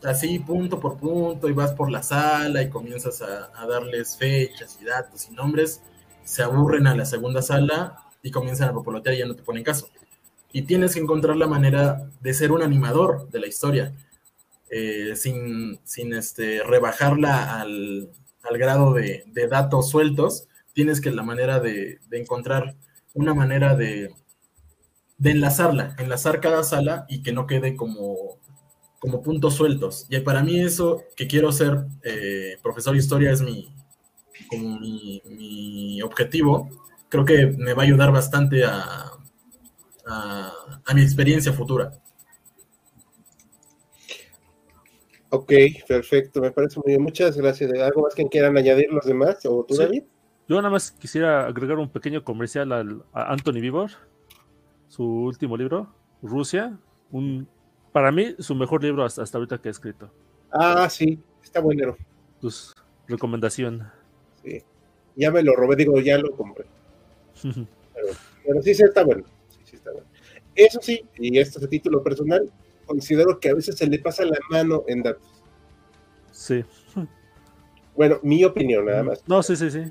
[0.04, 4.80] así punto por punto y vas por la sala y comienzas a, a darles fechas
[4.82, 5.82] y datos y nombres,
[6.24, 9.64] se aburren a la segunda sala y comienzan a popolotear y ya no te ponen
[9.64, 9.90] caso.
[10.54, 13.94] y tienes que encontrar la manera de ser un animador de la historia,
[14.70, 18.12] eh, sin, sin este, rebajarla al,
[18.44, 22.76] al grado de, datos sueltos, tienes que la manera de, de encontrar
[23.14, 24.12] una manera de,
[25.18, 28.40] de, enlazarla, enlazar cada sala y que no quede como,
[29.00, 30.06] como puntos sueltos.
[30.10, 33.74] Y para mí eso que quiero ser eh, profesor de historia es mi,
[34.50, 36.70] como mi, mi objetivo,
[37.10, 39.12] creo que me va a ayudar bastante a,
[40.06, 40.54] a,
[40.86, 41.92] a mi experiencia futura.
[45.32, 45.52] Ok,
[45.88, 47.02] perfecto, me parece muy bien.
[47.02, 47.72] Muchas gracias.
[47.74, 49.40] ¿Algo más que quieran añadir los demás?
[49.46, 49.82] ¿O tú, Sí.
[49.82, 50.04] David?
[50.52, 53.90] Yo nada más quisiera agregar un pequeño comercial al, a Anthony Vivor,
[54.90, 55.88] su último libro,
[56.22, 56.78] Rusia,
[57.10, 57.48] un,
[57.94, 60.12] para mí su mejor libro hasta, hasta ahorita que he escrito.
[60.52, 61.96] Ah, sí, está bueno.
[62.42, 62.74] Pues,
[63.08, 63.90] recomendación.
[64.44, 64.62] Sí.
[65.16, 66.66] Ya me lo robé, digo, ya lo compré.
[67.94, 68.08] Pero,
[68.46, 69.24] pero sí, sí está bueno.
[69.48, 70.08] Sí, sí está bueno.
[70.54, 72.52] Eso sí, y esto es a título personal,
[72.86, 75.44] considero que a veces se le pasa la mano en datos.
[76.30, 76.66] sí.
[77.96, 79.24] Bueno, mi opinión nada más.
[79.28, 79.84] No, sí, sí, sí.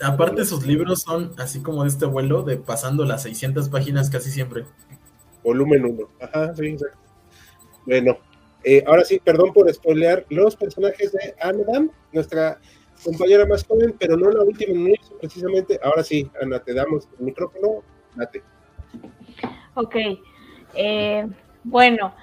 [0.00, 4.30] Aparte, sus libros son así como de este vuelo de pasando las 600 páginas casi
[4.30, 4.64] siempre.
[5.42, 6.08] Volumen 1.
[6.20, 6.98] Ajá, sí, exacto.
[7.86, 8.18] Bueno,
[8.64, 12.58] eh, ahora sí, perdón por spoilear los personajes de Anadam, nuestra
[13.04, 15.78] compañera más joven, pero no la última en precisamente.
[15.82, 17.82] Ahora sí, Ana, te damos el micrófono.
[18.16, 18.42] Date.
[19.74, 19.96] Ok.
[20.74, 21.26] Eh,
[21.62, 22.14] bueno,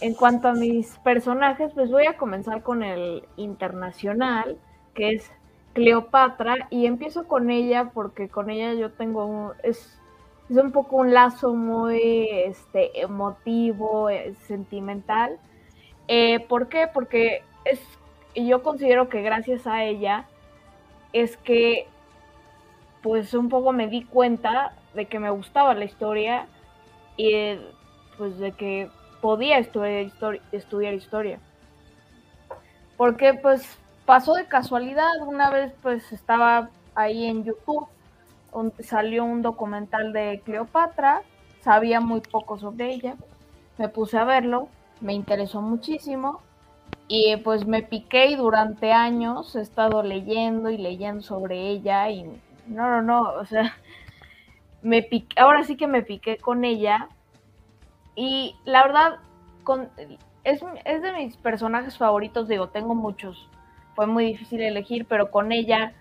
[0.00, 4.58] en cuanto a mis personajes, pues voy a comenzar con el internacional,
[4.94, 5.30] que es
[5.76, 10.00] Cleopatra, y empiezo con ella porque con ella yo tengo un, es,
[10.48, 15.38] es un poco un lazo muy este, emotivo, eh, sentimental.
[16.08, 16.88] Eh, ¿Por qué?
[16.92, 17.78] Porque es,
[18.34, 20.24] yo considero que gracias a ella
[21.12, 21.86] es que
[23.02, 26.46] pues un poco me di cuenta de que me gustaba la historia
[27.18, 27.60] y eh,
[28.16, 28.88] pues de que
[29.20, 31.38] podía estudiar historia, estudiar historia.
[32.96, 37.88] Porque pues pasó de casualidad, una vez pues estaba ahí en YouTube,
[38.80, 41.22] salió un documental de Cleopatra,
[41.60, 43.16] sabía muy poco sobre ella,
[43.76, 44.68] me puse a verlo,
[45.00, 46.40] me interesó muchísimo
[47.08, 52.24] y pues me piqué y durante años he estado leyendo y leyendo sobre ella y
[52.66, 53.76] no, no, no, o sea,
[54.82, 57.08] me piqué, ahora sí que me piqué con ella
[58.14, 59.16] y la verdad,
[59.64, 59.90] con,
[60.44, 63.48] es, es, de mis personajes favoritos, digo, tengo muchos,
[63.96, 65.94] fue muy difícil elegir, pero con ella,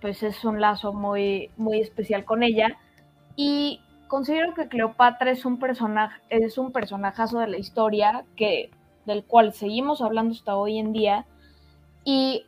[0.00, 2.76] pues es un lazo muy, muy especial con ella.
[3.34, 8.70] Y considero que Cleopatra es un personaje, es un personajazo de la historia que,
[9.06, 11.26] del cual seguimos hablando hasta hoy en día.
[12.04, 12.44] Y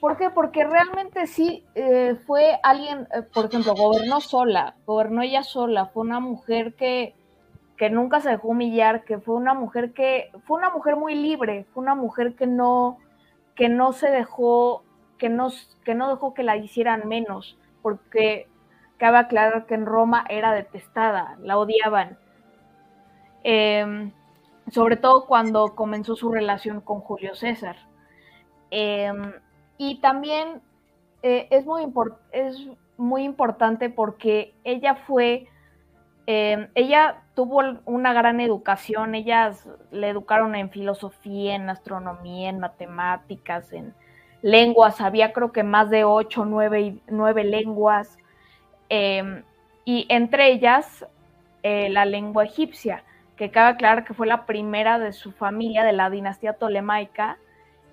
[0.00, 0.30] ¿Por qué?
[0.30, 6.02] Porque realmente sí eh, fue alguien, eh, por ejemplo, gobernó sola, gobernó ella sola, fue
[6.02, 7.14] una mujer que,
[7.76, 11.64] que nunca se dejó humillar, que fue una mujer que, fue una mujer muy libre,
[11.72, 12.98] fue una mujer que no,
[13.56, 14.84] que no se dejó,
[15.18, 15.48] que no,
[15.84, 18.48] que no dejó que la hicieran menos, porque
[18.98, 22.18] cabe aclarar que en Roma era detestada, la odiaban.
[23.42, 24.12] Eh,
[24.70, 27.76] sobre todo cuando comenzó su relación con Julio César.
[28.70, 29.12] Eh,
[29.78, 30.60] y también
[31.22, 31.84] eh, es, muy
[32.32, 32.56] es
[32.96, 35.48] muy importante porque ella fue,
[36.26, 43.74] eh, ella tuvo una gran educación, ellas le educaron en filosofía, en astronomía, en matemáticas,
[43.74, 43.94] en
[44.40, 48.16] lenguas, había creo que más de ocho, nueve, nueve lenguas,
[48.88, 49.42] eh,
[49.84, 51.06] y entre ellas
[51.62, 53.04] eh, la lengua egipcia,
[53.36, 57.36] que cabe aclarar que fue la primera de su familia, de la dinastía tolemaica,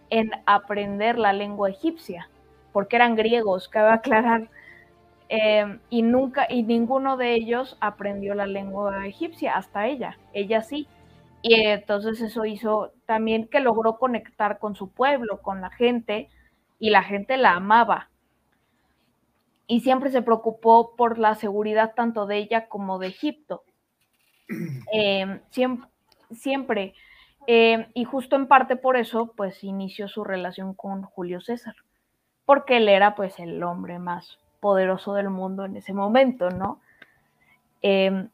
[0.10, 2.30] en aprender la lengua egipcia,
[2.72, 4.48] porque eran griegos, cabe aclarar,
[5.36, 10.88] eh, y nunca, y ninguno de ellos aprendió la lengua egipcia, hasta ella, ella sí.
[11.42, 16.30] Y entonces eso hizo también que logró conectar con su pueblo, con la gente,
[16.78, 18.12] y la gente la amaba.
[19.66, 23.64] Y siempre se preocupó por la seguridad tanto de ella como de Egipto.
[24.94, 25.90] Eh, siempre,
[26.32, 26.94] siempre
[27.48, 31.76] eh, y justo en parte por eso, pues inició su relación con Julio César,
[32.46, 36.80] porque él era pues el hombre más poderoso del mundo en ese momento, ¿no?
[37.82, 38.30] Eh,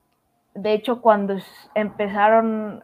[0.53, 1.35] de hecho, cuando
[1.73, 2.83] empezaron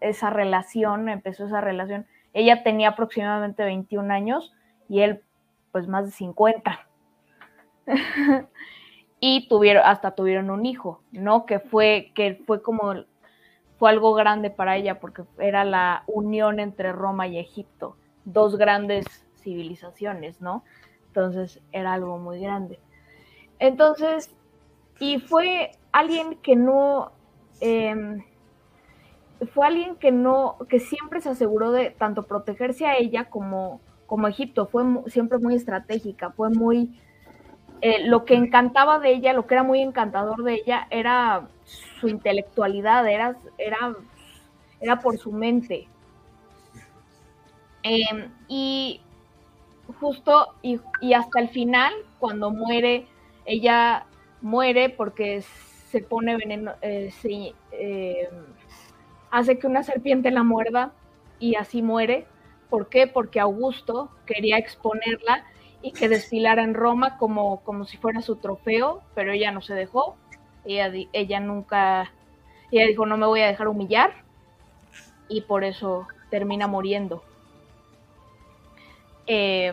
[0.00, 4.54] esa relación, empezó esa relación, ella tenía aproximadamente 21 años
[4.88, 5.20] y él
[5.72, 6.88] pues más de 50.
[9.20, 11.44] y tuvieron, hasta tuvieron un hijo, ¿no?
[11.44, 12.94] Que fue, que fue como
[13.78, 19.04] fue algo grande para ella porque era la unión entre Roma y Egipto, dos grandes
[19.36, 20.64] civilizaciones, ¿no?
[21.10, 22.78] Entonces era algo muy grande.
[23.58, 24.30] Entonces,
[25.00, 27.10] y fue alguien que no,
[27.60, 28.22] em,
[29.52, 34.28] fue alguien que no, que siempre se aseguró de tanto protegerse a ella como, como
[34.28, 34.66] Egipto.
[34.66, 36.96] Fue siempre muy estratégica, fue muy
[37.80, 42.08] eh, lo que encantaba de ella, lo que era muy encantador de ella, era su
[42.08, 43.96] intelectualidad, era, era,
[44.80, 45.88] era por su mente.
[47.82, 49.00] Eh, y
[49.92, 53.06] justo, y, y hasta el final, cuando muere,
[53.46, 54.06] ella
[54.42, 55.42] muere porque
[55.90, 57.12] se pone veneno, eh,
[57.72, 58.28] eh,
[59.30, 60.92] hace que una serpiente la muerda
[61.38, 62.26] y así muere.
[62.68, 63.06] ¿Por qué?
[63.08, 65.44] Porque Augusto quería exponerla
[65.82, 69.74] y que desfilara en Roma como, como si fuera su trofeo, pero ella no se
[69.74, 70.16] dejó.
[70.64, 72.12] Ella, ella nunca,
[72.70, 74.12] ella dijo, no me voy a dejar humillar
[75.28, 77.24] y por eso termina muriendo.
[79.32, 79.70] Eh,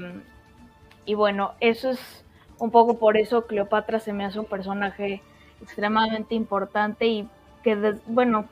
[1.03, 2.23] y bueno, eso es
[2.59, 5.23] un poco por eso Cleopatra se me hace un personaje
[5.63, 7.27] extremadamente importante y
[7.63, 8.45] que, bueno,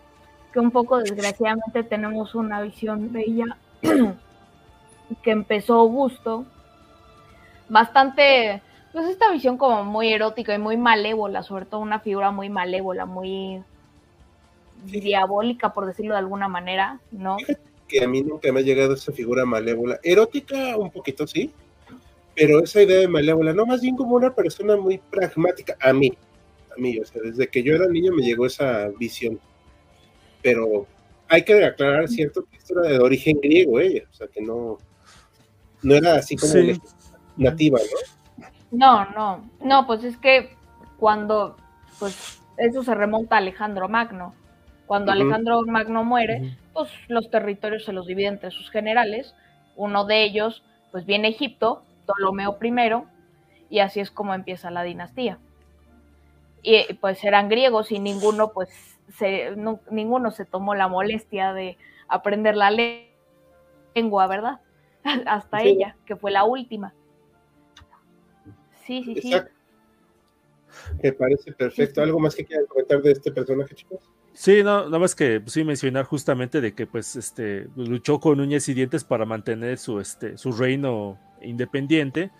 [0.51, 3.45] que un poco desgraciadamente tenemos una visión de ella
[5.21, 6.45] que empezó Augusto,
[7.69, 12.49] bastante, pues esta visión como muy erótica y muy malévola, sobre todo una figura muy
[12.49, 13.63] malévola, muy
[14.85, 17.37] diabólica, por decirlo de alguna manera, ¿no?
[17.87, 19.99] que a mí nunca me ha llegado esa figura malévola.
[20.03, 21.51] Erótica, un poquito sí,
[22.35, 26.11] pero esa idea de malévola, no, más bien como una persona muy pragmática, a mí,
[26.75, 29.39] a mí, o sea, desde que yo era niño me llegó esa visión.
[30.41, 30.85] Pero
[31.27, 34.77] hay que aclarar, cierto, que esto era de origen griego, ella, o sea, que no,
[35.81, 36.81] no era así como Sí.
[37.37, 38.45] nativa, ¿no?
[38.71, 40.55] No, no, no, pues es que
[40.99, 41.55] cuando,
[41.99, 44.33] pues eso se remonta a Alejandro Magno.
[44.87, 45.11] Cuando.
[45.11, 49.33] Alejandro Magno muere, pues los territorios se los divide entre sus generales.
[49.75, 52.73] Uno de ellos, pues viene Egipto, Ptolomeo I,
[53.69, 55.39] y así es como empieza la dinastía.
[56.61, 58.69] Y pues eran griegos y ninguno, pues,
[59.09, 63.11] se, no- ninguno se tomó la molestia de aprender la le-
[63.95, 64.59] lengua, ¿verdad?
[65.25, 65.69] Hasta Sí.
[65.69, 66.93] ella, que fue la última.
[68.85, 69.33] Sí, sí, sí.
[71.01, 72.01] Me parece perfecto.
[72.01, 73.99] ¿Algo más que quieran comentar de este personaje, chicos?
[74.35, 78.41] Sí, no, nada más que pues, sí mencionar justamente de que pues este luchó con
[78.41, 82.31] uñas y dientes para mantener su este su reino independiente,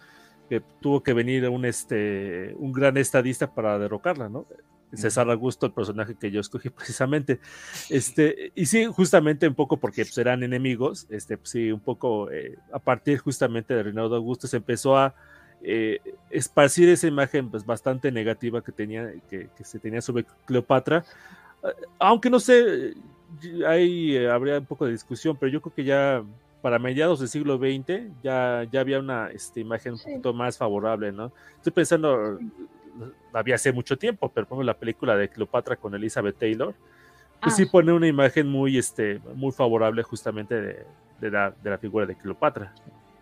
[0.49, 4.45] que tuvo que venir un este un gran estadista para derrocarla, ¿no?
[4.93, 7.39] César Augusto, el personaje que yo escogí precisamente.
[7.89, 12.29] Este, y sí, justamente un poco porque pues, eran enemigos, este, pues, sí, un poco
[12.29, 15.15] eh, a partir justamente de Augusto se empezó a
[15.61, 15.99] eh,
[16.29, 21.05] esparcir esa imagen pues, bastante negativa que, tenía, que, que se tenía sobre Cleopatra.
[21.65, 22.93] Eh, Aunque no sé,
[23.67, 26.23] ahí eh, habría un poco de discusión, pero yo creo que ya
[26.61, 30.05] para mediados del siglo XX ya, ya había una este, imagen un Sí.
[30.09, 31.31] poquito más favorable, ¿no?
[31.57, 32.39] Estoy pensando,
[33.31, 36.73] la vi hace mucho tiempo, pero pongo la película de Cleopatra con Elizabeth Taylor,
[37.41, 40.85] pues Ah, sí pone una imagen muy, este, muy favorable justamente de,
[41.19, 42.73] de la, de la figura de Cleopatra.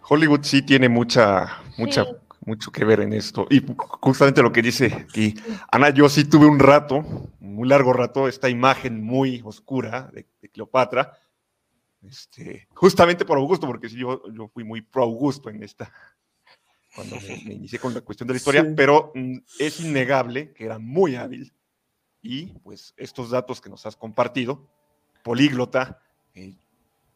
[0.08, 2.12] Hollywood sí tiene mucha, mucha, Sí.
[2.46, 3.48] Mucho que ver en esto.
[3.50, 3.64] Y
[4.02, 5.34] justamente lo que dice aquí,
[5.72, 7.04] Ana, yo sí tuve un rato,
[7.40, 11.14] muy largo rato, esta imagen muy oscura de, de Cleopatra,
[12.02, 15.92] este, justamente por Augusto, porque sí, yo, yo fui muy pro Augusto en esta,
[16.96, 18.74] cuando me, me inicié con la cuestión de la historia, Sí.
[18.76, 21.54] pero mm, es innegable que era muy hábil
[22.22, 24.70] y pues estos datos que nos has compartido,
[25.24, 26.02] políglota,
[26.36, 26.54] eh,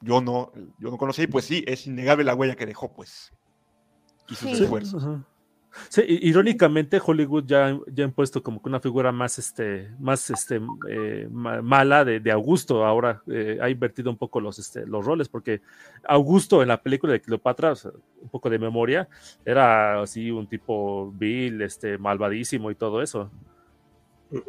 [0.02, 3.32] yo no, yo no conocía y pues sí, es innegable la huella que dejó, pues,
[4.30, 4.64] y sus Sí.
[4.64, 5.04] esfuerzos.
[5.04, 5.24] Ajá.
[5.90, 10.28] Sí, i- irónicamente Hollywood ya, ya han puesto como que una figura más, este, más
[10.32, 10.60] este,
[10.90, 12.84] eh, ma- mala de, de Augusto.
[12.84, 15.62] Ahora eh, ha invertido un poco los, este, los roles, porque
[16.08, 17.92] Augusto en la película de Cleopatra, o sea,
[18.22, 19.08] un poco de memoria,
[19.46, 23.30] era así un tipo vil, este, malvadísimo y todo eso.
[24.32, 24.42] Sí.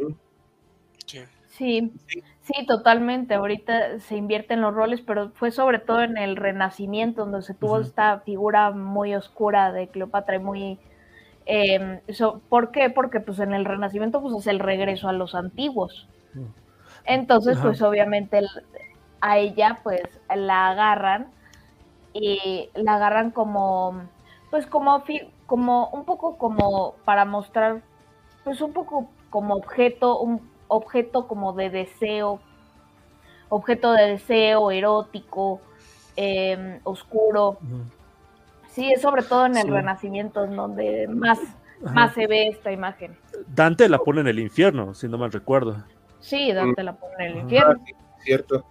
[1.58, 1.92] Sí,
[2.42, 3.34] sí, totalmente.
[3.34, 7.78] Ahorita se invierten los roles, pero fue sobre todo en el Renacimiento donde se tuvo
[7.80, 10.78] esta figura muy oscura de Cleopatra y muy...
[11.46, 12.90] eh, so- ¿Por qué?
[12.90, 16.08] Porque pues en el Renacimiento pues es el regreso a los antiguos.
[16.34, 16.44] Mm.
[17.06, 18.48] Entonces pues obviamente el-
[19.20, 20.02] a ella pues
[20.34, 21.28] la agarran
[22.12, 24.02] y la agarran como
[24.50, 25.02] pues como
[25.46, 27.82] como un poco como para mostrar
[28.44, 32.40] pues un poco como objeto un objeto como de deseo
[33.48, 35.60] objeto de deseo erótico
[36.16, 37.58] eh, oscuro
[38.70, 39.70] sí es sobre todo en el Sí.
[39.70, 41.38] renacimiento en donde más
[41.84, 41.94] Ajá.
[41.94, 43.16] más se ve esta imagen
[43.46, 45.82] Dante la pone en el infierno, si no mal recuerdo.
[46.20, 48.64] sí Dante la pone en el infierno Ah, cierto.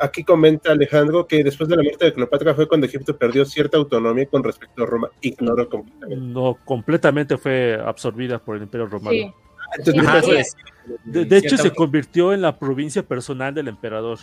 [0.00, 3.78] Aquí comenta Alejandro que después de la muerte de Cleopatra fue cuando Egipto perdió cierta
[3.78, 5.08] autonomía con respecto a Roma.
[5.22, 6.24] Ignoro completamente.
[6.24, 9.10] No, completamente fue absorbida por el Imperio Romano.
[9.10, 9.32] sí
[9.76, 10.38] Entonces, Ajá, Sí, eso sí.
[10.38, 10.56] es.
[11.04, 14.18] De, de hecho, se convirtió en la provincia personal del emperador.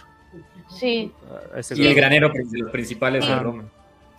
[0.70, 1.12] Sí,
[1.76, 3.44] Y el granero de los principales de Ajá.
[3.44, 3.66] Roma.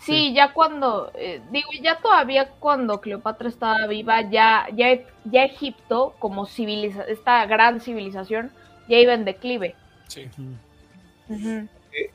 [0.01, 6.15] sí, ya cuando, eh, digo, ya todavía cuando Cleopatra estaba viva, ya, ya, ya Egipto,
[6.21, 8.53] como civiliza esta gran civilización,
[8.89, 9.75] ya iba en declive.
[10.07, 10.29] Sí.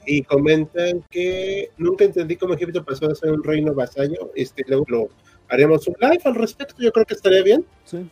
[0.06, 4.32] Y comentan que nunca entendí cómo Egipto pasó a ser un reino vasallo.
[4.36, 5.10] Este, luego lo
[5.50, 7.66] haremos un live al respecto, yo creo que estaría bien.
[7.84, 8.10] Sí.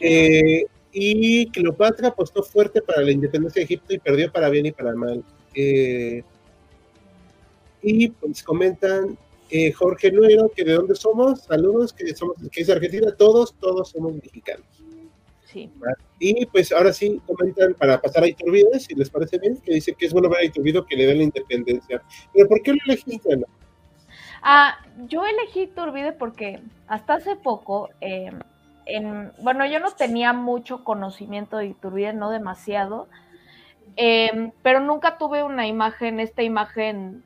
[0.00, 4.72] Eh, y Cleopatra apostó fuerte para la independencia de Egipto y perdió para bien y
[4.72, 5.22] para mal.
[5.54, 6.22] Eh,
[7.82, 9.16] y pues comentan
[9.50, 13.90] eh, Jorge Nuero que de dónde somos, saludos, que somos, que es Argentina, todos, todos
[13.90, 14.66] somos mexicanos.
[15.44, 15.70] Sí.
[16.18, 19.94] Y pues ahora sí comentan para pasar a Iturbide, si les parece bien, que dice
[19.94, 22.02] que es bueno ver a Iturbide que le den la independencia.
[22.34, 23.32] Pero ¿por qué lo elegiste?
[23.32, 23.46] Ana?
[24.42, 28.30] Ah, yo elegí Iturbide porque hasta hace poco, eh,
[28.88, 33.08] en, bueno, yo no tenía mucho conocimiento de Iturbide, no demasiado,
[33.96, 37.22] eh, pero nunca tuve una imagen, esta imagen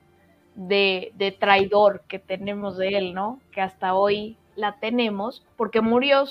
[0.55, 3.41] de, traidor que tenemos de él, ¿no?
[3.53, 6.25] Que hasta hoy la tenemos, porque murió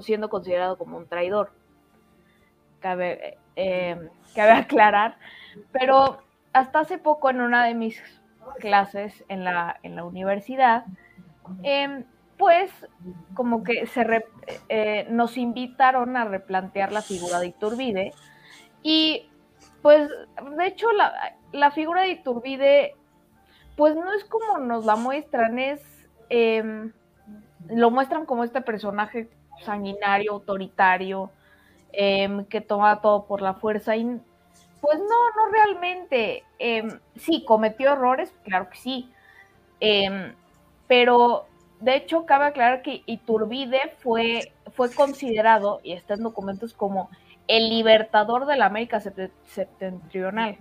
[0.00, 1.52] siendo considerado como un traidor.
[2.80, 5.18] Cabe, eh, cabe aclarar,
[5.72, 6.18] pero
[6.52, 8.02] hasta hace poco en una de mis
[8.60, 10.84] clases en la, en la universidad,
[11.62, 12.04] em,
[12.38, 12.70] pues
[13.34, 14.24] como que se
[14.68, 18.12] eh, nos invitaron a replantear la figura de Iturbide
[18.82, 19.28] y
[19.82, 20.08] pues
[20.56, 22.94] de hecho la, la figura de Iturbide
[23.76, 25.80] pues no es como nos la muestran, es
[26.30, 26.92] em,
[27.68, 29.28] lo muestran como este personaje
[29.64, 31.30] sanguinario, autoritario,
[31.92, 34.04] em, que toma todo por la fuerza y
[34.80, 35.04] pues no,
[35.36, 36.44] no realmente.
[36.58, 39.12] Em, sí, cometió errores, claro que sí.
[40.88, 41.46] Pero
[41.80, 47.10] de hecho, cabe aclarar que Iturbide fue, fue considerado, y está en documentos, como
[47.46, 50.56] el libertador de la América septe- septentrional.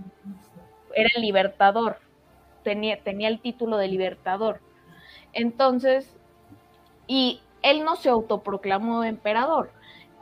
[0.93, 1.97] Era el libertador,
[2.63, 4.61] tenía, tenía el título de libertador.
[5.33, 6.15] Entonces,
[7.07, 9.71] y él no se autoproclamó emperador.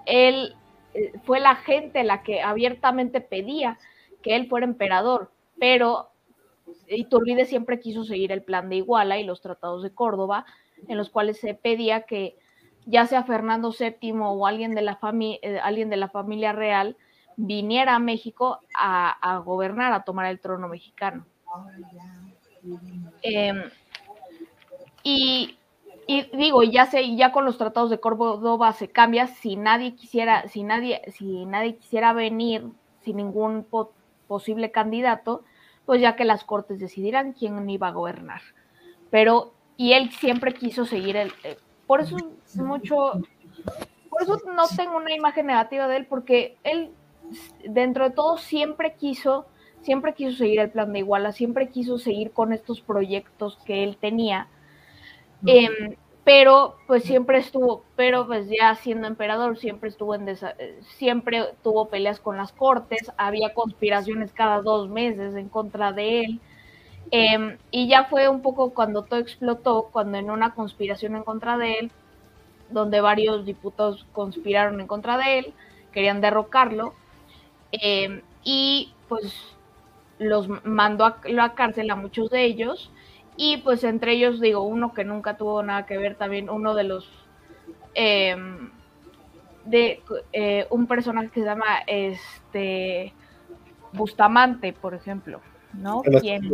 [0.05, 0.55] Él
[0.93, 3.77] eh, fue la gente la que abiertamente pedía
[4.21, 6.09] que él fuera emperador, pero
[6.87, 10.45] Iturbide siempre quiso seguir el plan de Iguala y los tratados de Córdoba,
[10.87, 12.37] en los cuales se pedía que
[12.85, 16.95] ya sea Fernando VII o alguien de la, fami- eh, alguien de la familia real
[17.35, 21.25] viniera a México a, gobernar, a tomar el trono mexicano.
[23.21, 23.63] Em,
[25.03, 25.57] y,
[26.33, 30.63] digo, ya sé, ya con los tratados de Córdoba se cambia, si nadie quisiera, si
[30.63, 32.65] nadie, si nadie quisiera venir
[33.01, 33.91] sin ningún po-
[34.27, 35.43] posible candidato,
[35.85, 38.41] pues ya que las cortes decidirán quién iba a gobernar.
[39.11, 41.57] Pero, y él siempre quiso seguir el, eh,
[41.87, 42.17] por eso
[42.55, 43.21] mucho,
[44.09, 46.91] por eso no tengo una imagen negativa de él, porque él,
[47.65, 49.45] dentro de todo, siempre quiso,
[49.81, 53.97] siempre quiso seguir el plan de Iguala, siempre quiso seguir con estos proyectos que él
[53.99, 54.47] tenía.
[55.45, 60.79] Em, pero pues siempre estuvo, pero pues ya siendo emperador siempre estuvo en desa- eh,
[60.97, 66.39] siempre tuvo peleas con las cortes, había conspiraciones cada dos meses en contra de él.
[67.11, 71.57] Em, y ya fue un poco cuando todo explotó, cuando en una conspiración en contra
[71.57, 71.91] de él,
[72.69, 75.53] donde varios diputados conspiraron en contra de él,
[75.91, 76.93] querían derrocarlo,
[77.71, 79.55] em, y pues
[80.17, 82.91] los mandó a la cárcel a muchos de ellos,
[83.37, 86.83] y pues entre ellos digo uno que nunca tuvo nada que ver también uno de
[86.85, 87.09] los
[87.93, 88.71] em,
[89.65, 90.01] de
[90.31, 93.13] eh, un personaje que se llama este
[93.93, 95.41] Bustamante por ejemplo
[95.73, 96.49] no quien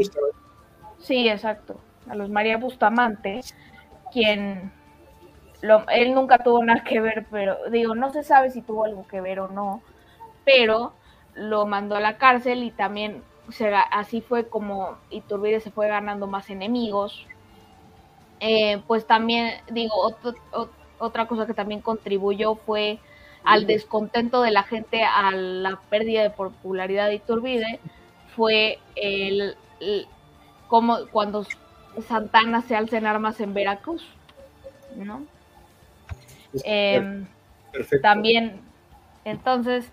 [1.02, 1.80] sí exacto
[2.10, 3.42] a los María Bustamante
[4.12, 4.72] quien
[5.62, 9.08] lo- él nunca tuvo nada que ver pero digo no se sabe si tuvo algo
[9.08, 9.82] que ver o no
[10.46, 10.94] pero
[11.36, 15.88] lo mandó a la cárcel y también se ga- así fue como Iturbide se fue
[15.88, 17.26] ganando más enemigos.
[18.40, 19.94] Eh, pues también, digo,
[21.00, 23.00] otra cosa que también contribuyó fue
[23.44, 27.80] al descontento de la gente, a la pérdida de popularidad de Iturbide,
[28.36, 29.56] fue el-
[30.72, 31.46] como cuando
[32.08, 34.06] Santana se alza en armas en Veracruz,
[34.96, 35.22] ¿no?
[37.74, 38.02] Perfecto.
[38.02, 38.62] también,
[39.26, 39.92] entonces,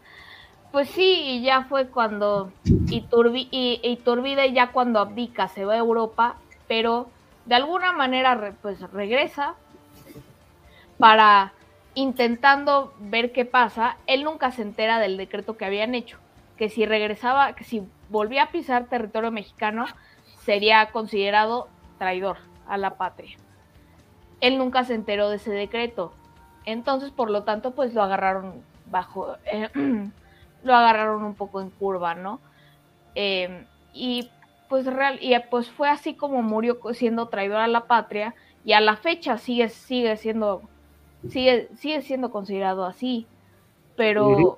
[0.70, 2.52] pues sí, y ya fue cuando
[2.90, 6.36] Iturbi, y, Iturbide ya cuando abdica se va a Europa,
[6.68, 7.08] pero
[7.46, 9.56] de alguna manera re- pues regresa
[10.96, 11.52] para
[11.94, 13.96] intentando ver qué pasa.
[14.06, 16.18] Él nunca se entera del decreto que habían hecho,
[16.56, 19.86] que si regresaba, que si volvía a pisar territorio mexicano,
[20.48, 21.68] sería considerado
[21.98, 23.36] traidor a la patria.
[24.40, 26.10] Él nunca se enteró de ese decreto.
[26.64, 29.68] Entonces, por lo tanto, pues lo agarraron bajo, eh,
[30.64, 32.40] lo agarraron un poco en curva, ¿no?
[33.14, 34.30] Eh, y
[34.70, 38.34] pues real, y pues fue así como murió siendo traidor a la patria
[38.64, 40.62] y a la fecha sigue, sigue siendo,
[41.28, 43.26] sigue, sigue siendo considerado así.
[43.96, 44.56] Pero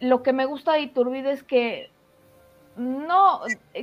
[0.00, 1.90] lo que me gusta de Iturbide es que
[2.76, 3.40] no,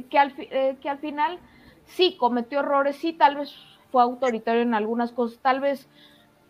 [0.09, 1.39] que al, eh, que al final
[1.85, 3.53] sí cometió errores, sí tal vez
[3.91, 5.89] fue autoritario en algunas cosas, tal vez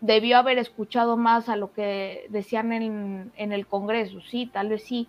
[0.00, 4.84] debió haber escuchado más a lo que decían en, en el Congreso, sí, tal vez
[4.84, 5.08] sí,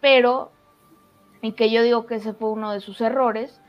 [0.00, 0.50] pero,
[1.42, 3.60] y que yo digo que ese fue uno de sus errores,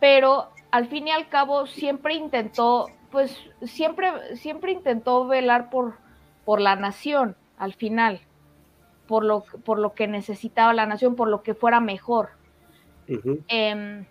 [0.00, 5.94] pero al fin y al cabo siempre intentó, pues siempre, siempre intentó velar por,
[6.44, 8.20] por la nación al final,
[9.06, 12.30] por lo, por lo que necesitaba la nación, por lo que fuera mejor.
[13.08, 14.04] Eh,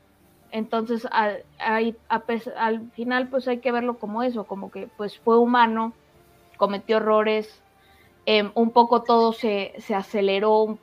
[0.52, 5.94] entonces, al, al, final, pues hay que verlo como eso, como que pues fue humano,
[6.58, 7.62] cometió errores,
[8.26, 10.80] eh, un poco todo se, se aceleró, un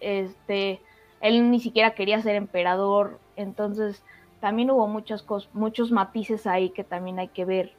[0.00, 0.80] este,
[1.20, 4.02] él ni siquiera quería ser emperador, entonces
[4.40, 7.72] también hubo muchas cosas, muchos matices ahí que también hay que ver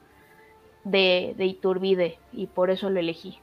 [0.84, 3.40] de, de Iturbide y por eso lo elegí.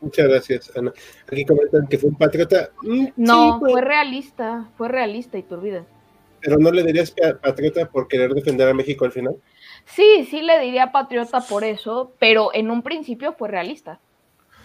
[0.00, 0.92] Muchas gracias, Ana.
[1.30, 2.70] Aquí comentan que fue un patriota.
[2.82, 5.84] Mm, no, sí, fue realista, fue realista Iturbide.
[6.40, 9.36] ¿Pero no le dirías patriota por querer defender a México al final?
[9.84, 14.00] Sí, sí le diría patriota por eso, pero en un principio fue realista.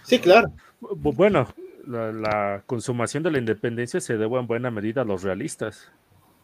[0.04, 0.52] Sí, claro.
[0.80, 1.48] Bueno,
[1.86, 5.92] la, la consumación de la independencia se debe en buena medida a los realistas.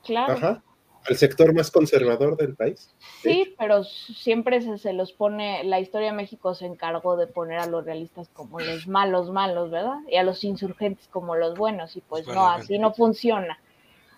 [0.03, 0.33] Claro.
[0.33, 0.63] Ajá.
[1.09, 2.89] Al sector más conservador del país.
[3.23, 7.59] Sí, pero siempre se, se, los pone, la historia de México se encargó de poner
[7.59, 9.97] a los realistas como los malos malos, ¿verdad?
[10.09, 13.59] Y a los insurgentes como los buenos, y pues no, así no funciona.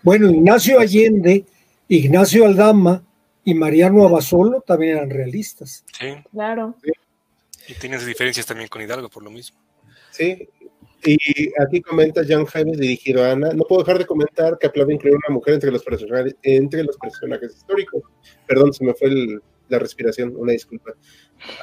[0.02, 1.46] Bueno, Ignacio Allende,
[1.88, 3.02] Ignacio Aldama
[3.44, 5.84] y Mariano Abasolo también eran realistas.
[5.98, 6.14] Sí.
[6.32, 6.74] Claro.
[6.82, 6.92] Sí.
[7.68, 9.58] Y tienes diferencias también con Hidalgo, por lo mismo.
[10.10, 10.48] Sí.
[11.06, 13.52] Y aquí comenta John Jaime dirigido a Ana.
[13.52, 16.96] No puedo dejar de comentar que aplaudo incluir una mujer entre los personajes, entre los
[16.96, 18.02] personajes históricos.
[18.46, 20.92] Perdón, se me fue el, la respiración, una disculpa.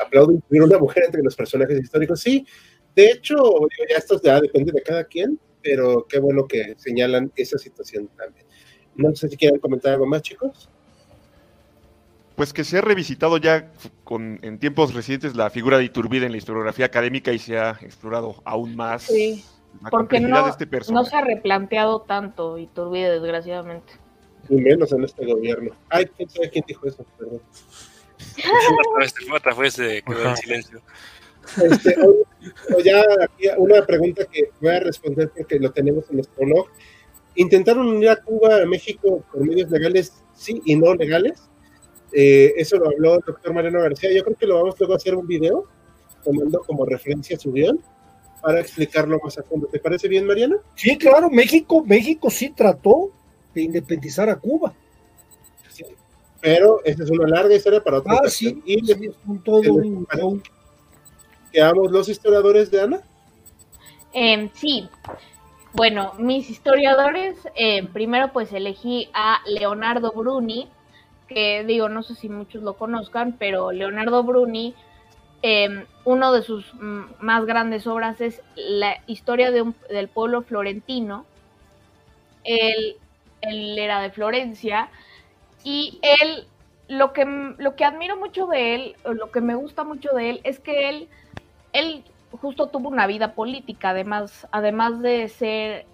[0.05, 2.21] Aplaudo incluir una mujer entre los personajes históricos.
[2.21, 2.45] Sí,
[2.95, 3.35] de hecho,
[3.89, 8.45] ya esto ya depende de cada quien, pero qué bueno que señalan esa situación también.
[8.95, 10.69] No sé si quieren comentar algo más, chicos.
[12.41, 13.71] Pues que se ha revisitado ya
[14.03, 17.77] con, en tiempos recientes la figura de Iturbide en la historiografía académica y se ha
[17.81, 19.45] explorado aún más sí,
[19.83, 21.03] la porque no, de este personaje.
[21.03, 23.93] no se ha replanteado tanto Iturbide, desgraciadamente.
[24.49, 25.75] Y menos en este gobierno.
[25.89, 27.41] Ay, quién sabe quién dijo eso, perdón.
[29.35, 30.81] Otra fue ese quedó en silencio.
[31.63, 36.43] Este, hoy, ya aquí una pregunta que voy a responder porque lo tenemos en nuestro
[36.43, 36.65] blog.
[37.35, 41.50] ¿Intentaron unir a Cuba a México por medios legales, sí y no legales?
[42.13, 44.11] Eh, eso lo habló el doctor Mariano García.
[44.13, 45.65] Yo creo que lo vamos luego a hacer un video
[46.23, 47.79] tomando como referencia su guion
[48.41, 49.67] para explicarlo más a fondo.
[49.67, 50.57] ¿Te parece bien, Mariano?
[50.75, 53.11] Sí, claro, México, México sí trató
[53.53, 54.73] de independizar a Cuba.
[55.69, 55.85] Sí,
[56.39, 58.11] pero esta es una larga historia para otro.
[58.11, 60.43] Ah, sí, y sí, es un todo un, un,
[61.51, 63.01] ¿Quedamos los historiadores de Ana?
[64.13, 64.89] Eh, sí.
[65.73, 70.69] Bueno, mis historiadores, eh, primero pues elegí a Leonardo Bruni,
[71.33, 74.75] que digo, no sé si muchos lo conozcan, pero Leonardo Bruni,
[75.41, 81.25] eh, uno de sus más grandes obras es la historia de del pueblo florentino.
[82.43, 82.97] Él,
[83.41, 84.89] él, era de Florencia
[85.63, 86.47] y él,
[86.87, 87.25] lo que,
[87.57, 90.89] lo que admiro mucho de él, lo que me gusta mucho de él, es que
[90.89, 91.07] él,
[91.71, 95.85] él justo tuvo una vida política, además, además de ser,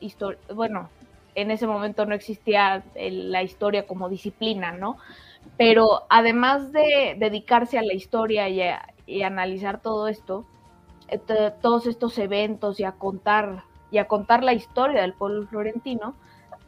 [0.53, 0.89] bueno,
[1.35, 4.97] en ese momento no existía la historia como disciplina, ¿no?
[5.57, 10.45] Pero además de dedicarse a la historia y, a, y analizar todo esto,
[11.61, 16.15] todos estos eventos y a contar y a contar la historia del pueblo florentino,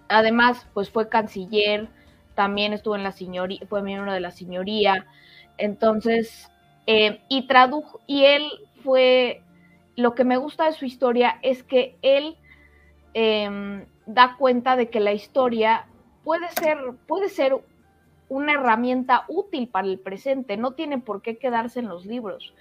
[0.07, 1.89] además pues fue canciller,
[2.35, 5.05] también estuvo en la señoría, fue miembro de la señoría,
[5.57, 6.49] entonces
[6.87, 8.49] eh, y tradujo y él
[8.83, 9.43] fue
[9.97, 12.37] lo que me gusta de su historia es que él
[13.13, 15.87] eh, da cuenta de que la historia
[16.23, 17.57] puede ser puede ser
[18.29, 22.53] una herramienta útil para el presente, no tiene por qué quedarse en los libros.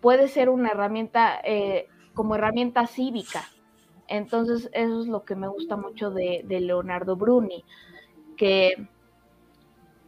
[0.00, 3.44] Puede ser una herramienta eh, como herramienta cívica.
[4.08, 7.64] Entonces, eso es lo que me gusta mucho de, Leonardo Bruni,
[8.36, 8.88] que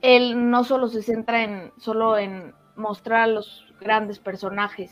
[0.00, 4.90] él no solo se centra en solo en mostrar a los grandes personajes,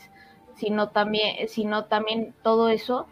[0.53, 3.07] sino también, sino también todo eso,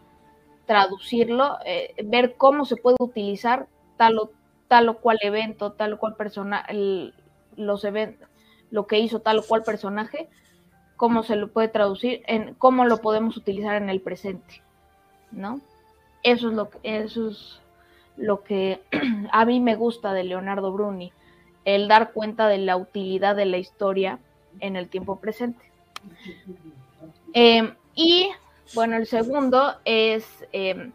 [0.65, 4.31] traducirlo, eh, ver cómo se puede utilizar tal o
[4.67, 7.13] tal o cual evento, tal o cual persona, el,
[7.55, 8.27] los eventos,
[8.71, 10.29] lo que hizo tal o cual personaje
[10.97, 14.61] cómo se lo puede traducir, en cómo lo podemos utilizar en el presente,
[15.31, 15.61] ¿no?
[16.23, 17.61] Eso es lo que, eso es
[18.17, 18.81] lo que
[19.31, 21.13] a mí me gusta de Leonardo Bruni,
[21.63, 24.19] el dar cuenta de la utilidad de la historia
[24.59, 25.63] en el tiempo presente.
[27.33, 28.31] Eh, y
[28.73, 30.91] bueno, el segundo es, eh,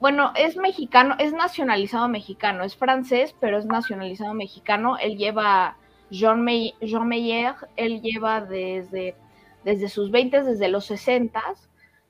[0.00, 4.96] bueno, es mexicano, es nacionalizado mexicano, es francés, pero es nacionalizado mexicano.
[4.98, 5.76] Él lleva,
[6.10, 9.16] Jean, Meyer, él lleva desde,
[9.64, 11.42] desde sus 20, desde los 60,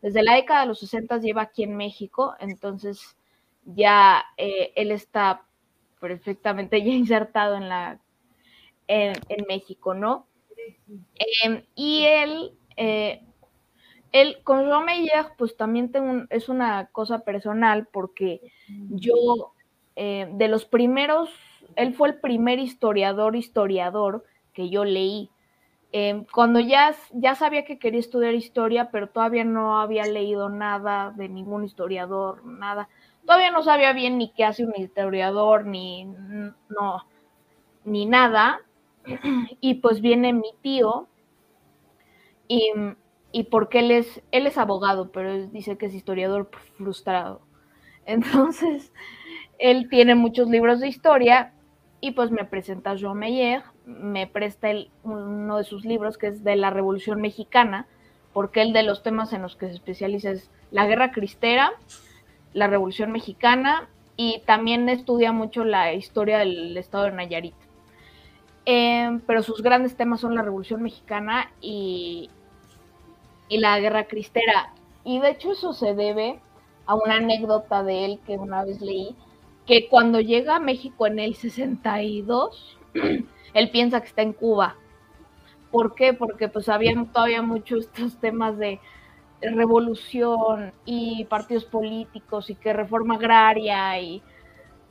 [0.03, 3.17] desde la década de los 60 lleva aquí en México, entonces
[3.65, 5.43] ya eh, él está
[6.01, 8.01] perfectamente ya insertado en la
[8.87, 10.27] en, México, ¿no?
[11.45, 13.23] Em, y él eh,
[14.13, 18.41] el, con Jean Meyer, pues también tengo es una cosa personal porque
[18.91, 19.53] yo,
[19.97, 21.31] eh, de los primeros,
[21.77, 25.31] él fue el primer historiador, historiador que yo leí.
[25.93, 31.13] Eh, cuando ya, ya sabía que quería estudiar historia, pero todavía no había leído nada
[31.17, 32.89] de ningún historiador, nada.
[33.25, 37.05] Todavía no sabía bien ni qué hace un historiador, ni, no,
[37.85, 38.61] ni nada.
[39.61, 41.09] Y pues viene mi tío
[42.47, 42.73] y
[43.33, 47.41] y porque él es, él es abogado, pero dice que es historiador frustrado.
[48.07, 48.93] Entonces,
[49.59, 51.53] él tiene muchos libros de historia
[52.01, 54.69] y pues me presenta Jean Meyer, me presta
[55.03, 57.87] uno de sus libros que es de la Revolución Mexicana,
[58.33, 61.73] porque él de los temas en los que se especializa es la Guerra Cristera,
[62.53, 67.55] la Revolución Mexicana y también estudia mucho la historia del estado de Nayarit.
[68.65, 72.31] Eh, pero sus grandes temas son la Revolución Mexicana y,
[73.49, 74.73] y la guerra cristera.
[75.05, 76.41] Y de hecho eso se debe
[76.87, 79.15] a una anécdota de él que una vez leí,
[79.67, 82.79] que cuando llega a México en el 62,
[83.55, 84.77] él piensa que está en Cuba.
[85.71, 86.15] ¿Por qué?
[86.15, 88.81] Porque pues había todavía muchos estos temas de
[89.41, 94.23] revolución y partidos políticos y que reforma agraria y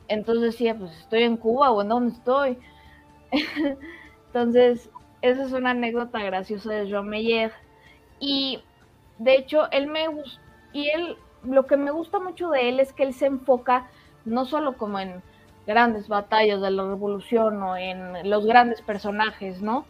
[0.06, 2.58] entonces decía, pues estoy en Cuba o en dónde estoy.
[4.26, 4.90] entonces,
[5.20, 7.52] esa es una anécdota graciosa de Jean Meyer
[8.20, 8.60] y
[9.18, 10.06] de hecho, él me
[10.72, 13.88] y él, lo que me gusta mucho de él es que él se enfoca
[14.24, 15.22] no solo como en
[15.66, 19.86] grandes batallas de la revolución o en los grandes personajes, ¿no?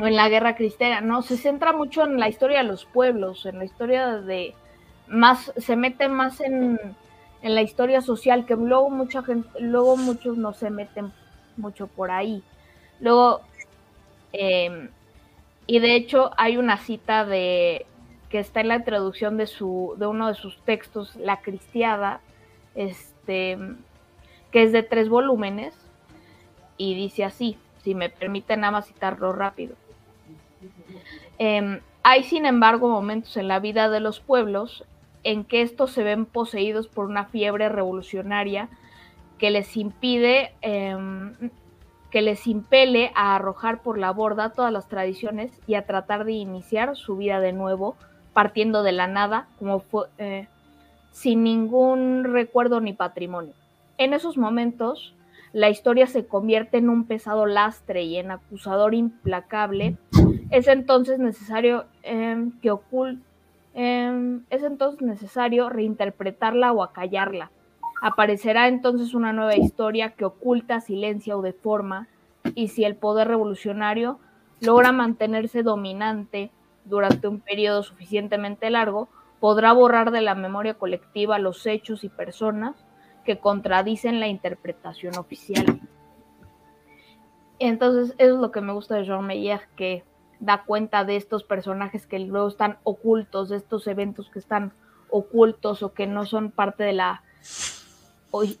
[0.00, 3.46] O en la guerra cristera, no, se centra mucho en la historia de los pueblos,
[3.46, 4.54] en la historia de
[5.08, 6.78] más, se mete más en,
[7.42, 11.12] en la historia social, que luego mucha gente, luego muchos no se meten
[11.56, 12.42] mucho por ahí.
[13.00, 13.40] Luego,
[14.32, 14.90] eh,
[15.66, 17.86] y de hecho hay una cita de
[18.28, 22.20] que está en la introducción de su de uno de sus textos, La Cristiada,
[22.74, 23.58] este
[24.50, 25.74] que es de tres volúmenes
[26.76, 29.74] y dice así, si me permiten nada más citarlo rápido.
[31.38, 34.84] Em, hay sin embargo momentos en la vida de los pueblos
[35.24, 38.68] en que estos se ven poseídos por una fiebre revolucionaria
[39.38, 41.34] que les impide em,
[42.10, 46.32] que les impele a arrojar por la borda todas las tradiciones y a tratar de
[46.32, 47.96] iniciar su vida de nuevo,
[48.32, 50.48] partiendo de la nada, como fue, eh,
[51.10, 53.54] sin ningún recuerdo ni patrimonio.
[53.98, 55.14] En esos momentos,
[55.52, 59.96] la historia se convierte en un pesado lastre y en acusador implacable.
[60.50, 62.76] Es entonces necesario em, que
[63.72, 67.50] em, es entonces necesario reinterpretarla o acallarla,
[68.00, 72.08] Aparecerá entonces una nueva historia que oculta, silencia o deforma,
[72.54, 74.18] y si el poder revolucionario
[74.60, 76.50] logra mantenerse dominante
[76.84, 79.08] durante un periodo suficientemente largo,
[79.40, 82.86] podrá borrar de la memoria colectiva los hechos y personas
[83.24, 85.80] que contradicen la interpretación oficial.
[87.58, 90.04] Entonces, eso es lo que me gusta de Jean Meyer, que
[90.40, 94.72] da cuenta de estos personajes que luego están ocultos, de estos eventos que están
[95.10, 97.22] ocultos o que no son parte de la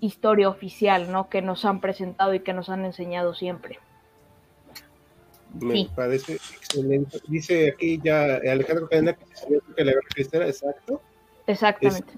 [0.00, 1.28] historia oficial, ¿no?
[1.28, 3.78] Que nos han presentado y que nos han enseñado siempre.
[5.60, 7.18] Me parece excelente.
[7.28, 11.00] Dice aquí ya Alejandro Cadena que la guerra cristera, exacto.
[11.46, 12.14] Exactamente.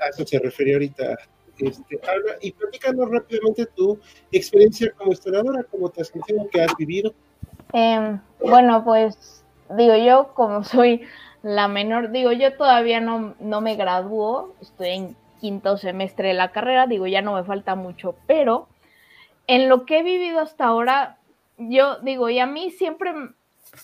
[0.00, 1.16] a eso se refería ahorita.
[1.58, 3.98] Este, habla y platícanos rápidamente tu
[4.32, 7.14] experiencia como historiadora, como transmisión que has vivido.
[7.72, 9.44] Em, bueno, pues
[9.76, 11.02] digo yo, como soy
[11.42, 16.52] la menor, digo yo todavía no, no me graduó, estoy en quinto semestre de la
[16.52, 18.66] carrera, digo, ya no me falta mucho, pero
[19.46, 21.18] en lo que he vivido hasta ahora,
[21.58, 23.12] yo digo, y a mí siempre,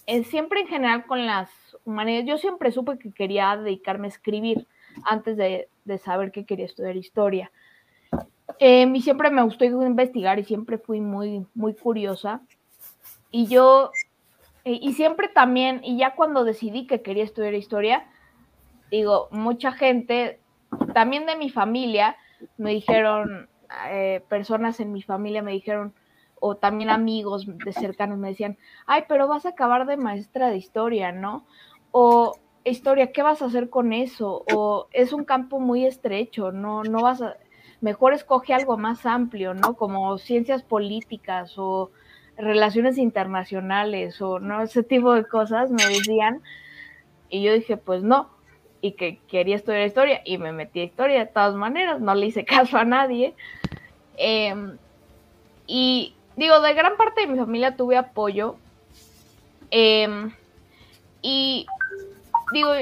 [0.07, 1.51] eh, siempre en general con las
[1.85, 4.67] humanidades, yo siempre supe que quería dedicarme a escribir
[5.05, 5.69] antes de,
[6.03, 7.53] saber que quería estudiar historia.
[8.59, 12.41] Eh, y siempre me gustó investigar y siempre fui muy, muy curiosa.
[13.31, 13.91] Y yo
[14.65, 18.07] y, y siempre también, y ya cuando decidí que quería estudiar historia,
[18.91, 20.40] digo, mucha gente,
[20.95, 22.17] también de mi familia,
[22.57, 23.49] me dijeron,
[23.89, 25.95] eh, personas en mi familia me dijeron,
[26.41, 28.57] o también amigos de cercanos me decían,
[28.87, 31.45] ay, pero vas a acabar de maestra de historia, ¿no?
[31.91, 34.45] O historia, ¿qué vas a hacer con eso?
[34.55, 37.37] O es un campo muy estrecho, no, no vas a,
[37.81, 39.75] mejor escoge algo más amplio, ¿no?
[39.75, 41.91] Como ciencias políticas o
[42.37, 46.43] relaciones internacionales o no, ese tipo de cosas me decían.
[47.29, 48.31] Y yo dije, pues no,
[48.81, 52.27] y que quería estudiar historia y me metí a historia de todas maneras, no le
[52.27, 53.35] hice caso a nadie.
[54.17, 54.77] Em,
[55.67, 58.57] y digo, de gran parte de mi familia tuve apoyo.
[59.71, 60.33] Em,
[61.23, 61.67] y
[62.53, 62.73] digo,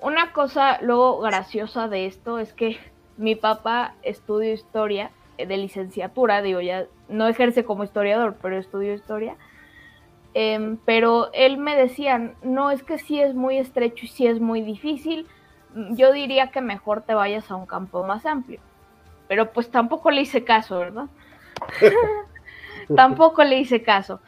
[0.00, 2.78] una cosa luego graciosa de esto es que
[3.16, 9.36] mi papá estudió historia de licenciatura, digo, ya no ejerce como historiador, pero estudió historia.
[10.34, 14.40] Em, pero él me decía, no, es que sí es muy estrecho y sí es
[14.40, 15.28] muy difícil,
[15.90, 18.60] yo diría que mejor te vayas a un campo más amplio.
[19.28, 21.06] Pero pues tampoco le hice caso, ¿verdad?
[22.96, 24.20] tampoco le hice caso.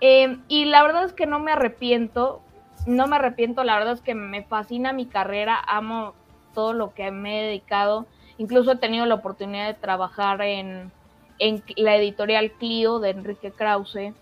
[0.00, 2.40] Em, y la verdad es que no me arrepiento,
[2.86, 6.14] no me arrepiento, la verdad es que me fascina mi carrera, amo
[6.54, 8.06] todo lo que me he dedicado,
[8.38, 10.90] incluso he tenido la oportunidad de trabajar en,
[11.38, 14.14] en la editorial Clio de Enrique Krause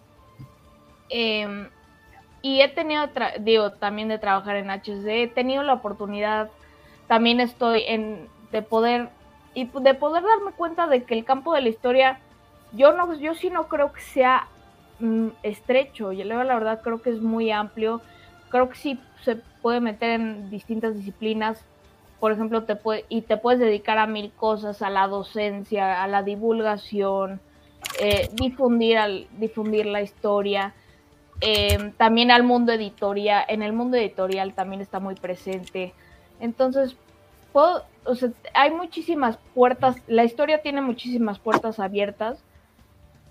[1.13, 1.69] Em,
[2.41, 3.09] y he tenido,
[3.41, 6.51] digo, también de trabajar en HC, he tenido la oportunidad,
[7.07, 9.11] también estoy en, de poder,
[9.55, 12.19] y de poder darme cuenta de que el campo de la historia,
[12.73, 14.49] yo no, yo sí no creo que sea
[14.99, 18.01] mm, estrecho, yo la verdad creo que es muy amplio,
[18.49, 21.65] creo que sí se puede meter en distintas disciplinas,
[22.19, 26.07] por ejemplo, te puede, y te puedes dedicar a mil cosas, a la docencia, a
[26.07, 27.41] la divulgación,
[28.01, 30.73] eh, difundir, al, difundir la historia.
[31.45, 35.93] Eh, también al mundo editorial, en el mundo editorial también está muy presente.
[36.39, 36.97] Entonces,
[37.53, 42.39] puedo, o sea, hay muchísimas puertas, la historia tiene muchísimas puertas abiertas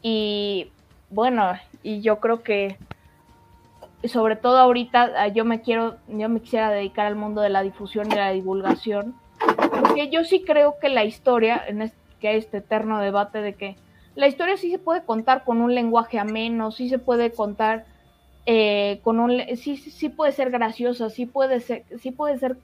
[0.01, 0.69] y
[1.09, 2.77] bueno, y yo creo que
[4.03, 7.63] sobre todo ahorita ah, yo me quiero, yo me quisiera dedicar al mundo de la
[7.63, 9.15] difusión y la divulgación,
[9.69, 13.55] porque yo sí creo que la historia, en este, que hay este eterno debate de
[13.55, 13.77] que
[14.15, 17.85] la historia sí se puede contar con un lenguaje ameno, sí se puede contar
[18.45, 22.57] eh, con un sí, sí puede ser graciosa, sí puede ser, sí puede ser,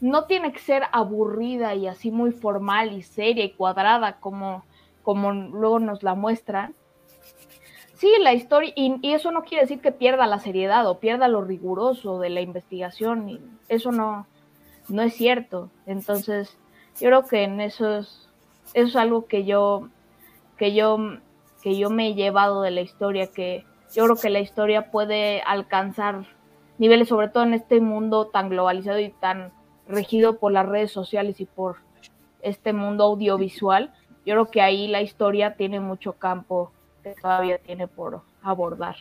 [0.00, 4.64] no tiene que ser aburrida y así muy formal y seria y cuadrada como,
[5.02, 6.74] como luego nos la muestran.
[7.94, 11.42] Sí, la historia, y, eso no quiere decir que pierda la seriedad o pierda lo
[11.42, 14.26] riguroso de la investigación, y eso no,
[14.88, 15.70] no es cierto.
[15.86, 16.58] Entonces,
[17.00, 18.28] yo creo que en eso es,
[18.74, 19.88] eso es algo que yo,
[20.58, 20.98] que yo,
[21.62, 23.64] que yo me he llevado de la historia, que,
[23.94, 26.26] yo creo que la historia puede alcanzar
[26.78, 29.52] niveles, sobre todo en este mundo tan globalizado y tan
[29.86, 31.76] regido por las redes sociales y por
[32.42, 33.94] este mundo audiovisual.
[34.26, 36.72] Yo creo que ahí la historia tiene mucho campo
[37.02, 38.96] que todavía tiene por abordar.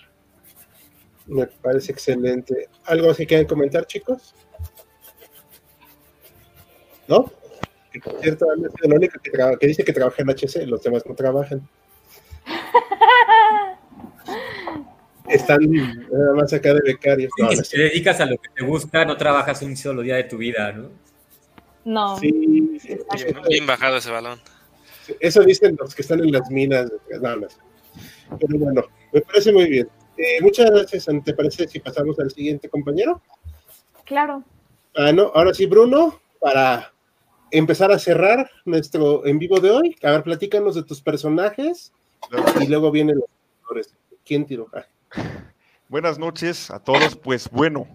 [1.26, 2.68] Me parece excelente.
[2.86, 4.36] ¿Algo así quieren comentar, chicos?
[7.08, 7.32] ¿No?
[8.22, 11.68] cierto, es la única que, que dice que trabaja en HC, los demás no trabajan.
[15.28, 17.32] Están nada más acá de becarios.
[17.70, 20.72] te dedicas a lo que te gusta, no trabajas un solo día de tu vida,
[20.74, 20.90] ¿no?
[21.86, 22.18] No.
[22.18, 22.80] Sí,
[23.50, 24.40] bien bajado ese balón.
[25.20, 26.92] Eso dicen los que están en las minas.
[27.22, 27.58] Nada más.
[28.40, 29.90] Pero bueno, me parece muy bien.
[30.18, 31.08] Eh, muchas gracias.
[31.24, 33.22] ¿Te parece si pasamos al siguiente compañero?
[34.06, 34.44] Claro.
[34.96, 36.94] Ah, no, ahora sí, Bruno, para
[37.52, 39.96] empezar a cerrar nuestro en vivo de hoy.
[40.04, 41.92] A ver, platícanos de tus personajes
[42.62, 43.88] y luego vienen los
[44.26, 44.70] ¿Quién tiró?
[45.90, 47.16] Buenas noches a todos.
[47.16, 47.88] Pues bueno,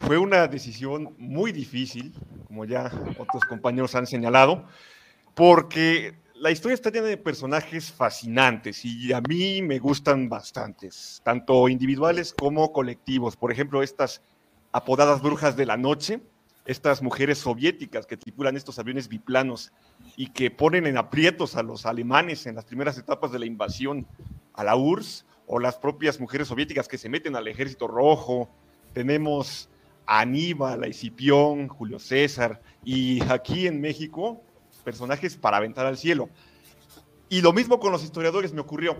[0.00, 2.14] fue una decisión muy difícil,
[2.46, 4.66] como ya otros compañeros han señalado,
[5.34, 11.68] porque la historia está llena de personajes fascinantes y a mí me gustan bastantes, tanto
[11.68, 13.36] individuales como colectivos.
[13.36, 14.22] Por ejemplo, estas
[14.72, 16.20] apodadas brujas de la noche,
[16.64, 19.72] estas mujeres soviéticas que tripulan estos aviones biplanos
[20.16, 24.06] y que ponen en aprietos a los alemanes en las primeras etapas de la invasión
[24.54, 28.48] a la URSS o las propias mujeres soviéticas que se meten al ejército rojo.
[28.94, 29.68] Tenemos
[30.06, 34.40] a Aníbal, a Escipión, Julio César y aquí en México
[34.82, 36.30] personajes para aventar al cielo.
[37.28, 38.96] Y lo mismo con los historiadores me ocurrió.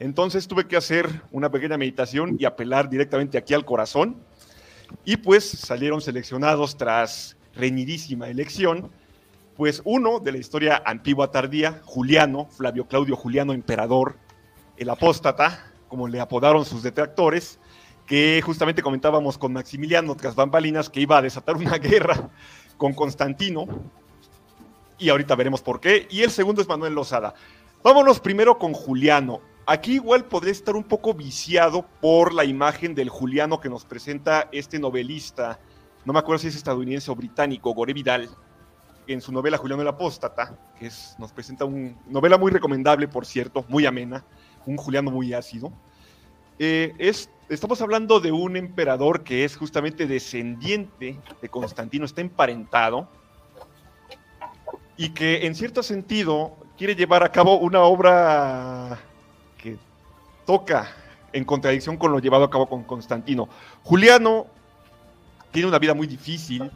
[0.00, 4.16] Entonces tuve que hacer una pequeña meditación y apelar directamente aquí al corazón.
[5.04, 8.90] Y pues salieron seleccionados tras reñidísima elección,
[9.56, 14.16] pues uno de la historia antigua tardía, Juliano, Flavio Claudio Juliano, emperador,
[14.76, 17.58] el apóstata, como le apodaron sus detractores,
[18.06, 22.30] que justamente comentábamos con Maximiliano tras bambalinas que iba a desatar una guerra
[22.76, 23.66] con Constantino.
[24.98, 26.06] Y ahorita veremos por qué.
[26.10, 27.34] Y el segundo es Manuel Lozada.
[27.82, 29.40] Vámonos primero con Juliano.
[29.66, 34.48] Aquí igual podría estar un poco viciado por la imagen del Juliano que nos presenta
[34.50, 35.60] este novelista,
[36.06, 38.30] no me acuerdo si es estadounidense o británico, Gore Vidal,
[39.06, 43.64] en su novela Juliano el Apóstata, que nos presenta una novela muy recomendable, por cierto,
[43.68, 44.24] muy amena,
[44.66, 45.72] un Juliano muy ácido.
[46.58, 53.08] Eh, es, estamos hablando de un emperador que es justamente descendiente de Constantino, está emparentado,
[54.96, 58.98] y que en cierto sentido quiere llevar a cabo una obra
[59.56, 59.78] que
[60.44, 60.90] toca
[61.32, 63.48] en contradicción con lo llevado a cabo con Constantino.
[63.84, 64.46] Juliano
[65.52, 66.70] tiene una vida muy difícil,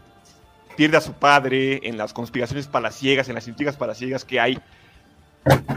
[0.76, 4.58] pierde a su padre en las conspiraciones palaciegas, en las intrigas palaciegas que hay,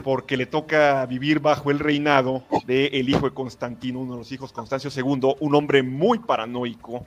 [0.03, 4.31] porque le toca vivir bajo el reinado del el hijo de Constantino, uno de los
[4.31, 7.05] hijos, Constancio II, un hombre muy paranoico,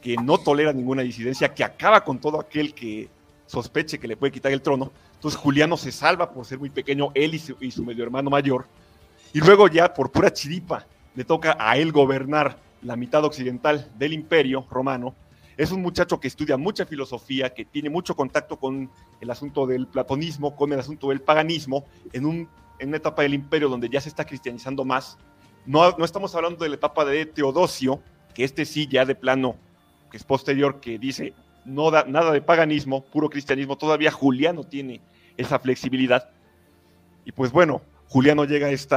[0.00, 3.08] que no tolera ninguna disidencia, que acaba con todo aquel que
[3.46, 4.90] sospeche que le puede quitar el trono.
[5.14, 8.30] Entonces Juliano se salva por ser muy pequeño, él y su, y su medio hermano
[8.30, 8.66] mayor.
[9.32, 14.12] Y luego ya por pura chiripa le toca a él gobernar la mitad occidental del
[14.12, 15.14] imperio romano.
[15.60, 19.86] Es un muchacho que estudia mucha filosofía, que tiene mucho contacto con el asunto del
[19.86, 21.84] platonismo, con el asunto del paganismo,
[22.14, 22.48] en, un,
[22.82, 25.18] una etapa del imperio donde ya se está cristianizando más.
[25.66, 28.00] No, no estamos hablando de la etapa de Teodosio,
[28.34, 29.56] que este sí ya de plano,
[30.10, 31.34] que es posterior, que dice,
[31.66, 35.02] no da nada de paganismo, puro cristianismo, todavía Juliano tiene
[35.36, 36.30] esa flexibilidad.
[37.26, 38.96] Y pues bueno, Juliano llega a este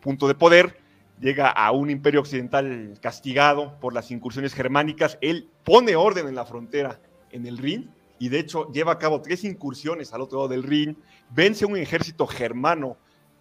[0.00, 0.79] punto de poder,
[1.20, 6.46] llega a un imperio occidental castigado por las incursiones germánicas, él pone orden en la
[6.46, 10.48] frontera en el Rin y de hecho lleva a cabo tres incursiones al otro lado
[10.48, 10.96] del Rin,
[11.30, 12.96] vence un ejército germano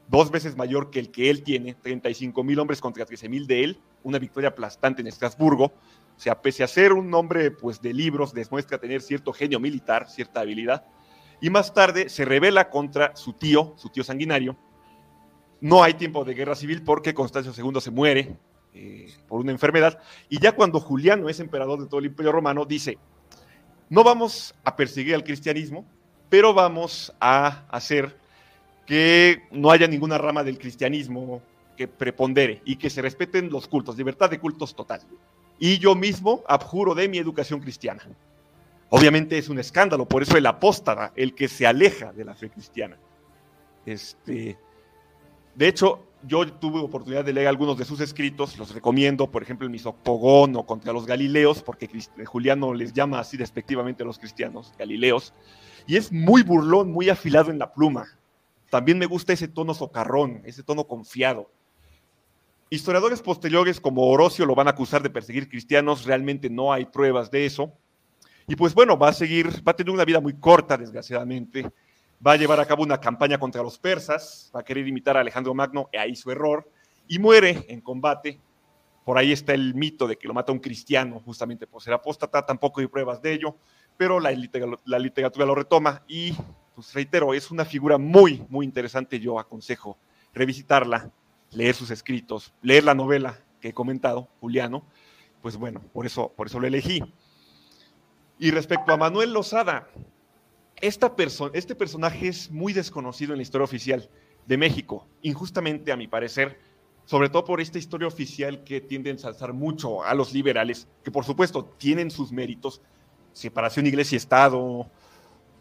[0.09, 3.63] dos veces mayor que el que él tiene, 35 mil hombres contra 13 mil de
[3.63, 5.65] él, una victoria aplastante en Estrasburgo.
[5.65, 10.09] O sea, pese a ser un hombre pues, de libros, demuestra tener cierto genio militar,
[10.09, 10.85] cierta habilidad.
[11.39, 14.57] Y más tarde se revela contra su tío, su tío sanguinario.
[15.61, 18.35] No hay tiempo de guerra civil porque Constancio II se muere
[18.73, 19.99] eh, por una enfermedad.
[20.29, 22.97] Y ya cuando Juliano es emperador de todo el imperio romano, dice,
[23.89, 25.85] no vamos a perseguir al cristianismo,
[26.29, 28.17] pero vamos a hacer
[28.85, 31.41] que no haya ninguna rama del cristianismo
[31.75, 35.01] que prepondere y que se respeten los cultos, libertad de cultos total.
[35.59, 38.03] Y yo mismo abjuro de mi educación cristiana.
[38.89, 42.49] Obviamente es un escándalo, por eso el apóstata, el que se aleja de la fe
[42.49, 42.97] cristiana.
[43.85, 44.57] Este,
[45.59, 49.65] de hecho, yo tuve oportunidad de leer algunos de sus escritos, los recomiendo, por ejemplo,
[49.65, 51.89] el Misopogón o contra los Galileos, porque
[52.23, 55.33] Juliano les llama así despectivamente a los cristianos, Galileos,
[55.85, 58.07] y es muy burlón, muy afilado en la pluma.
[58.69, 61.51] También me gusta ese tono socarrón, ese tono confiado.
[62.69, 67.31] Historiadores posteriores como Orocio lo van a acusar de perseguir cristianos, realmente no hay pruebas
[67.31, 67.73] de eso.
[68.47, 71.69] Y pues bueno, va a seguir, va a tener una vida muy corta, desgraciadamente.
[72.25, 75.21] Va a llevar a cabo una campaña contra los persas, va a querer imitar a
[75.21, 76.69] Alejandro Magno, y ahí su error,
[77.07, 78.39] y muere en combate.
[79.05, 82.45] Por ahí está el mito de que lo mata un cristiano justamente por ser apóstata,
[82.45, 83.55] tampoco hay pruebas de ello,
[83.97, 84.31] pero la,
[84.85, 86.33] la literatura lo retoma y
[86.79, 89.19] pues reitero, es una figura muy, muy interesante.
[89.19, 89.97] Yo aconsejo
[90.33, 91.11] revisitarla,
[91.51, 94.85] leer sus escritos, leer la novela que he comentado, Juliano.
[95.41, 97.01] Pues bueno, por eso, por eso lo elegí.
[98.37, 99.89] Y respecto a Manuel Lozada,
[100.81, 101.13] esta
[101.53, 104.09] este personaje es muy desconocido en la historia oficial
[104.45, 106.59] de México, injustamente a mi parecer,
[107.05, 111.11] sobre todo por esta historia oficial que tiende a ensalzar mucho a los liberales, que
[111.11, 112.81] por supuesto tienen sus méritos,
[113.33, 114.89] separación iglesia-estado,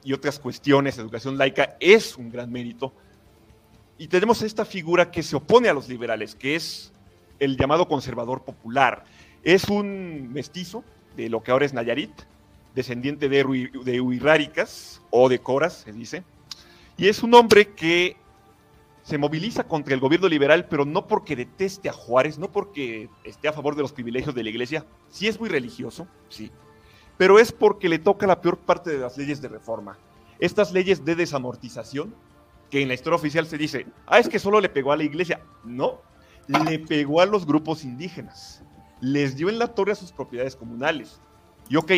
[0.05, 2.93] y otras cuestiones, educación laica, es un gran mérito.
[3.99, 6.93] Y tenemos esta figura que se opone a los liberales, que es
[7.39, 9.05] el llamado conservador popular.
[9.43, 10.85] Es un mestizo
[11.17, 12.13] de lo que ahora es Nayarit,
[12.75, 16.25] descendiente de, Huiráricas o de Coras, se dice.
[16.97, 18.17] Y es un hombre que
[19.03, 23.49] se moviliza contra el gobierno liberal, pero no porque deteste a Juárez, no porque esté
[23.49, 24.85] a favor de los privilegios de la iglesia.
[25.09, 26.51] Sí es muy religioso, sí,
[27.17, 29.99] pero es porque le toca la peor parte de las leyes de reforma.
[30.39, 32.15] Estas leyes de desamortización,
[32.71, 35.05] que en la historia oficial se dice, ah, es que solo le pegó a la
[35.05, 35.41] iglesia.
[35.65, 36.01] No,
[36.47, 38.63] le pegó a los grupos indígenas.
[39.01, 41.21] Les dio en la torre a sus propiedades comunales.
[41.69, 41.93] Y ok,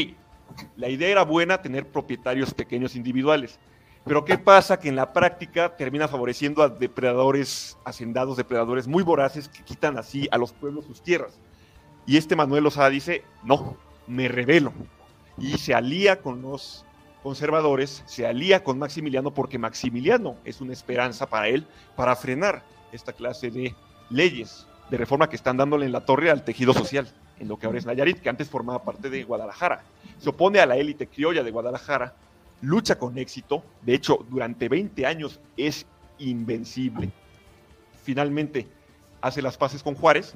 [0.76, 3.58] la idea era buena tener propietarios pequeños individuales.
[4.04, 4.78] Pero ¿qué pasa?
[4.78, 10.28] Que en la práctica termina favoreciendo a depredadores, hacendados depredadores muy voraces que quitan así
[10.30, 11.38] a los pueblos sus tierras.
[12.06, 14.72] Y este Manuel Osada dice, no, me revelo
[15.38, 16.84] y se alía con los
[17.22, 21.66] conservadores, se alía con Maximiliano porque Maximiliano es una esperanza para él
[21.96, 22.62] para frenar
[22.92, 23.74] esta clase de
[24.08, 27.08] leyes de reforma que están dándole en la torre al tejido social,
[27.40, 29.82] en lo que ahora es Nayarit, que antes formaba parte de Guadalajara.
[30.18, 32.14] Se opone a la élite criolla de Guadalajara,
[32.60, 35.86] lucha con éxito, de hecho, durante 20 años es
[36.18, 37.10] invencible.
[38.04, 38.68] Finalmente
[39.20, 40.34] hace las paces con Juárez,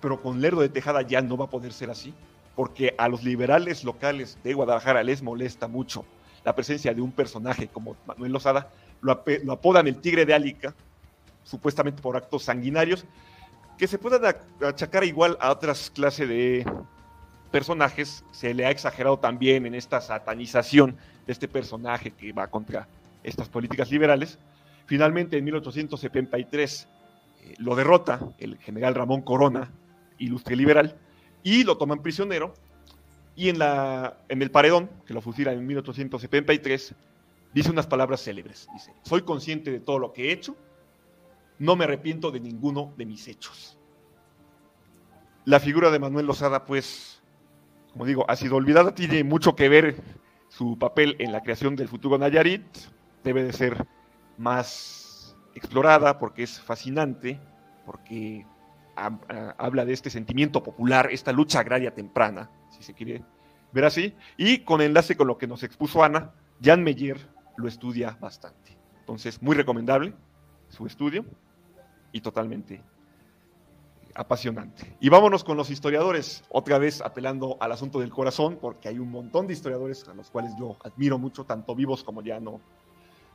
[0.00, 2.14] pero con Lerdo de Tejada ya no va a poder ser así,
[2.54, 6.04] porque a los liberales locales de Guadalajara les molesta mucho
[6.44, 9.12] la presencia de un personaje como Manuel Lozada, lo,
[9.50, 10.74] apodan el tigre de Álica,
[11.42, 13.04] supuestamente por actos sanguinarios,
[13.78, 16.64] que se puedan achacar igual a otras clases de
[17.50, 20.96] personajes, se le ha exagerado también en esta satanización
[21.26, 22.88] de este personaje que va contra
[23.22, 24.38] estas políticas liberales.
[24.86, 26.88] Finalmente, en 1873,
[27.42, 29.70] eh, lo derrota el general Ramón Corona,
[30.18, 30.96] ilustre liberal,
[31.42, 32.54] y lo toman prisionero.
[33.36, 36.94] Y en, la, en el paredón, que lo fusilan en 1873,
[37.52, 38.68] dice unas palabras célebres.
[38.72, 40.56] Dice, soy consciente de todo lo que he hecho,
[41.58, 43.78] no me arrepiento de ninguno de mis hechos.
[45.44, 47.22] La figura de Manuel Lozada, pues,
[47.92, 50.02] como digo, ha sido olvidada, tiene mucho que ver
[50.48, 52.64] su papel en la creación del futuro Nayarit,
[53.22, 53.86] debe de ser
[54.38, 57.40] más explorada porque es fascinante,
[57.84, 58.46] porque
[58.96, 63.22] habla de este sentimiento popular, esta lucha agraria temprana, si se quiere
[63.72, 66.32] ver así, y con enlace con lo que nos expuso Ana,
[66.62, 67.18] Jan Meyer
[67.56, 68.78] lo estudia bastante.
[69.00, 70.14] Entonces, muy recomendable
[70.74, 71.24] su estudio
[72.12, 72.82] y totalmente
[74.14, 74.96] apasionante.
[75.00, 79.10] Y vámonos con los historiadores, otra vez apelando al asunto del corazón, porque hay un
[79.10, 82.60] montón de historiadores a los cuales yo admiro mucho, tanto vivos como ya no,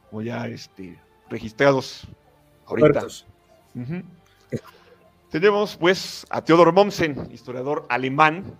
[0.10, 1.00] como ya este,
[1.30, 2.08] registrados
[2.66, 3.06] ahorita.
[5.30, 8.58] Tenemos pues a Theodor Mommsen, historiador alemán,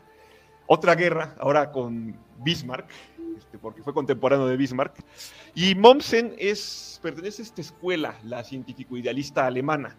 [0.68, 2.90] otra guerra, ahora con Bismarck,
[3.40, 4.94] este, porque fue contemporáneo de Bismarck.
[5.56, 9.96] Y Mommsen es, pertenece a esta escuela, la científico-idealista alemana,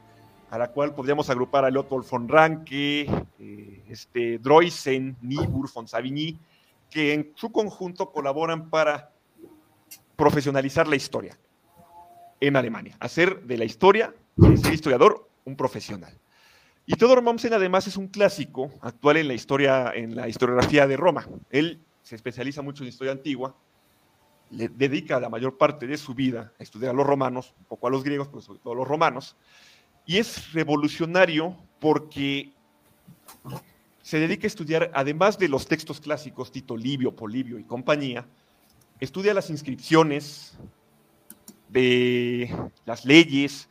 [0.50, 3.02] a la cual podríamos agrupar a Leopold von Ranke,
[3.38, 6.38] eh, este, Droysen, Niebuhr, von Savigny,
[6.90, 9.12] que en su conjunto colaboran para
[10.16, 11.38] profesionalizar la historia
[12.40, 16.12] en Alemania, hacer de la historia, de ser historiador, un profesional.
[16.84, 20.96] Y Theodor Mommsen además es un clásico actual en la historia, en la historiografía de
[20.96, 21.26] Roma.
[21.50, 21.80] Él
[22.10, 23.54] se especializa mucho en historia antigua,
[24.50, 27.86] le dedica la mayor parte de su vida a estudiar a los romanos, un poco
[27.86, 29.36] a los griegos, pero sobre todo a los romanos,
[30.04, 32.50] y es revolucionario porque
[34.02, 38.26] se dedica a estudiar, además de los textos clásicos, Tito Livio, Polibio y compañía,
[38.98, 40.58] estudia las inscripciones
[41.68, 42.52] de
[42.86, 43.68] las leyes,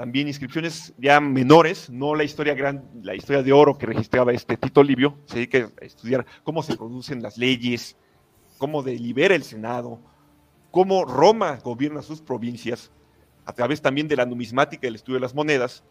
[0.00, 4.56] también inscripciones ya menores, no la historia gran, la historia de oro que registraba este
[4.56, 7.98] Tito Livio, se dedica a estudiar cómo se producen las leyes,
[8.56, 10.00] cómo delibera el Senado,
[10.70, 12.90] cómo Roma gobierna sus provincias,
[13.44, 15.84] a través también de la numismática y el estudio de las monedas,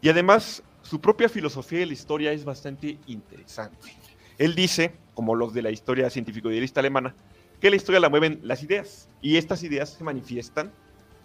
[0.00, 3.92] y además su propia filosofía de la historia es bastante interesante.
[4.38, 7.14] Él dice, como los de la historia científico-idealista alemana,
[7.60, 10.72] que la historia la mueven las ideas, y estas ideas se manifiestan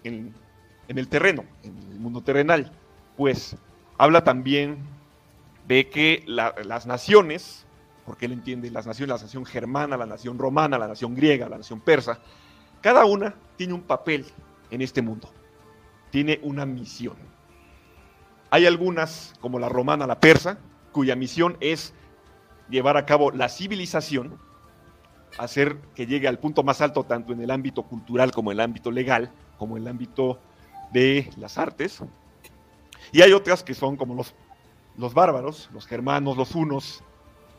[0.04, 0.32] en
[0.92, 2.70] en el terreno, en el mundo terrenal.
[3.16, 3.56] Pues
[3.96, 4.76] habla también
[5.66, 7.64] de que las naciones,
[8.04, 11.56] porque él entiende las naciones, la nación germana, la nación romana, la nación griega, la
[11.56, 12.18] nación persa,
[12.82, 14.26] cada una tiene un papel
[14.70, 15.30] en este mundo,
[16.10, 17.16] tiene una misión.
[18.50, 20.58] Hay algunas, como la romana, la persa,
[20.92, 21.94] cuya misión es
[22.68, 24.38] llevar a cabo la civilización,
[25.38, 28.64] hacer que llegue al punto más alto tanto en el ámbito cultural como en el
[28.64, 30.38] ámbito legal, como en el ámbito
[30.92, 32.00] de las artes.
[33.10, 34.34] Y hay otras que son como los,
[34.96, 37.02] los bárbaros, los germanos, los hunos,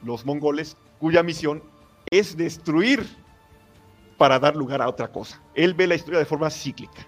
[0.02, 1.64] los mongoles, cuya misión
[2.10, 3.06] es destruir
[4.18, 5.42] para dar lugar a otra cosa.
[5.56, 7.06] Él ve la historia de forma cíclica.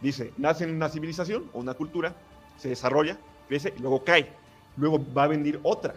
[0.00, 2.14] Dice, nace una civilización o una cultura,
[2.56, 3.18] se desarrolla,
[3.48, 4.32] crece y luego cae.
[4.76, 5.94] Luego va a venir otra.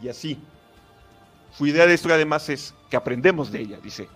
[0.00, 0.38] Y así.
[1.50, 3.78] Su idea de historia además es que aprendemos de ella.
[3.82, 4.08] Dice,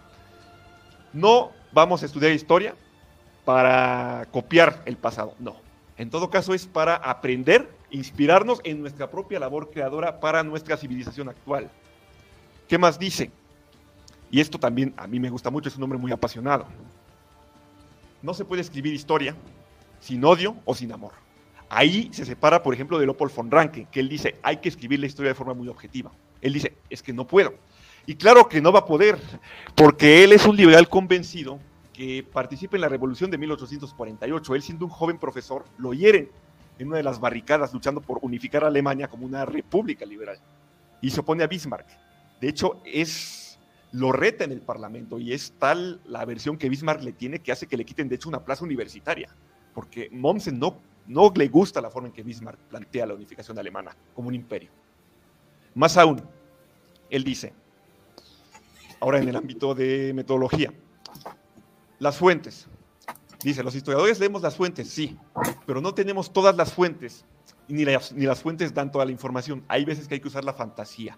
[1.12, 2.74] no vamos a estudiar historia
[3.46, 5.54] para copiar el pasado, no.
[5.96, 11.28] En todo caso es para aprender, inspirarnos en nuestra propia labor creadora para nuestra civilización
[11.28, 11.70] actual.
[12.68, 13.30] ¿Qué más dice?
[14.32, 16.66] Y esto también a mí me gusta mucho, es un hombre muy apasionado.
[18.20, 19.36] No se puede escribir historia
[20.00, 21.12] sin odio o sin amor.
[21.68, 24.98] Ahí se separa, por ejemplo, de Leopold von Ranke, que él dice, hay que escribir
[24.98, 26.10] la historia de forma muy objetiva.
[26.40, 27.54] Él dice, es que no puedo.
[28.06, 29.20] Y claro que no va a poder,
[29.76, 31.60] porque él es un liberal convencido
[31.96, 34.54] que participa en la revolución de 1848.
[34.54, 36.28] Él siendo un joven profesor, lo hieren
[36.78, 40.38] en una de las barricadas luchando por unificar a Alemania como una república liberal.
[41.00, 41.86] Y se opone a Bismarck.
[42.38, 43.58] De hecho, es
[43.92, 47.50] lo reta en el Parlamento y es tal la versión que Bismarck le tiene que
[47.50, 49.34] hace que le quiten de hecho una plaza universitaria,
[49.72, 53.96] porque Mommsen no no le gusta la forma en que Bismarck plantea la unificación alemana
[54.12, 54.70] como un imperio.
[55.74, 56.20] Más aún,
[57.08, 57.52] él dice,
[59.00, 60.72] ahora en el ámbito de metodología,
[61.98, 62.66] las fuentes.
[63.42, 65.16] Dice, los historiadores leemos las fuentes, sí,
[65.66, 67.24] pero no tenemos todas las fuentes,
[67.68, 69.64] ni las, fuentes dan toda la información.
[69.68, 71.16] Hay veces que hay que usar la fantasía.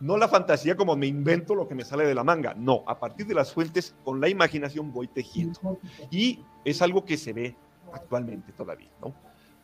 [0.00, 2.98] No la fantasía como me invento lo que me sale de la manga, no, a
[2.98, 5.78] partir de las fuentes, con la imaginación voy tejiendo.
[6.10, 7.56] Y es algo que se ve
[7.92, 9.14] actualmente todavía, ¿no?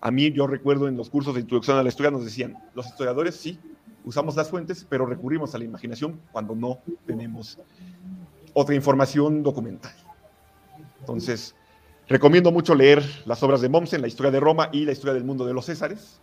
[0.00, 2.86] A mí yo recuerdo en los cursos de introducción a la historia nos decían, los
[2.86, 3.58] historiadores sí,
[4.04, 7.58] usamos las fuentes, pero recurrimos a la imaginación cuando no tenemos
[8.52, 9.94] otra información documental.
[11.04, 11.54] Entonces,
[12.08, 15.24] recomiendo mucho leer las obras de Mommsen, la historia de Roma y la historia del
[15.24, 16.18] mundo de los Césares.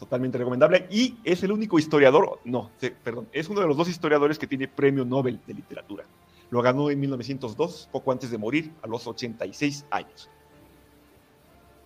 [0.00, 0.88] Totalmente recomendable.
[0.90, 2.72] Y es el único historiador, no,
[3.04, 6.04] perdón, es uno de los dos historiadores que tiene premio Nobel de literatura.
[6.50, 10.28] Lo ganó en 1902, poco antes de morir, a los 86 años.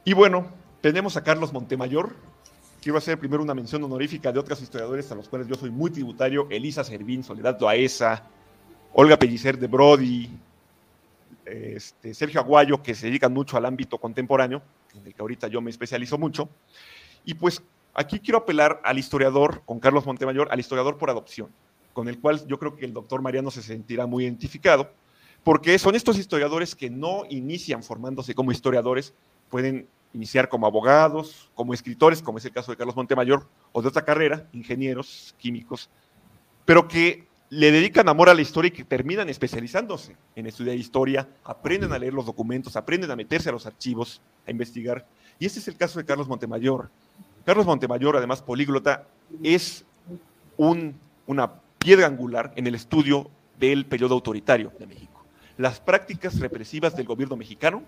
[0.04, 0.48] Y bueno,
[0.80, 2.16] tenemos a Carlos Montemayor.
[2.80, 5.90] Quiero hacer primero una mención honorífica de otros historiadores a los cuales yo soy muy
[5.90, 6.46] tributario.
[6.48, 8.24] Elisa Servín, Soledad Doaesa,
[8.94, 10.30] Olga Pellicer de Brody,
[11.50, 14.62] este, Sergio Aguayo, que se dedican mucho al ámbito contemporáneo,
[14.94, 16.48] en el que ahorita yo me especializo mucho.
[17.24, 17.62] Y pues
[17.94, 21.50] aquí quiero apelar al historiador, con Carlos Montemayor, al historiador por adopción,
[21.92, 24.92] con el cual yo creo que el doctor Mariano se sentirá muy identificado,
[25.44, 29.14] porque son estos historiadores que no inician formándose como historiadores,
[29.48, 33.88] pueden iniciar como abogados, como escritores, como es el caso de Carlos Montemayor, o de
[33.88, 35.90] otra carrera, ingenieros, químicos,
[36.64, 41.28] pero que le dedican amor a la historia y que terminan especializándose en estudiar historia,
[41.44, 45.06] aprenden a leer los documentos, aprenden a meterse a los archivos, a investigar.
[45.38, 46.90] Y este es el caso de Carlos Montemayor.
[47.44, 49.06] Carlos Montemayor, además políglota,
[49.42, 49.84] es
[50.58, 55.24] una piedra angular en el estudio del periodo autoritario de México.
[55.56, 57.82] Las prácticas represivas del gobierno mexicano,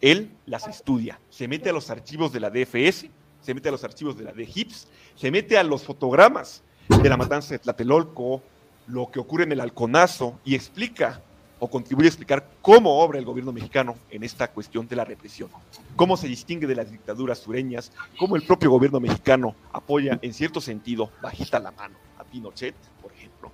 [0.00, 3.06] él las estudia, se mete a los archivos de la DFS,
[3.40, 7.16] se mete a los archivos de la DGIPS, se mete a los fotogramas de la
[7.16, 8.42] matanza de Tlatelolco,
[8.86, 11.20] lo que ocurre en el halconazo y explica
[11.58, 15.48] o contribuye a explicar cómo obra el gobierno mexicano en esta cuestión de la represión,
[15.96, 20.60] cómo se distingue de las dictaduras sureñas, cómo el propio gobierno mexicano apoya en cierto
[20.60, 23.50] sentido, bajita la mano, a Pinochet, por ejemplo.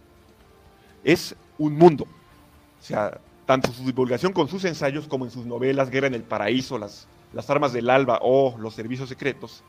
[1.04, 2.04] Es un mundo.
[2.04, 6.22] O sea, tanto su divulgación con sus ensayos como en sus novelas, Guerra en el
[6.22, 9.62] Paraíso, Las, las Armas del Alba o Los Servicios Secretos,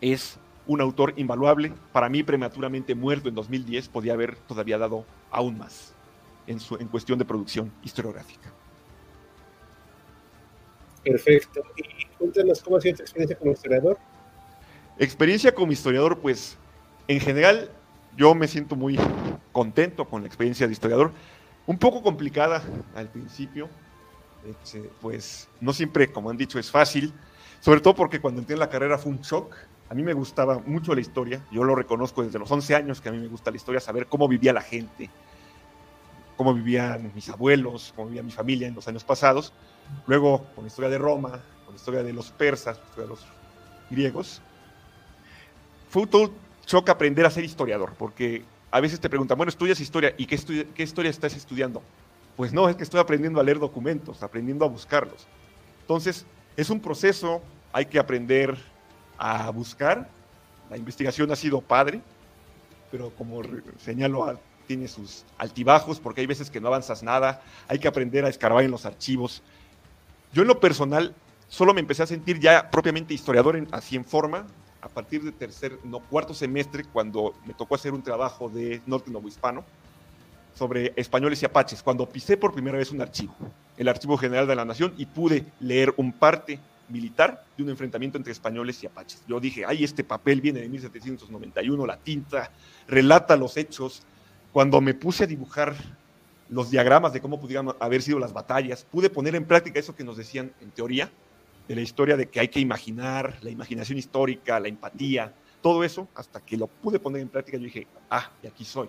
[0.00, 1.72] es un autor invaluable.
[1.92, 5.94] Para mí, prematuramente muerto en 2010, podía haber todavía dado aún más
[6.46, 8.52] en, su, en cuestión de producción historiográfica.
[11.04, 11.62] Perfecto.
[11.76, 13.98] Y cuéntanos cómo ha sido tu experiencia como historiador.
[14.98, 16.56] Experiencia como historiador, pues
[17.08, 17.70] en general
[18.16, 18.98] yo me siento muy
[19.52, 21.12] contento con la experiencia de historiador.
[21.66, 22.62] Un poco complicada
[22.94, 23.68] al principio,
[24.48, 27.12] este, pues no siempre, como han dicho, es fácil,
[27.60, 29.54] sobre todo porque cuando entré en la carrera fue un shock
[29.94, 33.10] a mí me gustaba mucho la historia, yo lo reconozco desde los 11 años que
[33.10, 35.08] a mí me gusta la historia, saber cómo vivía la gente,
[36.36, 39.52] cómo vivían mis abuelos, cómo vivía mi familia en los años pasados.
[40.08, 43.04] Luego, con la historia de Roma, con la historia de los persas, con la historia
[43.04, 43.26] de los
[43.88, 44.42] griegos,
[45.90, 46.32] fue todo
[46.66, 48.42] choque aprender a ser historiador, porque
[48.72, 51.84] a veces te preguntan, bueno, estudias historia, ¿y qué, qué historia estás estudiando?
[52.36, 55.28] Pues no, es que estoy aprendiendo a leer documentos, aprendiendo a buscarlos.
[55.82, 56.26] Entonces,
[56.56, 57.42] es un proceso,
[57.72, 58.73] hay que aprender
[59.18, 60.08] a buscar.
[60.70, 62.00] La investigación ha sido padre,
[62.90, 63.42] pero como
[63.78, 68.28] señalo, tiene sus altibajos porque hay veces que no avanzas nada, hay que aprender a
[68.28, 69.42] escarbar en los archivos.
[70.32, 71.14] Yo en lo personal
[71.48, 74.46] solo me empecé a sentir ya propiamente historiador en, así en forma
[74.80, 79.10] a partir de tercer, no, cuarto semestre cuando me tocó hacer un trabajo de norte
[79.26, 79.64] hispano
[80.54, 83.34] sobre españoles y apaches, cuando pisé por primera vez un archivo,
[83.76, 86.60] el Archivo General de la Nación, y pude leer un parte
[86.94, 89.22] militar de un enfrentamiento entre españoles y apaches.
[89.26, 92.50] Yo dije, ay, este papel viene de 1791, la tinta
[92.86, 94.02] relata los hechos.
[94.52, 95.74] Cuando me puse a dibujar
[96.48, 100.04] los diagramas de cómo pudieran haber sido las batallas, pude poner en práctica eso que
[100.04, 101.10] nos decían en teoría
[101.66, 106.06] de la historia de que hay que imaginar, la imaginación histórica, la empatía, todo eso,
[106.14, 108.88] hasta que lo pude poner en práctica, yo dije, ah, y aquí soy.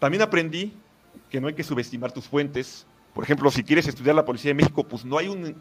[0.00, 0.72] También aprendí
[1.30, 2.86] que no hay que subestimar tus fuentes.
[3.14, 5.54] Por ejemplo, si quieres estudiar la Policía de México, pues no hay un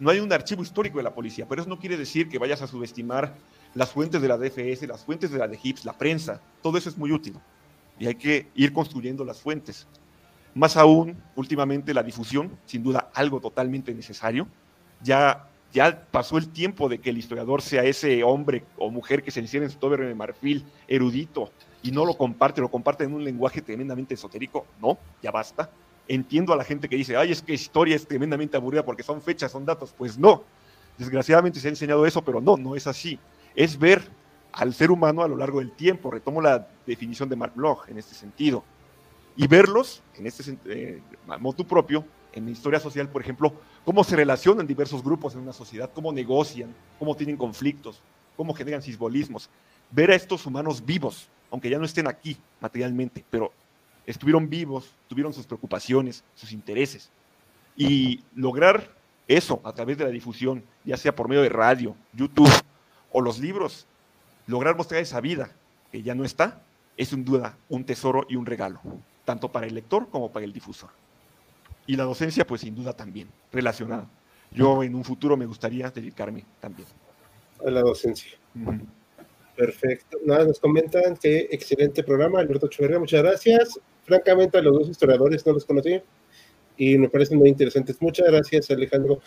[0.00, 2.62] no hay un archivo histórico de la policía, pero eso no quiere decir que vayas
[2.62, 3.36] a subestimar
[3.74, 6.98] las fuentes de la DFS, las fuentes de la DGIPS, la prensa, todo eso es
[6.98, 7.36] muy útil
[7.98, 9.86] y hay que ir construyendo las fuentes.
[10.54, 14.48] Más aún, últimamente la difusión, sin duda algo totalmente necesario.
[15.02, 19.30] Ya, ya pasó el tiempo de que el historiador sea ese hombre o mujer que
[19.30, 21.52] se encierra en su tober de marfil, erudito,
[21.82, 24.66] y no lo comparte, lo comparte en un lenguaje tremendamente esotérico.
[24.80, 25.70] No, ya basta
[26.10, 29.22] entiendo a la gente que dice, ay, es que historia es tremendamente aburrida porque son
[29.22, 29.94] fechas, son datos.
[29.96, 30.42] Pues no.
[30.98, 33.18] Desgraciadamente se ha enseñado eso, pero no, no es así.
[33.54, 34.02] Es ver
[34.52, 36.10] al ser humano a lo largo del tiempo.
[36.10, 38.64] Retomo la definición de Mark Bloch en este sentido.
[39.36, 41.00] Y verlos, en este eh,
[41.38, 43.52] motu propio, en la historia social, por ejemplo,
[43.84, 48.02] cómo se relacionan diversos grupos en una sociedad, cómo negocian, cómo tienen conflictos,
[48.36, 49.48] cómo generan simbolismos.
[49.92, 53.52] Ver a estos humanos vivos, aunque ya no estén aquí materialmente, pero
[54.10, 57.10] estuvieron vivos, tuvieron sus preocupaciones, sus intereses.
[57.76, 58.90] Y lograr
[59.28, 62.50] eso a través de la difusión, ya sea por medio de radio, YouTube
[63.12, 63.86] o los libros,
[64.46, 65.52] lograr mostrar esa vida
[65.92, 66.62] que ya no está,
[66.96, 68.80] es sin duda un tesoro y un regalo,
[69.24, 70.90] tanto para el lector como para el difusor.
[71.86, 74.06] Y la docencia, pues sin duda también, relacionada.
[74.52, 76.88] Yo en un futuro me gustaría dedicarme también.
[77.64, 78.32] A la docencia.
[79.56, 80.18] Perfecto.
[80.24, 83.80] Nada, nos comentan que excelente programa, Alberto Echeverría, muchas gracias.
[84.04, 86.00] Francamente, a los dos historiadores no los conocí
[86.76, 88.00] y me parecen muy interesantes.
[88.00, 89.20] Muchas gracias, Alejandro.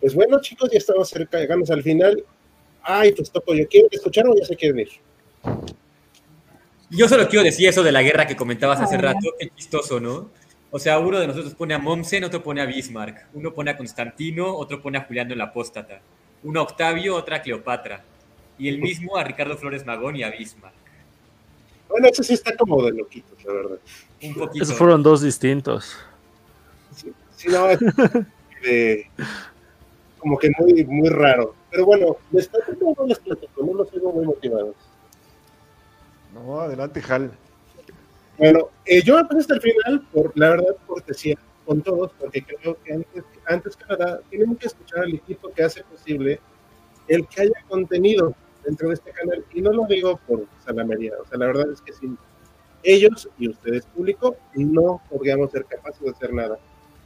[0.00, 2.24] Pues bueno, chicos, ya estamos cerca, llegamos al final.
[2.82, 3.66] Ay, pues toco yo.
[3.68, 4.88] ¿Quieren escuchar o ya se quieren ir?
[6.90, 10.30] Yo solo quiero decir eso de la guerra que comentabas hace rato, qué chistoso, ¿no?
[10.70, 13.76] O sea, uno de nosotros pone a Mommsen, otro pone a Bismarck, uno pone a
[13.76, 16.02] Constantino, otro pone a Juliano el Apóstata,
[16.42, 18.04] uno a Octavio, otra a Cleopatra,
[18.58, 20.81] y el mismo a Ricardo Flores Magón y a Bismarck.
[21.92, 23.78] Bueno, eso sí está como de loquitos, la verdad.
[24.22, 24.64] Un poquito.
[24.64, 25.96] Esos fueron dos distintos.
[26.96, 27.66] Sí, no,
[28.62, 29.10] de,
[30.18, 31.54] como que muy, muy raro.
[31.70, 34.74] Pero bueno, les platico no les platico, no los tengo muy motivados.
[36.32, 37.30] No, adelante, Hal.
[38.38, 41.36] Bueno, eh, yo empecé hasta el final, por la verdad, cortesía
[41.66, 45.62] con todos, porque creo que antes, antes que nada, tenemos que escuchar al equipo que
[45.62, 46.40] hace posible
[47.08, 49.44] el que haya contenido dentro de este canal.
[49.52, 52.16] Y no lo digo por salamería, o sea, la verdad es que sin
[52.82, 56.58] ellos y ustedes público no podríamos ser capaces de hacer nada.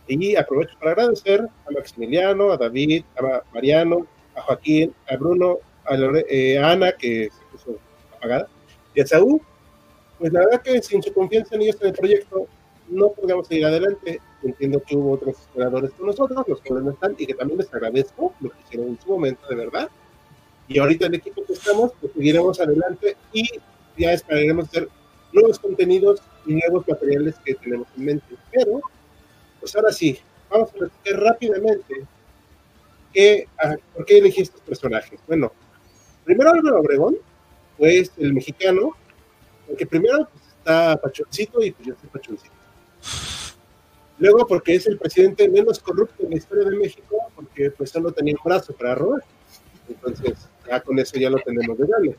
[0.09, 4.07] Y aprovecho para agradecer a Maximiliano, a David, a Mariano,
[4.37, 5.97] a Joaquín, a Bruno, a,
[6.29, 7.79] eh, Ana, que se puso
[8.17, 8.49] apagada,
[8.95, 9.41] y a Saúl.
[10.19, 12.47] Pues la verdad que sin su confianza en ellos en el proyecto
[12.89, 14.21] no podríamos seguir adelante.
[14.43, 17.73] Entiendo que hubo otros esperadores con nosotros, los que no están, y que también les
[17.75, 19.89] agradezco lo que hicieron en su momento, de verdad.
[20.69, 23.49] Y ahorita el equipo que estamos, pues seguiremos adelante y
[23.97, 24.89] ya esperaremos hacer
[25.33, 28.37] nuevos contenidos y nuevos materiales que tenemos en mente.
[28.53, 28.81] Pero
[29.61, 30.19] pues ahora sí,
[30.51, 32.07] vamos a ver rápidamente
[33.13, 35.19] que, ah, por qué elegí estos personajes.
[35.27, 35.53] Bueno,
[36.25, 37.17] primero Álvaro Obregón,
[37.79, 38.97] pues el mexicano,
[39.67, 42.55] porque primero pues, está Pachoncito y pues yo soy Pachoncito.
[44.19, 48.13] Luego porque es el presidente menos corrupto en la historia de México, porque pues solo
[48.13, 49.23] tenía un brazo para robar.
[49.89, 52.17] Entonces, ya con eso ya lo tenemos de gane.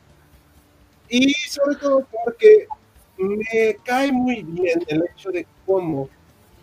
[1.08, 2.66] Y sobre todo porque
[3.18, 6.08] me cae muy bien el hecho de cómo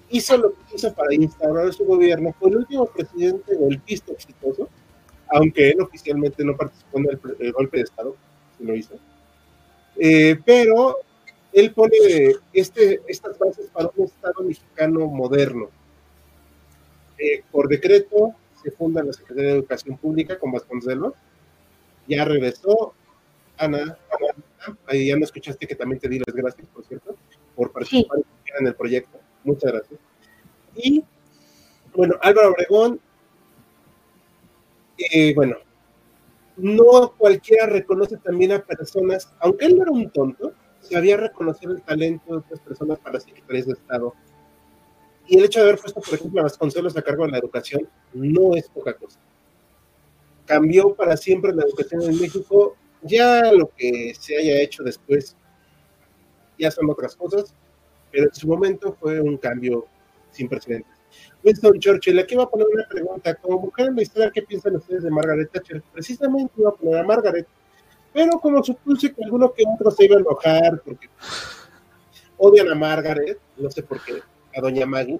[0.09, 4.69] hizo lo que hizo para instaurar su gobierno, fue el último presidente golpista exitoso,
[5.29, 8.15] aunque él oficialmente no participó en el, golpe de Estado,
[8.57, 8.95] si lo hizo.
[9.97, 10.97] Eh, pero
[11.51, 11.97] él pone
[12.53, 15.69] este, estas bases para un Estado mexicano moderno.
[17.17, 18.35] Eh, por decreto
[18.65, 21.13] se funda la Secretaría de Educación Pública con Vasconcelos.
[22.07, 22.95] Ya regresó
[23.57, 23.95] Ana,
[24.87, 27.15] ahí ya no escuchaste que también te di las gracias, por cierto,
[27.55, 28.19] por participar
[28.59, 29.19] en el proyecto.
[29.43, 29.99] Muchas gracias.
[30.75, 31.03] Y
[31.95, 32.99] bueno, Álvaro Obregón,
[34.97, 35.57] eh, bueno,
[36.57, 41.83] no cualquiera reconoce también a personas, aunque él no era un tonto, sabía reconocer el
[41.83, 44.15] talento de otras personas para secretarias de Estado.
[45.27, 47.87] Y el hecho de haber puesto, por ejemplo, a Vasconcelos a cargo de la educación
[48.13, 49.19] no es poca cosa.
[50.45, 52.75] Cambió para siempre la educación en México.
[53.01, 55.35] Ya lo que se haya hecho después
[56.57, 57.53] ya son otras cosas,
[58.11, 59.85] pero en su momento fue un cambio
[60.31, 60.95] sin precedentes.
[61.43, 63.35] Winston Churchill, aquí va a poner una pregunta.
[63.35, 65.83] Como mujer en la historia, ¿qué piensan ustedes de Margaret Thatcher?
[65.93, 67.47] Precisamente iba a poner a Margaret,
[68.13, 71.09] pero como supuse que alguno que otro se iba a enojar porque
[72.37, 74.21] odian a Margaret, no sé por qué,
[74.55, 75.19] a Doña Maggie,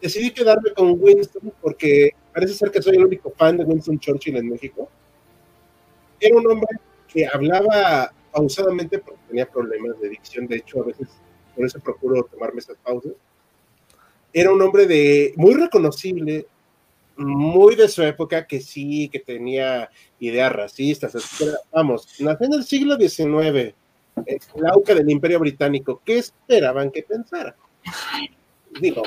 [0.00, 4.36] decidí quedarme con Winston porque parece ser que soy el único fan de Winston Churchill
[4.36, 4.88] en México.
[6.20, 6.78] Era un hombre
[7.08, 11.08] que hablaba pausadamente porque tenía problemas de dicción, de hecho a veces
[11.54, 13.12] por eso procuro tomarme esas pausas.
[14.32, 16.46] Era un hombre de muy reconocible,
[17.16, 19.88] muy de su época, que sí, que tenía
[20.20, 21.54] ideas racistas, etc.
[21.72, 23.74] Vamos, nació en el siglo XIX,
[24.56, 26.02] la auca del Imperio Británico.
[26.04, 27.56] ¿Qué esperaban que pensara?
[28.80, 29.02] Digo,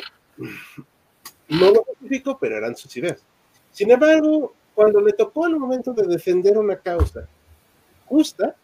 [1.49, 3.23] no lo justifico, pero eran sus ideas.
[3.71, 7.27] Sin embargo, cuando le tocó el momento de defender una causa
[8.05, 8.55] justa,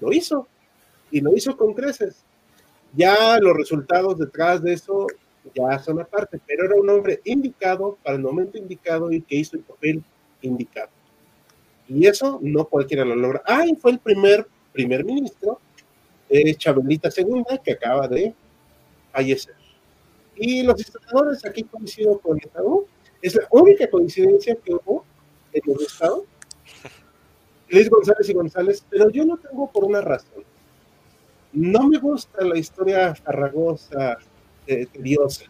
[0.00, 0.46] lo hizo.
[1.10, 2.24] Y lo hizo con creces.
[2.92, 5.06] Ya los resultados detrás de eso
[5.54, 9.56] ya son aparte, pero era un hombre indicado para el momento indicado y que hizo
[9.56, 10.02] el papel
[10.42, 10.88] indicado.
[11.86, 13.42] Y eso no cualquiera lo logra.
[13.44, 15.60] Ah, y fue el primer primer ministro,
[16.28, 18.34] eh, Chabelita II, que acaba de
[19.12, 19.54] fallecer.
[20.36, 22.86] Y los historiadores aquí coincido con Estado,
[23.22, 25.04] es la única coincidencia que hubo
[25.52, 26.24] en los estados.
[27.68, 30.44] Luis González y González, pero yo no tengo por una razón.
[31.52, 34.18] No me gusta la historia farragosa,
[34.66, 35.44] eh, tediosa.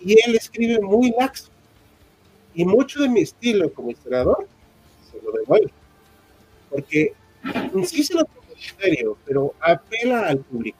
[0.00, 1.50] Y él escribe muy laxo.
[2.54, 4.46] Y mucho de mi estilo como historiador
[5.10, 5.72] se lo debo a él.
[6.70, 7.14] Porque
[7.84, 10.78] sí se lo toma en serio, pero apela al público.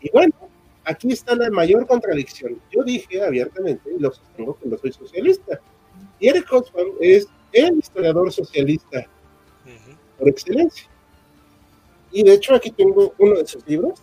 [0.00, 0.34] Y bueno,
[0.84, 2.60] aquí está la mayor contradicción.
[2.70, 5.60] Yo dije abiertamente, y lo sostengo que no soy socialista.
[6.18, 9.06] Y Eric Hobsbawm es el historiador socialista
[10.18, 10.88] por excelencia.
[12.12, 14.00] Y de hecho aquí tengo uno de sus libros,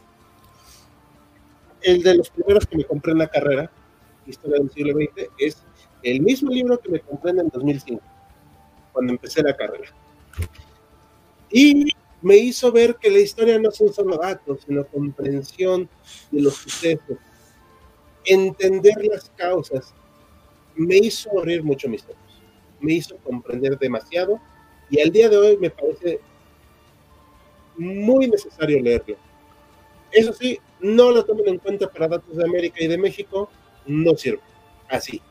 [1.81, 3.71] el de los primeros que me compré en la carrera,
[4.25, 5.63] Historia del siglo XX, es
[6.03, 8.01] el mismo libro que me compré en el 2005,
[8.91, 9.89] cuando empecé la carrera.
[11.49, 11.89] Y
[12.21, 15.87] me hizo ver que la historia no son solo datos, sino comprensión
[16.31, 17.17] de los sucesos,
[18.25, 19.93] entender las causas.
[20.75, 22.41] Me hizo abrir mucho mis ojos,
[22.79, 24.39] me hizo comprender demasiado
[24.89, 26.19] y al día de hoy me parece
[27.77, 29.17] muy necesario leerlo.
[30.11, 33.49] Eso sí, no lo tomen en cuenta para datos de América y de México,
[33.85, 34.41] no sirve.
[34.89, 35.21] Así.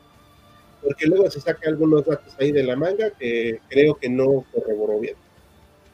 [0.81, 4.99] Porque luego se saca algunos datos ahí de la manga que creo que no corroboró
[4.99, 5.15] bien.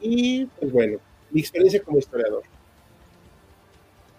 [0.06, 0.98] Y pues bueno,
[1.30, 2.42] mi experiencia como historiador.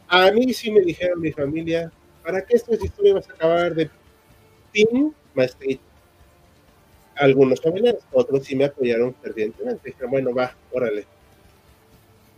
[0.07, 1.91] A mí sí me dijeron mi familia,
[2.23, 3.91] ¿para qué esta historia vas a acabar de
[4.71, 5.83] pin maestrito?
[7.15, 9.89] Algunos familiares, otros sí me apoyaron fervientemente.
[9.89, 11.05] Dijeron, bueno, va, órale.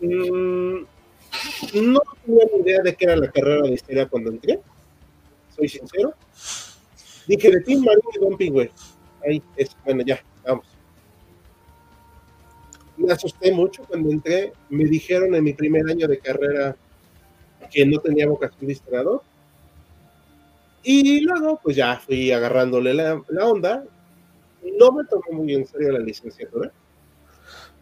[0.02, 0.82] Mm,
[1.74, 4.60] no tenía ni idea de qué era la carrera de historia cuando entré,
[5.56, 6.14] soy sincero.
[7.26, 8.72] Dije de Tim Marín y Don Pingüe.
[9.26, 10.77] Ahí es, bueno, ya, vamos
[13.08, 14.52] me asusté mucho cuando entré.
[14.70, 16.76] Me dijeron en mi primer año de carrera
[17.72, 19.22] que no tenía vocación de historiador.
[20.84, 23.84] Y luego, pues ya fui agarrándole la, onda.
[24.78, 26.72] No me tomé muy en serio la licenciatura.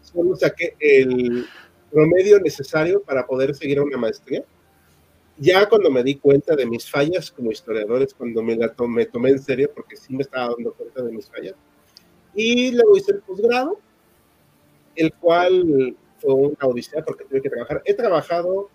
[0.00, 1.44] Solo saqué el
[1.90, 4.44] promedio necesario para poder seguir una maestría.
[5.38, 9.30] Ya cuando me di cuenta de mis fallas como historiadores, cuando me la tomé, tomé
[9.30, 11.54] en serio, porque sí me estaba dando cuenta de mis fallas.
[12.34, 13.78] Y luego hice el posgrado
[14.96, 17.82] el cual fue una odisea porque tuve que trabajar.
[17.84, 18.70] He trabajado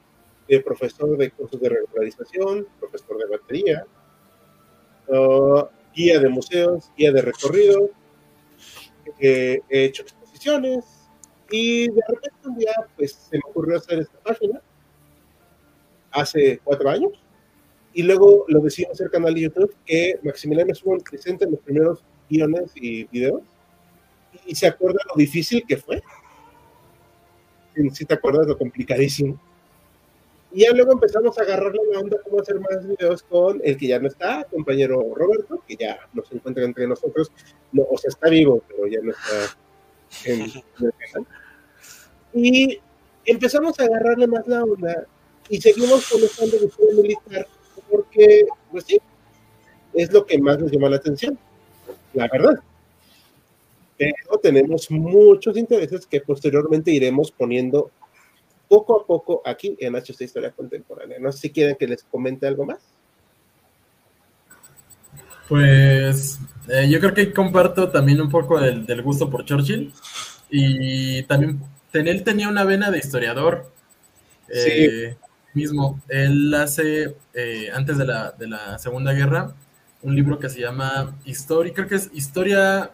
[0.47, 3.85] de profesor de cursos de regularización, profesor de batería,
[5.07, 7.89] uh, guía de museos, guía de recorrido,
[9.19, 10.85] he hecho exposiciones
[11.49, 14.61] y de repente un día pues se me ocurrió hacer esta página
[16.11, 17.11] hace cuatro años
[17.93, 22.03] y luego lo decidimos hacer canal de YouTube que Maximiliano estuvo presente en los primeros
[22.29, 23.43] guiones y videos
[24.45, 26.01] y se acuerda lo difícil que fue.
[27.93, 29.39] Si te acuerdas, lo complicadísimo.
[30.51, 33.87] Y ya luego empezamos a agarrarle la onda cómo hacer más videos con el que
[33.87, 37.31] ya no está, compañero Roberto, que ya nos encuentra entre nosotros.
[37.71, 39.57] No, o sea, está vivo, pero ya no está
[40.25, 41.27] en, el canal.
[42.33, 42.79] Y
[43.25, 45.07] empezamos a agarrarle más la onda
[45.49, 47.47] y seguimos con de historia militar
[47.89, 49.01] porque, pues sí,
[49.93, 51.37] es lo que más nos llama la atención,
[52.13, 52.61] la verdad
[54.01, 57.91] pero tenemos muchos intereses que posteriormente iremos poniendo
[58.67, 61.19] poco a poco aquí en HC Historia Contemporánea.
[61.19, 62.79] No sé si quieren que les comente algo más.
[65.47, 66.39] Pues
[66.69, 69.93] eh, yo creo que comparto también un poco del, gusto por Churchill
[70.49, 71.59] y también
[71.93, 73.69] él tenía una vena de historiador.
[74.47, 75.15] Eh,
[75.53, 79.53] mismo, él hace, eh, antes de la, de la Segunda Guerra,
[80.01, 82.91] un libro que se llama Historia, creo que es Historia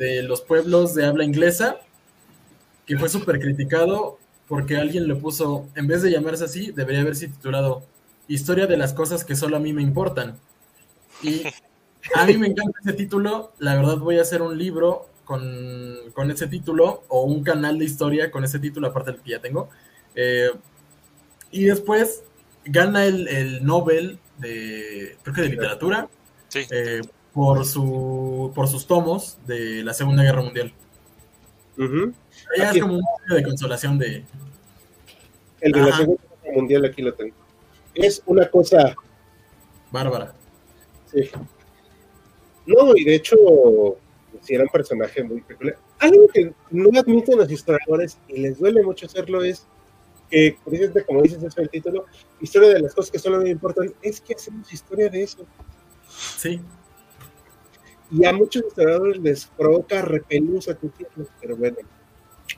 [0.00, 1.76] de los pueblos de habla inglesa,
[2.86, 7.28] que fue súper criticado porque alguien le puso, en vez de llamarse así, debería haberse
[7.28, 7.82] titulado
[8.26, 10.38] Historia de las cosas que solo a mí me importan.
[11.22, 11.42] Y
[12.14, 16.30] a mí me encanta ese título, la verdad voy a hacer un libro con, con
[16.30, 19.68] ese título o un canal de historia con ese título, aparte del que ya tengo.
[20.14, 20.50] Eh,
[21.50, 22.22] y después
[22.64, 26.08] gana el, el, Nobel de, creo que de literatura.
[26.48, 26.60] Sí.
[26.70, 27.02] Eh,
[27.40, 30.74] por, su, por sus tomos de la Segunda Guerra Mundial.
[32.54, 34.24] es como un medio de consolación de...
[35.62, 37.34] El de la Segunda Guerra Mundial aquí lo tengo.
[37.94, 38.94] Es una cosa...
[39.90, 40.34] Bárbara.
[41.06, 41.30] Sí.
[42.66, 43.36] No, y de hecho,
[44.42, 45.78] si era un personaje muy peculiar.
[45.98, 49.66] Algo que no admiten los historiadores y les duele mucho hacerlo es
[50.28, 52.04] que, precisamente como dices eso el título,
[52.38, 55.46] historia de las cosas que solo me importan, es que hacemos historia de eso.
[56.36, 56.60] Sí.
[58.10, 61.76] Y a muchos historiadores les provoca repelusa tu título, pero bueno.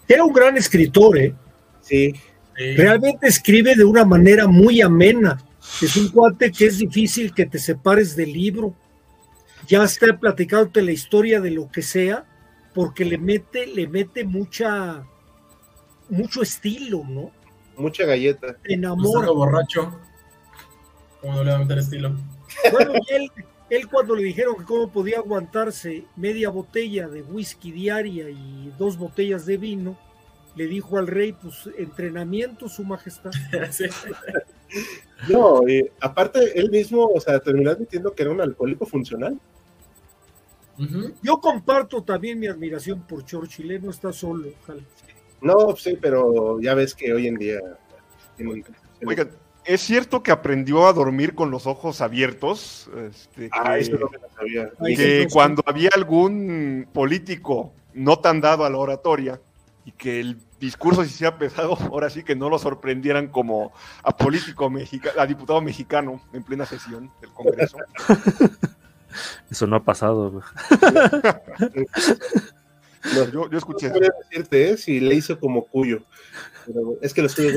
[0.09, 1.35] Era un gran escritor, ¿eh?
[1.81, 2.13] Sí.
[2.57, 2.77] Sí.
[2.77, 5.43] Realmente escribe de una manera muy amena.
[5.81, 8.75] Es un cuate que es difícil que te separes del libro.
[9.67, 12.25] Ya está platicándote la historia de lo que sea,
[12.75, 15.07] porque le mete, le mete mucha,
[16.09, 17.31] mucho estilo, ¿no?
[17.77, 18.55] Mucha galleta.
[18.63, 19.31] Te Gustavo enamora.
[19.31, 19.99] borracho.
[21.21, 22.17] ¿Cómo no le va a meter estilo?
[22.71, 23.31] Bueno, y él,
[23.76, 28.97] él cuando le dijeron que cómo podía aguantarse media botella de whisky diaria y dos
[28.99, 29.97] botellas de vino,
[30.57, 33.31] le dijo al rey, pues entrenamiento, su majestad.
[33.70, 33.84] Sí.
[35.28, 39.39] No, y aparte él mismo, o sea, terminó admitiendo que era un alcohólico funcional.
[41.23, 44.49] Yo comparto también mi admiración por Churchill, él no está solo.
[44.62, 44.83] ojalá.
[45.41, 47.60] No, sí, pero ya ves que hoy en día.
[48.36, 48.65] tienen-
[49.07, 49.31] Oigan,
[49.65, 52.91] ¿es cierto que aprendió a dormir con los ojos abiertos?
[53.10, 54.70] Este, Ah, que- eso no me lo sabía.
[54.97, 59.41] Que cuando había algún político no tan dado a la oratoria
[59.84, 64.16] y que el discurso se hacía pesado, ahora sí que no lo sorprendieran como a
[64.16, 67.76] político mexicano, a diputado mexicano en plena sesión del Congreso.
[69.50, 70.31] Eso no ha pasado.
[70.31, 70.44] güey.
[73.16, 74.76] No, Yo, yo escuché no decirte ¿eh?
[74.76, 76.02] si le hizo como cuyo.
[76.65, 77.55] Pero es que los suyos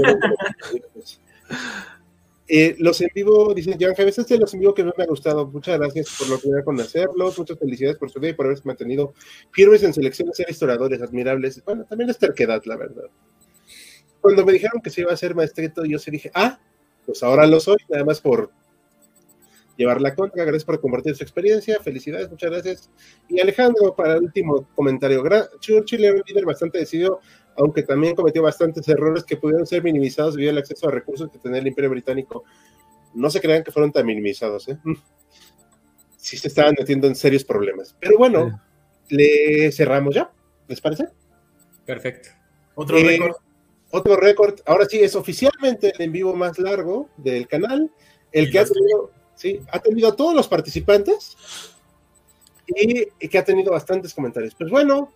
[2.48, 5.06] Eh, los en vivo, dicen Jan Javes, este es los en vivo que me ha
[5.08, 5.48] gustado.
[5.48, 7.40] Muchas gracias por la oportunidad con hacerlos.
[7.40, 9.14] Muchas felicidades por su vida y por haberse mantenido
[9.52, 11.64] firmes en selecciones, ser historiadores admirables.
[11.66, 13.06] Bueno, también es terquedad, la verdad.
[14.22, 16.60] Cuando me dijeron que se iba a hacer maestrito, yo sí dije, ah,
[17.06, 18.52] pues ahora lo soy, nada más por
[19.78, 20.44] llevar la contra.
[20.44, 21.80] Gracias por compartir su experiencia.
[21.82, 22.90] Felicidades, muchas gracias.
[23.28, 25.24] Y Alejandro, para el último comentario,
[25.60, 27.22] Churchill era un líder bastante decidido,
[27.58, 31.40] aunque también cometió bastantes errores que pudieron ser minimizados debido al acceso a recursos que
[31.40, 32.44] tenía el Imperio Británico.
[33.14, 34.78] No se crean que fueron tan minimizados, ¿eh?
[36.18, 37.96] Sí se estaban metiendo en serios problemas.
[38.00, 38.60] Pero bueno,
[39.10, 40.32] le cerramos ya,
[40.68, 41.08] ¿les parece?
[41.86, 42.30] Perfecto.
[42.74, 43.36] Otro Eh, récord.
[43.92, 47.92] Otro récord, ahora sí, es oficialmente el en vivo más largo del canal,
[48.32, 51.38] el Y que ha tenido, sí, ha tenido a todos los participantes
[52.68, 54.56] y, y que ha tenido bastantes comentarios.
[54.56, 55.14] Pues bueno,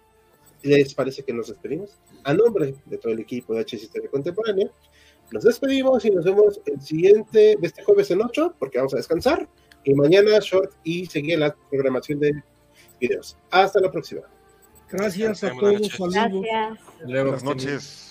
[0.61, 1.97] les parece que nos despedimos.
[2.23, 4.69] A nombre de todo el equipo de HS Historia Contemporánea,
[5.31, 8.97] nos despedimos y nos vemos el siguiente de este jueves en 8, porque vamos a
[8.97, 9.47] descansar,
[9.83, 12.43] y mañana short y seguir la programación de
[12.99, 13.37] videos.
[13.51, 14.21] Hasta la próxima.
[14.89, 16.45] Gracias a todos, saludos.
[16.99, 17.23] Gracias.
[17.23, 18.09] Buenas noches.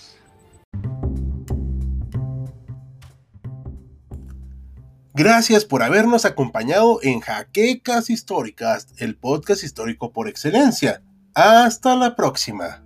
[5.13, 11.03] Gracias por habernos acompañado en Jaquecas Históricas, el podcast histórico por excelencia.
[11.41, 12.83] Hasta la próxima.